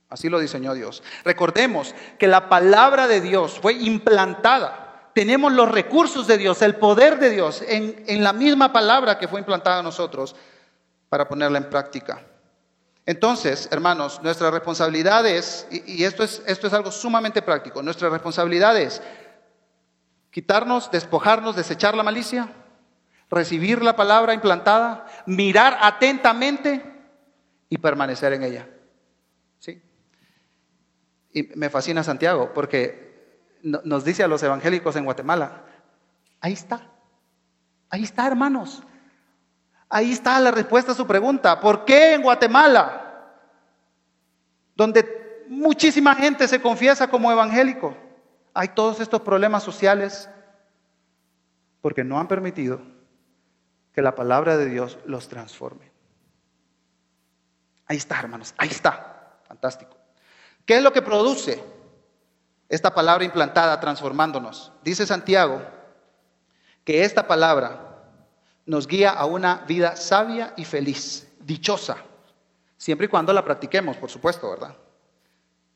Así 0.10 0.30
lo 0.30 0.38
diseñó 0.38 0.76
Dios. 0.76 1.02
Recordemos 1.24 1.96
que 2.20 2.28
la 2.28 2.50
palabra 2.50 3.08
de 3.08 3.20
Dios 3.20 3.60
fue 3.60 3.74
implantada. 3.74 5.10
Tenemos 5.16 5.54
los 5.54 5.72
recursos 5.72 6.28
de 6.28 6.38
Dios, 6.38 6.62
el 6.62 6.76
poder 6.76 7.18
de 7.18 7.32
Dios 7.32 7.64
en, 7.68 8.04
en 8.06 8.24
la 8.24 8.32
misma 8.32 8.72
palabra 8.72 9.18
que 9.18 9.28
fue 9.28 9.40
implantada 9.40 9.80
a 9.80 9.84
nosotros 9.84 10.36
para 11.10 11.28
ponerla 11.28 11.58
en 11.58 11.70
práctica. 11.70 12.22
Entonces, 13.08 13.70
hermanos, 13.72 14.22
nuestra 14.22 14.52
responsabilidad 14.52 15.26
es, 15.26 15.66
y, 15.72 16.04
esto, 16.04 16.24
es, 16.24 16.44
esto 16.46 16.68
es 16.68 16.74
algo 16.74 16.92
sumamente 16.92 17.42
práctico, 17.42 17.82
nuestra 17.82 18.10
responsabilidad 18.10 18.78
es 18.78 19.02
quitarnos, 20.30 20.92
despojarnos, 20.92 21.56
desechar 21.56 21.96
la 21.96 22.04
malicia, 22.04 22.54
recibir 23.32 23.82
la 23.82 23.96
palabra 23.96 24.34
implantada, 24.34 25.06
mirar 25.26 25.78
atentamente 25.82 26.84
y 27.70 27.78
permanecer 27.78 28.34
en 28.34 28.44
ella. 28.44 28.68
¿sí? 29.58 29.82
Y 31.32 31.44
me 31.56 31.70
fascina 31.70 32.04
Santiago 32.04 32.52
porque 32.54 33.10
nos 33.64 34.04
dice 34.04 34.24
a 34.24 34.28
los 34.28 34.44
evangélicos 34.44 34.96
en 34.98 35.06
Guatemala, 35.06 35.64
ahí 36.42 36.54
está, 36.54 36.82
ahí 37.90 38.04
está 38.04 38.28
hermanos, 38.28 38.84
ahí 39.88 40.12
está 40.12 40.40
la 40.40 40.52
respuesta 40.52 40.92
a 40.92 40.96
su 40.96 41.08
pregunta, 41.08 41.60
¿por 41.60 41.86
qué 41.86 42.16
en 42.16 42.24
Guatemala, 42.24 43.38
donde 44.76 45.46
muchísima 45.48 46.16
gente 46.16 46.48
se 46.48 46.62
confiesa 46.62 47.08
como 47.08 47.32
evangélico, 47.32 47.96
hay 48.54 48.70
todos 48.70 49.00
estos 49.00 49.22
problemas 49.22 49.64
sociales? 49.64 50.30
Porque 51.82 52.04
no 52.04 52.20
han 52.20 52.28
permitido 52.28 52.91
que 53.94 54.02
la 54.02 54.16
palabra 54.16 54.58
de 54.58 54.68
Dios 54.68 54.98
los 55.06 55.28
transforme. 55.28 55.92
Ahí 57.88 57.98
está, 57.98 58.20
hermanos, 58.20 58.54
ahí 58.58 58.70
está. 58.70 59.12
Fantástico. 59.48 59.98
¿Qué 60.66 60.78
es 60.78 60.84
lo 60.84 60.94
que 60.94 61.02
produce 61.02 61.62
esta 62.70 62.94
palabra 62.94 63.26
implantada 63.26 63.80
transformándonos? 63.80 64.72
Dice 64.82 65.06
Santiago 65.06 65.62
que 66.86 67.04
esta 67.04 67.28
palabra 67.28 67.92
nos 68.66 68.88
guía 68.88 69.10
a 69.10 69.26
una 69.26 69.66
vida 69.68 69.98
sabia 69.98 70.54
y 70.56 70.64
feliz, 70.64 71.28
dichosa, 71.42 71.98
siempre 72.78 73.08
y 73.08 73.10
cuando 73.10 73.34
la 73.34 73.44
practiquemos, 73.44 73.98
por 73.98 74.10
supuesto, 74.10 74.50
¿verdad? 74.50 74.76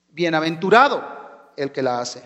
Bienaventurado 0.10 1.52
el 1.58 1.72
que 1.72 1.84
la 1.84 2.00
hace. 2.00 2.24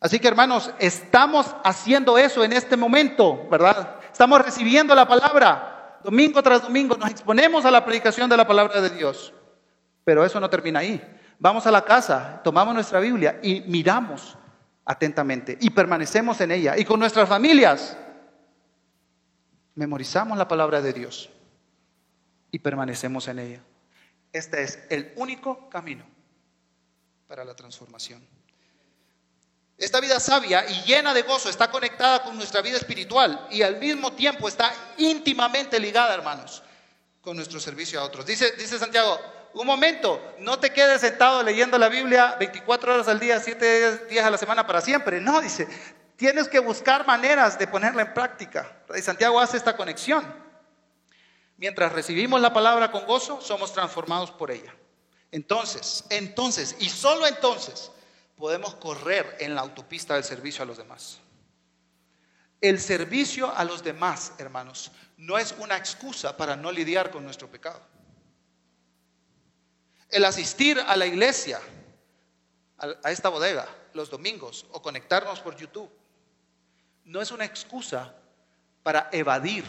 Así 0.00 0.18
que 0.18 0.28
hermanos, 0.28 0.72
estamos 0.78 1.54
haciendo 1.64 2.18
eso 2.18 2.44
en 2.44 2.52
este 2.52 2.76
momento, 2.76 3.46
¿verdad? 3.48 3.96
Estamos 4.16 4.40
recibiendo 4.40 4.94
la 4.94 5.06
palabra. 5.06 6.00
Domingo 6.02 6.42
tras 6.42 6.62
domingo 6.62 6.96
nos 6.96 7.10
exponemos 7.10 7.66
a 7.66 7.70
la 7.70 7.84
predicación 7.84 8.30
de 8.30 8.36
la 8.38 8.46
palabra 8.46 8.80
de 8.80 8.88
Dios. 8.88 9.34
Pero 10.04 10.24
eso 10.24 10.40
no 10.40 10.48
termina 10.48 10.78
ahí. 10.78 10.98
Vamos 11.38 11.66
a 11.66 11.70
la 11.70 11.84
casa, 11.84 12.40
tomamos 12.42 12.72
nuestra 12.72 12.98
Biblia 12.98 13.38
y 13.42 13.60
miramos 13.66 14.38
atentamente 14.86 15.58
y 15.60 15.68
permanecemos 15.68 16.40
en 16.40 16.52
ella. 16.52 16.78
Y 16.78 16.86
con 16.86 16.98
nuestras 16.98 17.28
familias 17.28 17.94
memorizamos 19.74 20.38
la 20.38 20.48
palabra 20.48 20.80
de 20.80 20.94
Dios 20.94 21.28
y 22.50 22.58
permanecemos 22.58 23.28
en 23.28 23.38
ella. 23.38 23.60
Este 24.32 24.62
es 24.62 24.82
el 24.88 25.12
único 25.16 25.68
camino 25.68 26.06
para 27.28 27.44
la 27.44 27.54
transformación. 27.54 28.26
Esta 29.78 30.00
vida 30.00 30.18
sabia 30.20 30.66
y 30.66 30.82
llena 30.84 31.12
de 31.12 31.22
gozo 31.22 31.50
está 31.50 31.70
conectada 31.70 32.22
con 32.22 32.36
nuestra 32.36 32.62
vida 32.62 32.78
espiritual 32.78 33.46
y 33.50 33.60
al 33.62 33.76
mismo 33.76 34.12
tiempo 34.12 34.48
está 34.48 34.72
íntimamente 34.96 35.78
ligada, 35.78 36.14
hermanos, 36.14 36.62
con 37.20 37.36
nuestro 37.36 37.60
servicio 37.60 38.00
a 38.00 38.04
otros. 38.04 38.24
Dice, 38.24 38.78
Santiago, 38.78 39.20
un 39.52 39.66
momento, 39.66 40.34
no 40.38 40.58
te 40.58 40.72
quedes 40.72 41.02
sentado 41.02 41.42
leyendo 41.42 41.76
la 41.76 41.90
Biblia 41.90 42.36
24 42.38 42.94
horas 42.94 43.08
al 43.08 43.20
día, 43.20 43.38
7 43.38 44.06
días 44.08 44.24
a 44.24 44.30
la 44.30 44.38
semana 44.38 44.66
para 44.66 44.80
siempre. 44.80 45.20
No, 45.20 45.42
dice, 45.42 45.68
tienes 46.16 46.48
que 46.48 46.58
buscar 46.58 47.06
maneras 47.06 47.58
de 47.58 47.66
ponerla 47.66 48.02
en 48.02 48.14
práctica. 48.14 48.82
Y 48.96 49.02
Santiago 49.02 49.38
hace 49.38 49.58
esta 49.58 49.76
conexión. 49.76 50.24
Mientras 51.58 51.92
recibimos 51.92 52.40
la 52.40 52.52
palabra 52.52 52.90
con 52.90 53.04
gozo, 53.04 53.42
somos 53.42 53.74
transformados 53.74 54.30
por 54.30 54.50
ella. 54.50 54.74
Entonces, 55.30 56.04
entonces, 56.08 56.76
y 56.78 56.88
solo 56.88 57.26
entonces, 57.26 57.90
podemos 58.36 58.74
correr 58.76 59.36
en 59.40 59.54
la 59.54 59.62
autopista 59.62 60.14
del 60.14 60.24
servicio 60.24 60.62
a 60.62 60.66
los 60.66 60.76
demás. 60.76 61.18
El 62.60 62.80
servicio 62.80 63.54
a 63.54 63.64
los 63.64 63.82
demás, 63.82 64.32
hermanos, 64.38 64.92
no 65.16 65.38
es 65.38 65.54
una 65.58 65.76
excusa 65.76 66.36
para 66.36 66.56
no 66.56 66.70
lidiar 66.70 67.10
con 67.10 67.24
nuestro 67.24 67.50
pecado. 67.50 67.80
El 70.08 70.24
asistir 70.24 70.78
a 70.78 70.96
la 70.96 71.06
iglesia, 71.06 71.60
a 72.78 73.10
esta 73.10 73.28
bodega, 73.28 73.66
los 73.94 74.10
domingos 74.10 74.66
o 74.72 74.80
conectarnos 74.80 75.40
por 75.40 75.56
YouTube, 75.56 75.90
no 77.04 77.20
es 77.20 77.30
una 77.30 77.44
excusa 77.44 78.14
para 78.82 79.08
evadir 79.12 79.64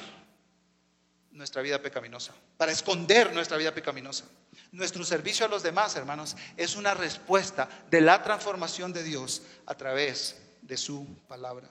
nuestra 1.37 1.61
vida 1.61 1.79
pecaminosa, 1.81 2.33
para 2.57 2.71
esconder 2.71 3.31
nuestra 3.33 3.57
vida 3.57 3.73
pecaminosa. 3.73 4.25
Nuestro 4.71 5.05
servicio 5.05 5.45
a 5.45 5.49
los 5.49 5.63
demás, 5.63 5.95
hermanos, 5.95 6.35
es 6.57 6.75
una 6.75 6.93
respuesta 6.93 7.69
de 7.89 8.01
la 8.01 8.23
transformación 8.23 8.91
de 8.91 9.03
Dios 9.03 9.43
a 9.65 9.75
través 9.75 10.35
de 10.61 10.75
su 10.75 11.05
palabra. 11.27 11.69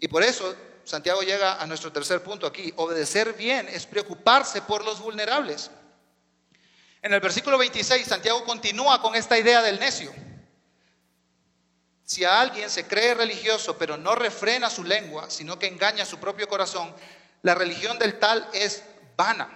Y 0.00 0.08
por 0.08 0.22
eso 0.22 0.54
Santiago 0.84 1.22
llega 1.22 1.62
a 1.62 1.66
nuestro 1.66 1.92
tercer 1.92 2.22
punto 2.22 2.46
aquí. 2.46 2.72
Obedecer 2.76 3.34
bien 3.34 3.68
es 3.68 3.86
preocuparse 3.86 4.62
por 4.62 4.84
los 4.84 5.00
vulnerables. 5.00 5.70
En 7.00 7.14
el 7.14 7.20
versículo 7.20 7.56
26, 7.56 8.06
Santiago 8.06 8.44
continúa 8.44 9.00
con 9.00 9.14
esta 9.14 9.38
idea 9.38 9.62
del 9.62 9.78
necio. 9.78 10.12
Si 12.02 12.24
a 12.24 12.40
alguien 12.40 12.68
se 12.68 12.86
cree 12.86 13.14
religioso 13.14 13.78
pero 13.78 13.96
no 13.96 14.14
refrena 14.14 14.68
su 14.68 14.84
lengua, 14.84 15.30
sino 15.30 15.58
que 15.58 15.68
engaña 15.68 16.04
su 16.04 16.18
propio 16.18 16.48
corazón, 16.48 16.94
la 17.42 17.54
religión 17.54 17.98
del 17.98 18.18
tal 18.18 18.48
es 18.52 18.82
vana. 19.16 19.48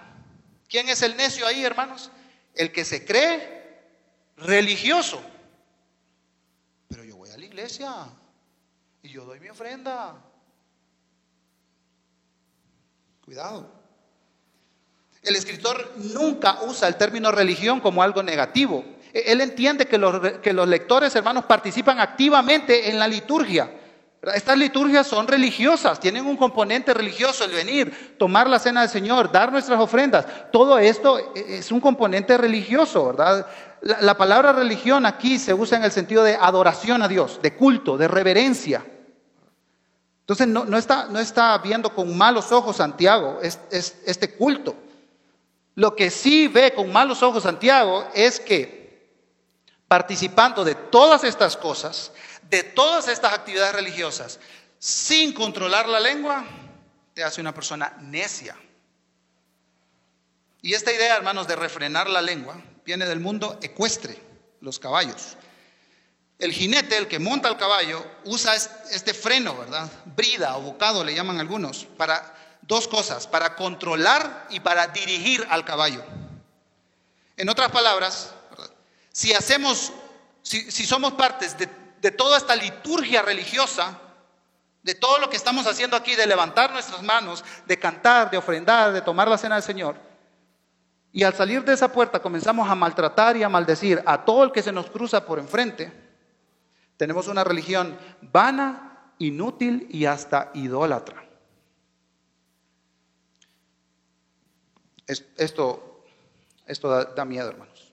¿Quién 0.67 0.89
es 0.89 1.01
el 1.01 1.17
necio 1.17 1.47
ahí, 1.47 1.63
hermanos? 1.63 2.11
El 2.53 2.71
que 2.71 2.85
se 2.85 3.05
cree 3.05 3.81
religioso. 4.37 5.21
Pero 6.87 7.03
yo 7.03 7.17
voy 7.17 7.29
a 7.29 7.37
la 7.37 7.45
iglesia 7.45 7.91
y 9.01 9.09
yo 9.09 9.25
doy 9.25 9.39
mi 9.39 9.49
ofrenda. 9.49 10.15
Cuidado. 13.25 13.79
El 15.21 15.35
escritor 15.35 15.93
nunca 15.97 16.61
usa 16.63 16.87
el 16.87 16.95
término 16.95 17.31
religión 17.31 17.79
como 17.79 18.01
algo 18.01 18.23
negativo. 18.23 18.83
E-, 19.13 19.31
él 19.31 19.41
entiende 19.41 19.87
que 19.87 19.97
los, 19.97 20.39
que 20.39 20.53
los 20.53 20.67
lectores, 20.67 21.15
hermanos, 21.15 21.45
participan 21.45 21.99
activamente 21.99 22.89
en 22.89 22.99
la 22.99 23.07
liturgia. 23.07 23.78
Estas 24.21 24.57
liturgias 24.57 25.07
son 25.07 25.27
religiosas, 25.27 25.99
tienen 25.99 26.25
un 26.25 26.35
componente 26.35 26.93
religioso, 26.93 27.45
el 27.45 27.51
venir, 27.51 28.17
tomar 28.17 28.49
la 28.49 28.59
cena 28.59 28.81
del 28.81 28.89
Señor, 28.89 29.31
dar 29.31 29.49
nuestras 29.51 29.79
ofrendas. 29.79 30.25
Todo 30.51 30.77
esto 30.77 31.33
es 31.35 31.71
un 31.71 31.79
componente 31.79 32.37
religioso, 32.37 33.05
¿verdad? 33.07 33.47
La, 33.81 34.17
palabra 34.17 34.51
religión 34.51 35.05
aquí 35.05 35.39
se 35.39 35.53
usa 35.53 35.77
en 35.77 35.85
el 35.85 35.91
sentido 35.91 36.23
de 36.23 36.35
adoración 36.35 37.01
a 37.01 37.07
Dios, 37.07 37.39
de 37.41 37.55
culto, 37.55 37.97
de 37.97 38.09
reverencia. 38.09 38.85
Entonces 40.21 40.47
no, 40.47 40.77
está, 40.77 41.07
no 41.09 41.17
está 41.17 41.57
viendo 41.59 41.95
con 41.95 42.15
malos 42.17 42.51
ojos 42.51 42.75
Santiago 42.75 43.39
es, 43.41 43.57
este 44.05 44.35
culto. 44.35 44.75
Lo 45.75 45.95
que 45.95 46.09
sí 46.09 46.49
ve 46.49 46.73
con 46.73 46.91
malos 46.91 47.23
ojos 47.23 47.43
Santiago 47.43 48.05
es 48.13 48.39
que 48.41 48.79
participando 49.87 50.65
de 50.65 50.75
todas 50.75 51.23
estas 51.23 51.55
cosas, 51.55 52.11
de 52.49 52.63
todas 52.63 53.07
estas 53.07 53.33
actividades 53.33 53.75
religiosas 53.75 54.39
sin 54.79 55.33
controlar 55.33 55.87
la 55.87 55.99
lengua, 55.99 56.45
te 57.13 57.23
hace 57.23 57.41
una 57.41 57.53
persona 57.53 57.95
necia. 57.99 58.55
Y 60.61 60.73
esta 60.73 60.91
idea, 60.91 61.15
hermanos, 61.15 61.47
de 61.47 61.55
refrenar 61.55 62.09
la 62.09 62.21
lengua 62.21 62.61
viene 62.85 63.05
del 63.05 63.19
mundo 63.19 63.59
ecuestre, 63.61 64.17
los 64.61 64.79
caballos. 64.79 65.37
El 66.37 66.53
jinete, 66.53 66.97
el 66.97 67.07
que 67.07 67.19
monta 67.19 67.49
el 67.49 67.57
caballo, 67.57 68.05
usa 68.23 68.55
este 68.55 69.13
freno, 69.13 69.57
¿verdad? 69.57 69.89
Brida 70.05 70.57
o 70.57 70.61
bocado 70.61 71.03
le 71.03 71.13
llaman 71.13 71.39
algunos, 71.39 71.85
para 71.97 72.57
dos 72.61 72.87
cosas, 72.87 73.27
para 73.27 73.55
controlar 73.55 74.47
y 74.49 74.61
para 74.61 74.87
dirigir 74.87 75.45
al 75.49 75.65
caballo. 75.65 76.03
En 77.35 77.49
otras 77.49 77.71
palabras, 77.71 78.33
si 79.11 79.33
hacemos, 79.33 79.91
si, 80.41 80.71
si 80.71 80.85
somos 80.85 81.13
partes 81.13 81.57
de 81.57 81.67
de 82.01 82.11
toda 82.11 82.37
esta 82.37 82.55
liturgia 82.55 83.21
religiosa, 83.21 83.99
de 84.83 84.95
todo 84.95 85.19
lo 85.19 85.29
que 85.29 85.37
estamos 85.37 85.67
haciendo 85.67 85.95
aquí, 85.95 86.15
de 86.15 86.25
levantar 86.25 86.71
nuestras 86.71 87.03
manos, 87.03 87.43
de 87.65 87.77
cantar, 87.77 88.31
de 88.31 88.37
ofrendar, 88.37 88.93
de 88.93 89.01
tomar 89.01 89.27
la 89.27 89.37
cena 89.37 89.55
del 89.55 89.63
Señor. 89.63 89.95
Y 91.11 91.23
al 91.23 91.33
salir 91.33 91.63
de 91.63 91.73
esa 91.73 91.91
puerta 91.91 92.21
comenzamos 92.21 92.69
a 92.69 92.75
maltratar 92.75 93.35
y 93.35 93.43
a 93.43 93.49
maldecir 93.49 94.01
a 94.05 94.23
todo 94.23 94.43
el 94.43 94.51
que 94.51 94.61
se 94.61 94.71
nos 94.71 94.89
cruza 94.89 95.25
por 95.25 95.39
enfrente. 95.39 95.91
Tenemos 96.97 97.27
una 97.27 97.43
religión 97.43 97.97
vana, 98.21 99.13
inútil 99.17 99.87
y 99.89 100.05
hasta 100.05 100.51
idólatra. 100.53 101.25
Esto, 105.07 106.03
esto 106.67 106.89
da, 106.89 107.05
da 107.05 107.25
miedo, 107.25 107.49
hermanos. 107.49 107.91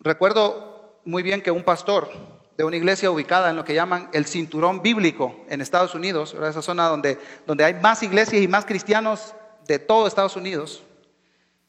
Recuerdo 0.00 0.71
muy 1.04 1.22
bien 1.22 1.42
que 1.42 1.50
un 1.50 1.64
pastor 1.64 2.10
de 2.56 2.64
una 2.64 2.76
iglesia 2.76 3.10
ubicada 3.10 3.50
en 3.50 3.56
lo 3.56 3.64
que 3.64 3.74
llaman 3.74 4.08
el 4.12 4.26
cinturón 4.26 4.82
bíblico 4.82 5.44
en 5.48 5.60
Estados 5.60 5.94
Unidos, 5.94 6.34
esa 6.34 6.62
zona 6.62 6.88
donde, 6.88 7.18
donde 7.46 7.64
hay 7.64 7.74
más 7.74 8.02
iglesias 8.02 8.42
y 8.42 8.48
más 8.48 8.64
cristianos 8.64 9.34
de 9.66 9.78
todo 9.78 10.06
Estados 10.06 10.36
Unidos, 10.36 10.82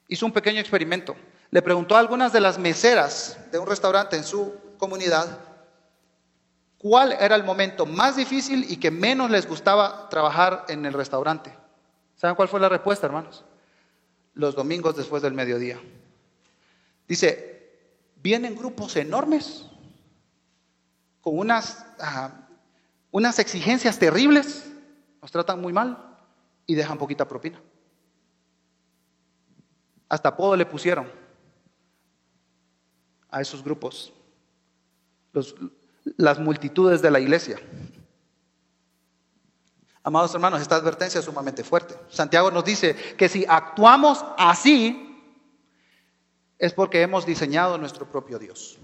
hizo 0.08 0.26
un 0.26 0.32
pequeño 0.32 0.60
experimento. 0.60 1.16
Le 1.52 1.62
preguntó 1.62 1.96
a 1.96 2.00
algunas 2.00 2.34
de 2.34 2.42
las 2.42 2.58
meseras 2.58 3.38
de 3.52 3.60
un 3.60 3.68
restaurante 3.68 4.16
en 4.16 4.24
su 4.24 4.54
comunidad 4.78 5.40
cuál 6.78 7.14
era 7.14 7.36
el 7.36 7.44
momento 7.44 7.86
más 7.86 8.18
difícil 8.18 8.66
y 8.70 8.78
que 8.78 8.92
menos 8.92 9.32
les 9.32 9.48
gustaba 9.48 10.10
trabajar 10.10 10.66
en 10.68 10.86
el 10.86 10.94
restaurante. 10.94 11.56
¿Saben 12.16 12.36
cuál 12.36 12.50
fue 12.50 12.60
la 12.60 12.70
respuesta, 12.70 13.08
hermanos? 13.08 13.46
Los 14.34 14.56
domingos 14.56 14.98
después 14.98 15.22
del 15.22 15.34
mediodía. 15.34 15.80
Dice, 17.08 17.53
vienen 18.24 18.56
grupos 18.56 18.96
enormes 18.96 19.66
con 21.22 21.38
unas, 21.38 21.86
ah, 22.00 22.48
unas 23.12 23.38
exigencias 23.38 24.00
terribles, 24.00 24.72
nos 25.22 25.30
tratan 25.30 25.62
muy 25.62 25.74
mal 25.74 26.18
y 26.66 26.74
dejan 26.74 26.98
poquita 26.98 27.28
propina. 27.28 27.62
Hasta 30.08 30.30
apodo 30.30 30.56
le 30.56 30.66
pusieron 30.66 31.08
a 33.30 33.42
esos 33.42 33.64
grupos, 33.64 34.14
las 36.18 36.40
multitudes 36.40 37.02
de 37.02 37.12
la 37.12 37.20
iglesia. 37.20 37.60
Amados 40.04 40.34
hermanos, 40.34 40.62
esta 40.62 40.76
advertencia 40.76 41.20
es 41.20 41.26
sumamente 41.26 41.64
fuerte. 41.64 41.96
Santiago 42.10 42.52
nos 42.52 42.64
dice 42.64 42.96
que 43.18 43.28
si 43.28 43.46
actuamos 43.48 44.24
así, 44.38 45.13
es 46.64 46.74
porque 46.74 47.02
hemos 47.02 47.26
diseñado 47.26 47.78
nuestro 47.78 48.10
propio 48.10 48.40
Dios. 48.40 48.80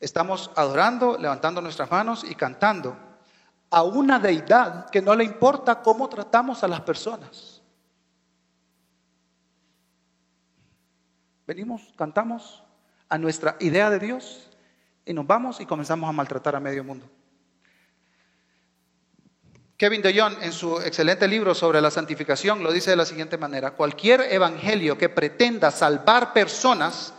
Estamos 0.00 0.50
adorando, 0.56 1.16
levantando 1.16 1.60
nuestras 1.60 1.88
manos 1.88 2.24
y 2.28 2.34
cantando 2.34 2.96
a 3.70 3.84
una 3.84 4.18
deidad 4.18 4.90
que 4.90 5.00
no 5.00 5.14
le 5.14 5.22
importa 5.22 5.82
cómo 5.82 6.08
tratamos 6.08 6.64
a 6.64 6.68
las 6.68 6.80
personas. 6.80 7.62
Venimos, 11.46 11.94
cantamos 11.94 12.64
a 13.08 13.16
nuestra 13.16 13.56
idea 13.60 13.88
de 13.88 14.00
Dios 14.00 14.50
y 15.04 15.14
nos 15.14 15.28
vamos 15.28 15.60
y 15.60 15.66
comenzamos 15.66 16.08
a 16.10 16.12
maltratar 16.12 16.56
a 16.56 16.60
medio 16.60 16.82
mundo. 16.82 17.08
Kevin 19.76 20.00
de 20.00 20.18
Jong, 20.18 20.38
en 20.40 20.52
su 20.52 20.80
excelente 20.80 21.28
libro 21.28 21.54
sobre 21.54 21.82
la 21.82 21.90
santificación, 21.90 22.62
lo 22.62 22.72
dice 22.72 22.90
de 22.90 22.96
la 22.96 23.04
siguiente 23.04 23.36
manera: 23.36 23.72
cualquier 23.72 24.22
evangelio 24.32 24.96
que 24.96 25.08
pretenda 25.08 25.70
salvar 25.70 26.32
personas 26.32 27.12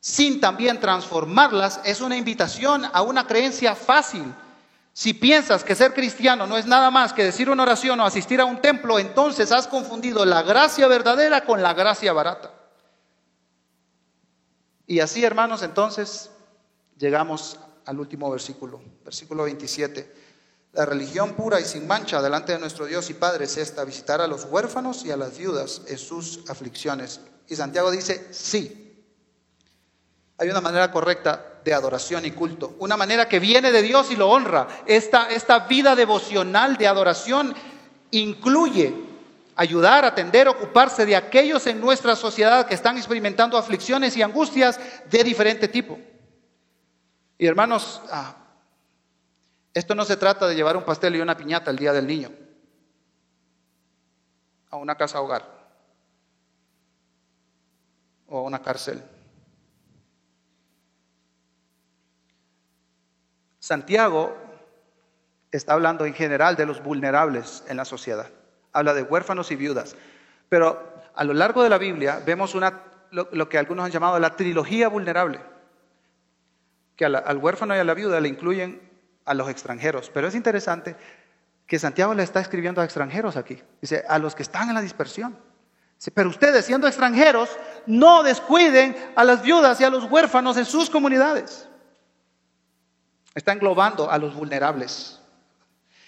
sin 0.00 0.40
también 0.40 0.80
transformarlas 0.80 1.80
es 1.84 2.00
una 2.00 2.16
invitación 2.16 2.84
a 2.92 3.02
una 3.02 3.26
creencia 3.26 3.74
fácil. 3.74 4.24
Si 4.92 5.14
piensas 5.14 5.62
que 5.62 5.76
ser 5.76 5.94
cristiano 5.94 6.46
no 6.46 6.58
es 6.58 6.66
nada 6.66 6.90
más 6.90 7.12
que 7.12 7.22
decir 7.22 7.48
una 7.48 7.62
oración 7.62 8.00
o 8.00 8.04
asistir 8.04 8.40
a 8.40 8.44
un 8.44 8.60
templo, 8.60 8.98
entonces 8.98 9.52
has 9.52 9.68
confundido 9.68 10.24
la 10.24 10.42
gracia 10.42 10.88
verdadera 10.88 11.44
con 11.44 11.62
la 11.62 11.74
gracia 11.74 12.12
barata. 12.12 12.52
Y 14.86 14.98
así, 14.98 15.24
hermanos, 15.24 15.62
entonces 15.62 16.30
llegamos 16.98 17.60
al 17.86 18.00
último 18.00 18.28
versículo, 18.30 18.82
versículo 19.04 19.44
27. 19.44 20.29
La 20.72 20.86
religión 20.86 21.34
pura 21.34 21.60
y 21.60 21.64
sin 21.64 21.86
mancha 21.86 22.22
delante 22.22 22.52
de 22.52 22.58
nuestro 22.58 22.86
Dios 22.86 23.10
y 23.10 23.14
Padre 23.14 23.44
es 23.46 23.56
esta, 23.56 23.84
visitar 23.84 24.20
a 24.20 24.28
los 24.28 24.44
huérfanos 24.44 25.04
y 25.04 25.10
a 25.10 25.16
las 25.16 25.36
viudas 25.36 25.82
en 25.88 25.98
sus 25.98 26.48
aflicciones. 26.48 27.20
Y 27.48 27.56
Santiago 27.56 27.90
dice, 27.90 28.28
sí. 28.30 28.94
Hay 30.38 30.48
una 30.48 30.60
manera 30.60 30.90
correcta 30.90 31.60
de 31.64 31.74
adoración 31.74 32.24
y 32.24 32.30
culto, 32.30 32.76
una 32.78 32.96
manera 32.96 33.28
que 33.28 33.40
viene 33.40 33.72
de 33.72 33.82
Dios 33.82 34.10
y 34.10 34.16
lo 34.16 34.30
honra. 34.30 34.68
Esta, 34.86 35.28
esta 35.28 35.60
vida 35.60 35.94
devocional 35.96 36.76
de 36.76 36.86
adoración 36.86 37.54
incluye 38.12 38.94
ayudar, 39.56 40.04
atender, 40.06 40.48
ocuparse 40.48 41.04
de 41.04 41.16
aquellos 41.16 41.66
en 41.66 41.80
nuestra 41.80 42.16
sociedad 42.16 42.66
que 42.66 42.74
están 42.74 42.96
experimentando 42.96 43.58
aflicciones 43.58 44.16
y 44.16 44.22
angustias 44.22 44.80
de 45.10 45.22
diferente 45.22 45.68
tipo. 45.68 45.98
Y 47.36 47.46
hermanos, 47.46 48.00
ah, 48.10 48.39
esto 49.74 49.94
no 49.94 50.04
se 50.04 50.16
trata 50.16 50.46
de 50.48 50.54
llevar 50.54 50.76
un 50.76 50.84
pastel 50.84 51.16
y 51.16 51.20
una 51.20 51.36
piñata 51.36 51.70
el 51.70 51.76
día 51.76 51.92
del 51.92 52.06
niño 52.06 52.30
a 54.70 54.76
una 54.76 54.96
casa 54.96 55.20
hogar 55.20 55.44
o 58.28 58.38
a 58.38 58.42
una 58.42 58.62
cárcel. 58.62 59.02
Santiago 63.58 64.36
está 65.52 65.74
hablando 65.74 66.04
en 66.04 66.14
general 66.14 66.56
de 66.56 66.66
los 66.66 66.82
vulnerables 66.82 67.64
en 67.68 67.76
la 67.76 67.84
sociedad. 67.84 68.30
Habla 68.72 68.94
de 68.94 69.02
huérfanos 69.02 69.50
y 69.50 69.56
viudas. 69.56 69.96
Pero 70.48 70.92
a 71.14 71.24
lo 71.24 71.34
largo 71.34 71.62
de 71.62 71.68
la 71.68 71.78
Biblia 71.78 72.22
vemos 72.24 72.54
una, 72.54 72.82
lo, 73.10 73.48
que 73.48 73.58
algunos 73.58 73.84
han 73.84 73.90
llamado 73.90 74.18
la 74.18 74.36
trilogía 74.36 74.88
vulnerable, 74.88 75.40
que 76.96 77.04
al 77.04 77.36
huérfano 77.38 77.74
y 77.74 77.78
a 77.78 77.84
la 77.84 77.94
viuda 77.94 78.20
le 78.20 78.28
incluyen 78.28 78.89
a 79.24 79.34
los 79.34 79.48
extranjeros. 79.48 80.10
Pero 80.12 80.28
es 80.28 80.34
interesante 80.34 80.96
que 81.66 81.78
Santiago 81.78 82.14
le 82.14 82.24
está 82.24 82.40
escribiendo 82.40 82.80
a 82.80 82.84
extranjeros 82.84 83.36
aquí. 83.36 83.62
Dice, 83.80 84.04
a 84.08 84.18
los 84.18 84.34
que 84.34 84.42
están 84.42 84.68
en 84.68 84.74
la 84.74 84.80
dispersión. 84.80 85.38
pero 86.14 86.28
ustedes, 86.28 86.64
siendo 86.64 86.88
extranjeros, 86.88 87.48
no 87.86 88.22
descuiden 88.22 88.96
a 89.14 89.22
las 89.22 89.42
viudas 89.42 89.80
y 89.80 89.84
a 89.84 89.90
los 89.90 90.10
huérfanos 90.10 90.56
en 90.56 90.64
sus 90.64 90.90
comunidades. 90.90 91.68
Está 93.34 93.52
englobando 93.52 94.10
a 94.10 94.18
los 94.18 94.34
vulnerables. 94.34 95.20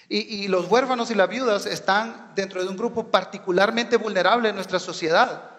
Y, 0.09 0.49
los 0.49 0.71
huérfanos 0.71 1.11
y 1.11 1.15
las 1.15 1.29
viudas 1.29 1.65
están 1.65 2.33
dentro 2.35 2.63
de 2.63 2.69
un 2.69 2.77
grupo 2.77 3.07
particularmente 3.07 3.97
vulnerable 3.97 4.51
en 4.51 4.57
nuestra 4.57 4.79
sociedad. 4.79 5.51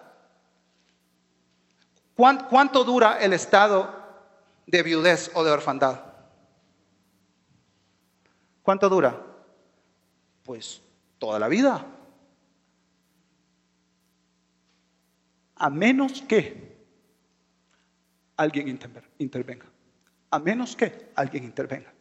¿Cuánto 2.14 2.84
dura 2.84 3.18
el 3.20 3.32
estado 3.32 3.90
de 4.66 4.82
viudez 4.84 5.32
o 5.34 5.42
de 5.42 5.50
orfandad? 5.50 6.13
¿Cuánto 8.64 8.88
dura? 8.88 9.22
Pues 10.42 10.80
toda 11.18 11.38
la 11.38 11.48
vida. 11.48 11.86
A 15.56 15.68
menos 15.68 16.22
que 16.22 16.74
alguien 18.38 18.68
intervenga. 19.18 19.66
A 20.30 20.38
menos 20.38 20.74
que 20.74 21.10
alguien 21.14 21.44
intervenga. 21.44 21.92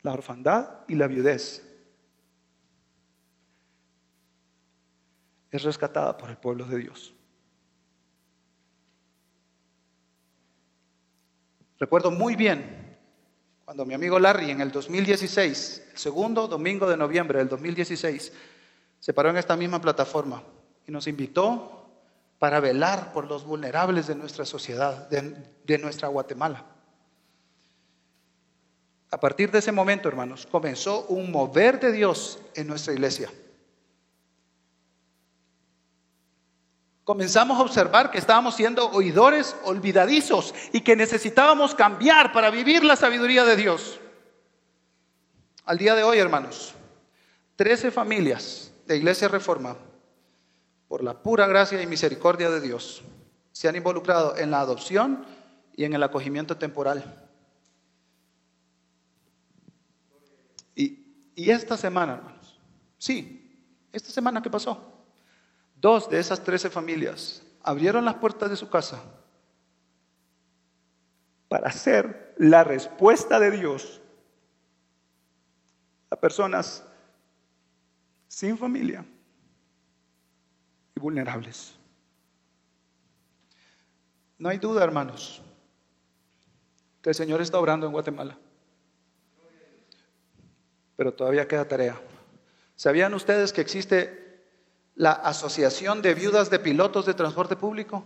La 0.00 0.14
orfandad 0.14 0.80
y 0.88 0.94
la 0.94 1.06
viudez 1.06 1.62
es 5.50 5.62
rescatada 5.62 6.16
por 6.16 6.30
el 6.30 6.38
pueblo 6.38 6.64
de 6.64 6.78
Dios. 6.78 7.14
Recuerdo 11.78 12.10
muy 12.10 12.36
bien 12.36 12.85
cuando 13.66 13.84
mi 13.84 13.94
amigo 13.94 14.20
Larry 14.20 14.52
en 14.52 14.60
el 14.60 14.70
2016, 14.70 15.82
el 15.90 15.98
segundo 15.98 16.46
domingo 16.46 16.88
de 16.88 16.96
noviembre 16.96 17.40
del 17.40 17.48
2016, 17.48 18.32
se 19.00 19.12
paró 19.12 19.30
en 19.30 19.38
esta 19.38 19.56
misma 19.56 19.80
plataforma 19.80 20.40
y 20.86 20.92
nos 20.92 21.08
invitó 21.08 21.90
para 22.38 22.60
velar 22.60 23.12
por 23.12 23.26
los 23.26 23.44
vulnerables 23.44 24.06
de 24.06 24.14
nuestra 24.14 24.44
sociedad, 24.44 25.08
de, 25.10 25.78
nuestra 25.78 26.06
Guatemala. 26.06 26.64
A 29.10 29.18
partir 29.18 29.50
de 29.50 29.58
ese 29.58 29.72
momento, 29.72 30.08
hermanos, 30.08 30.46
comenzó 30.46 31.04
un 31.06 31.32
mover 31.32 31.80
de 31.80 31.90
Dios 31.90 32.38
en 32.54 32.68
nuestra 32.68 32.92
iglesia. 32.92 33.32
Comenzamos 37.06 37.56
a 37.60 37.62
observar 37.62 38.10
que 38.10 38.18
estábamos 38.18 38.56
siendo 38.56 38.90
oidores 38.90 39.54
olvidadizos 39.62 40.52
y 40.72 40.80
que 40.80 40.96
necesitábamos 40.96 41.72
cambiar 41.72 42.32
para 42.32 42.50
vivir 42.50 42.82
la 42.82 42.96
sabiduría 42.96 43.44
de 43.44 43.54
Dios. 43.54 44.00
Al 45.64 45.78
día 45.78 45.94
de 45.94 46.02
hoy, 46.02 46.18
hermanos, 46.18 46.74
13 47.54 47.92
familias 47.92 48.72
de 48.88 48.96
Iglesia 48.96 49.28
Reforma, 49.28 49.76
por 50.88 51.04
la 51.04 51.22
pura 51.22 51.46
gracia 51.46 51.80
y 51.80 51.86
misericordia 51.86 52.50
de 52.50 52.60
Dios, 52.60 53.02
se 53.52 53.68
han 53.68 53.76
involucrado 53.76 54.36
en 54.36 54.50
la 54.50 54.58
adopción 54.58 55.24
y 55.76 55.84
en 55.84 55.94
el 55.94 56.02
acogimiento 56.02 56.56
temporal. 56.56 57.04
Y, 60.74 61.04
esta 61.36 61.76
semana, 61.76 62.14
hermanos, 62.14 62.58
sí, 62.98 63.62
esta 63.92 64.10
semana 64.10 64.42
que 64.42 64.50
pasó, 64.50 64.95
Dos 65.76 66.08
de 66.08 66.18
esas 66.18 66.42
trece 66.42 66.70
familias 66.70 67.42
abrieron 67.62 68.04
las 68.04 68.14
puertas 68.14 68.48
de 68.48 68.56
su 68.56 68.68
casa 68.70 69.02
para 71.48 71.70
ser 71.70 72.34
la 72.38 72.64
respuesta 72.64 73.38
de 73.38 73.50
Dios 73.50 74.00
a 76.10 76.16
personas 76.16 76.84
sin 78.26 78.56
familia 78.56 79.04
y 80.94 81.00
vulnerables. 81.00 81.74
No 84.38 84.48
hay 84.48 84.58
duda, 84.58 84.82
hermanos, 84.84 85.42
que 87.02 87.10
el 87.10 87.14
Señor 87.14 87.40
está 87.40 87.58
obrando 87.58 87.86
en 87.86 87.92
Guatemala. 87.92 88.38
Pero 90.96 91.12
todavía 91.12 91.46
queda 91.46 91.68
tarea. 91.68 92.00
¿Sabían 92.74 93.14
ustedes 93.14 93.52
que 93.52 93.60
existe 93.60 94.25
la 94.96 95.12
Asociación 95.12 96.02
de 96.02 96.14
Viudas 96.14 96.50
de 96.50 96.58
Pilotos 96.58 97.06
de 97.06 97.14
Transporte 97.14 97.54
Público, 97.54 98.04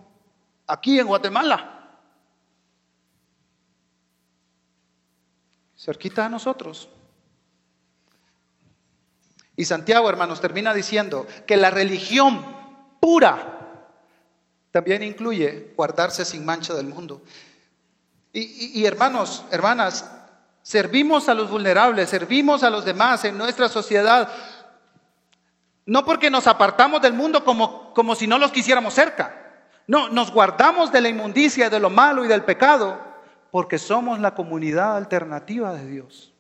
aquí 0.66 0.99
en 0.99 1.07
Guatemala. 1.07 1.99
Cerquita 5.76 6.24
de 6.24 6.30
nosotros. 6.30 6.91
Y 9.57 9.64
Santiago, 9.64 10.09
hermanos, 10.09 10.41
termina 10.41 10.74
diciendo 10.74 11.26
que 11.47 11.57
la 11.57 11.70
religión 11.70 12.45
pura 13.01 13.57
también 14.70 15.03
incluye 15.03 15.72
guardarse 15.76 16.24
sin 16.24 16.45
mancha 16.45 16.74
del 16.74 16.86
mundo. 16.86 17.22
Y, 18.32 18.84
hermanos, 18.84 19.45
hermanas, 19.51 20.09
servimos 20.62 21.28
a 21.28 21.34
los 21.34 21.51
vulnerables, 21.51 22.09
servimos 22.09 22.62
a 22.62 22.70
los 22.70 22.84
demás 22.84 23.24
en 23.24 23.36
nuestra 23.36 23.68
sociedad, 23.68 24.28
no 25.87 26.05
porque 26.05 26.31
nos 26.31 26.47
apartamos 26.47 27.03
del 27.03 27.12
mundo 27.12 27.45
como, 27.45 27.93
como 27.95 28.14
si 28.14 28.26
no 28.26 28.39
los 28.39 28.53
quisiéramos 28.53 28.95
cerca. 28.95 29.37
No, 29.87 30.09
nos 30.09 30.33
guardamos 30.33 30.93
de 30.93 31.01
la 31.01 31.09
inmundicia, 31.09 31.68
de 31.68 31.81
lo 31.81 31.91
malo 31.91 32.24
y 32.24 32.28
del 32.28 32.45
pecado, 32.45 32.99
porque 33.51 33.78
somos 33.78 34.20
la 34.20 34.35
comunidad 34.35 34.97
alternativa 34.97 35.72
de 35.74 35.87
Dios. 35.87 36.33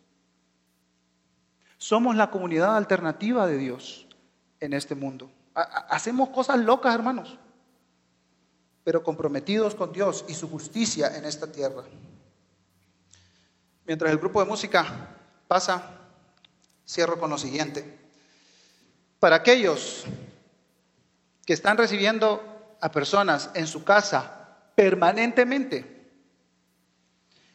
Somos 1.78 2.14
la 2.14 2.30
comunidad 2.30 2.76
alternativa 2.76 3.46
de 3.46 3.56
Dios 3.56 4.06
en 4.60 4.72
este 4.72 4.94
mundo. 4.94 5.30
Hacemos 5.54 6.28
cosas 6.28 6.58
locas, 6.58 6.94
hermanos 6.94 7.38
pero 8.90 9.04
comprometidos 9.04 9.76
con 9.76 9.92
Dios 9.92 10.24
y 10.28 10.34
su 10.34 10.50
justicia 10.50 11.16
en 11.16 11.24
esta 11.24 11.46
tierra. 11.46 11.84
Mientras 13.86 14.10
el 14.10 14.18
grupo 14.18 14.40
de 14.42 14.48
música 14.48 15.16
pasa, 15.46 15.96
cierro 16.84 17.18
con 17.18 17.30
lo 17.30 17.38
siguiente. 17.38 17.99
Para 19.20 19.36
aquellos 19.36 20.04
que 21.44 21.52
están 21.52 21.76
recibiendo 21.76 22.42
a 22.80 22.90
personas 22.90 23.50
en 23.52 23.66
su 23.66 23.84
casa 23.84 24.48
permanentemente, 24.74 26.00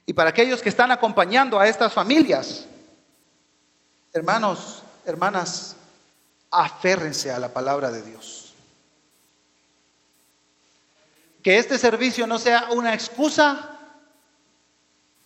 y 0.05 0.13
para 0.13 0.30
aquellos 0.30 0.61
que 0.61 0.70
están 0.70 0.91
acompañando 0.91 1.59
a 1.59 1.68
estas 1.68 1.91
familias, 1.91 2.66
hermanos, 4.13 4.84
hermanas, 5.03 5.76
aférrense 6.51 7.32
a 7.32 7.39
la 7.39 7.49
palabra 7.49 7.89
de 7.89 8.03
Dios. 8.03 8.53
Que 11.41 11.57
este 11.57 11.80
servicio 11.80 12.28
no 12.28 12.38
sea 12.38 12.70
una 12.72 12.93
excusa 12.93 13.80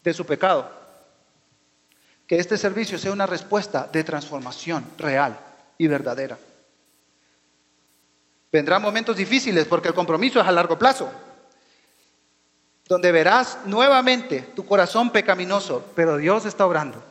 de 0.02 0.14
su 0.14 0.26
pecado. 0.26 0.72
Que 2.26 2.38
este 2.38 2.58
servicio 2.58 2.98
sea 2.98 3.12
una 3.12 3.26
respuesta 3.26 3.90
de 3.92 4.04
transformación 4.06 4.86
real 4.98 5.49
y 5.80 5.88
verdadera. 5.88 6.38
Vendrán 8.52 8.82
momentos 8.82 9.18
difíciles 9.18 9.66
porque 9.66 9.88
el 9.88 9.94
compromiso 9.96 10.40
es 10.40 10.46
a 10.46 10.52
largo 10.52 10.78
plazo, 10.78 11.10
donde 12.88 13.12
verás 13.12 13.60
nuevamente 13.66 14.42
tu 14.56 14.66
corazón 14.66 15.12
pecaminoso, 15.12 15.86
pero 15.96 16.18
Dios 16.18 16.46
está 16.46 16.66
obrando. 16.66 17.02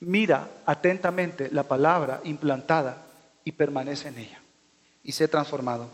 Mira 0.00 0.48
atentamente 0.64 1.48
la 1.50 1.64
palabra 1.64 2.20
implantada 2.24 2.98
y 3.44 3.52
permanece 3.52 4.08
en 4.08 4.18
ella 4.18 4.40
y 5.02 5.12
sé 5.12 5.26
transformado. 5.26 5.88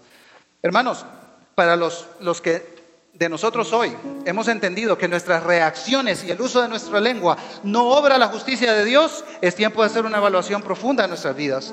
Hermanos, 0.62 1.07
para 1.55 1.76
los, 1.76 2.07
los 2.20 2.40
que 2.40 2.74
de 3.14 3.28
nosotros 3.28 3.72
hoy 3.72 3.96
hemos 4.24 4.48
entendido 4.48 4.98
que 4.98 5.07
nuestras 5.07 5.44
reacciones 5.44 6.24
y 6.24 6.32
el 6.32 6.40
uso 6.40 6.61
de 6.61 6.68
nuestra 6.68 7.00
lengua 7.00 7.38
no 7.62 7.90
obra 7.90 8.18
la 8.18 8.26
justicia 8.26 8.74
de 8.74 8.84
Dios, 8.84 9.24
es 9.40 9.55
tiempo 9.55 9.82
de 9.82 9.86
hacer 9.86 10.05
una 10.05 10.18
evaluación 10.18 10.62
profunda 10.62 11.05
de 11.05 11.09
nuestras 11.11 11.36
vidas. 11.36 11.72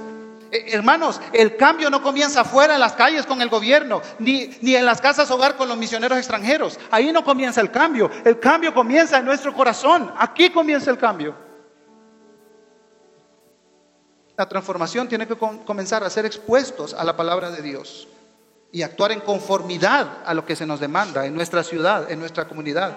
Eh, 0.51 0.65
hermanos, 0.73 1.21
el 1.31 1.55
cambio 1.55 1.89
no 1.89 2.03
comienza 2.03 2.41
afuera 2.41 2.73
en 2.73 2.81
las 2.81 2.93
calles 2.93 3.25
con 3.25 3.41
el 3.41 3.49
gobierno, 3.49 4.01
ni, 4.19 4.49
ni 4.61 4.75
en 4.75 4.85
las 4.85 4.99
casas 4.99 5.31
hogar 5.31 5.55
con 5.55 5.69
los 5.69 5.77
misioneros 5.77 6.17
extranjeros. 6.17 6.77
Ahí 6.91 7.11
no 7.11 7.23
comienza 7.23 7.61
el 7.61 7.71
cambio. 7.71 8.11
El 8.25 8.39
cambio 8.39 8.73
comienza 8.73 9.17
en 9.17 9.25
nuestro 9.25 9.53
corazón. 9.53 10.11
Aquí 10.17 10.49
comienza 10.49 10.91
el 10.91 10.97
cambio. 10.97 11.33
La 14.35 14.49
transformación 14.49 15.07
tiene 15.07 15.27
que 15.27 15.37
comenzar 15.37 16.03
a 16.03 16.09
ser 16.09 16.25
expuestos 16.25 16.93
a 16.93 17.03
la 17.03 17.15
palabra 17.15 17.51
de 17.51 17.61
Dios 17.61 18.07
y 18.71 18.81
actuar 18.81 19.11
en 19.11 19.19
conformidad 19.19 20.17
a 20.25 20.33
lo 20.33 20.45
que 20.45 20.55
se 20.55 20.65
nos 20.65 20.79
demanda 20.79 21.25
en 21.25 21.35
nuestra 21.35 21.63
ciudad, 21.63 22.11
en 22.11 22.19
nuestra 22.19 22.47
comunidad. 22.47 22.95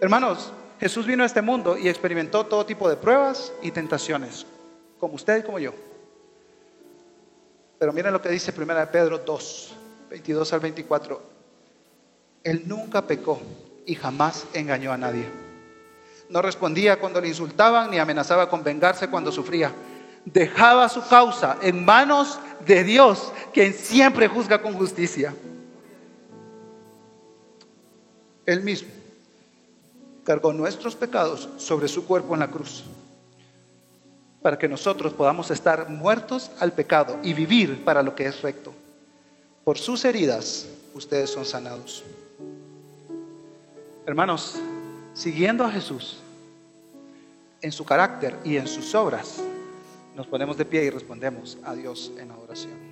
Hermanos, 0.00 0.52
Jesús 0.78 1.06
vino 1.06 1.22
a 1.22 1.26
este 1.26 1.40
mundo 1.40 1.78
y 1.78 1.88
experimentó 1.88 2.44
todo 2.44 2.66
tipo 2.66 2.88
de 2.88 2.96
pruebas 2.96 3.52
y 3.62 3.70
tentaciones, 3.70 4.44
como 4.98 5.14
usted 5.14 5.38
y 5.38 5.42
como 5.42 5.58
yo. 5.58 5.72
Pero 7.84 7.92
miren 7.92 8.14
lo 8.14 8.22
que 8.22 8.30
dice 8.30 8.54
1 8.56 8.90
Pedro 8.90 9.18
2, 9.18 9.72
22 10.08 10.52
al 10.54 10.60
24. 10.60 11.22
Él 12.42 12.62
nunca 12.64 13.06
pecó 13.06 13.38
y 13.84 13.94
jamás 13.94 14.46
engañó 14.54 14.90
a 14.90 14.96
nadie. 14.96 15.26
No 16.30 16.40
respondía 16.40 16.98
cuando 16.98 17.20
le 17.20 17.28
insultaban 17.28 17.90
ni 17.90 17.98
amenazaba 17.98 18.48
con 18.48 18.64
vengarse 18.64 19.10
cuando 19.10 19.30
sufría. 19.30 19.70
Dejaba 20.24 20.88
su 20.88 21.06
causa 21.06 21.58
en 21.60 21.84
manos 21.84 22.40
de 22.64 22.84
Dios, 22.84 23.30
quien 23.52 23.74
siempre 23.74 24.28
juzga 24.28 24.62
con 24.62 24.72
justicia. 24.72 25.34
Él 28.46 28.62
mismo 28.62 28.88
cargó 30.24 30.54
nuestros 30.54 30.96
pecados 30.96 31.50
sobre 31.58 31.88
su 31.88 32.06
cuerpo 32.06 32.32
en 32.32 32.40
la 32.40 32.50
cruz, 32.50 32.84
para 34.44 34.58
que 34.58 34.68
nosotros 34.68 35.14
podamos 35.14 35.50
estar 35.50 35.88
muertos 35.88 36.50
al 36.60 36.74
pecado 36.74 37.18
y 37.22 37.32
vivir 37.32 37.82
para 37.82 38.02
lo 38.02 38.14
que 38.14 38.26
es 38.26 38.42
recto. 38.42 38.74
Por 39.64 39.78
sus 39.78 40.04
heridas 40.04 40.66
ustedes 40.92 41.30
son 41.30 41.46
sanados. 41.46 42.04
Hermanos, 44.04 44.56
siguiendo 45.14 45.64
a 45.64 45.70
Jesús 45.70 46.18
en 47.62 47.72
su 47.72 47.86
carácter 47.86 48.36
y 48.44 48.58
en 48.58 48.66
sus 48.66 48.94
obras, 48.94 49.42
nos 50.14 50.26
ponemos 50.26 50.58
de 50.58 50.66
pie 50.66 50.84
y 50.84 50.90
respondemos 50.90 51.56
a 51.64 51.74
Dios 51.74 52.12
en 52.18 52.30
adoración. 52.30 52.83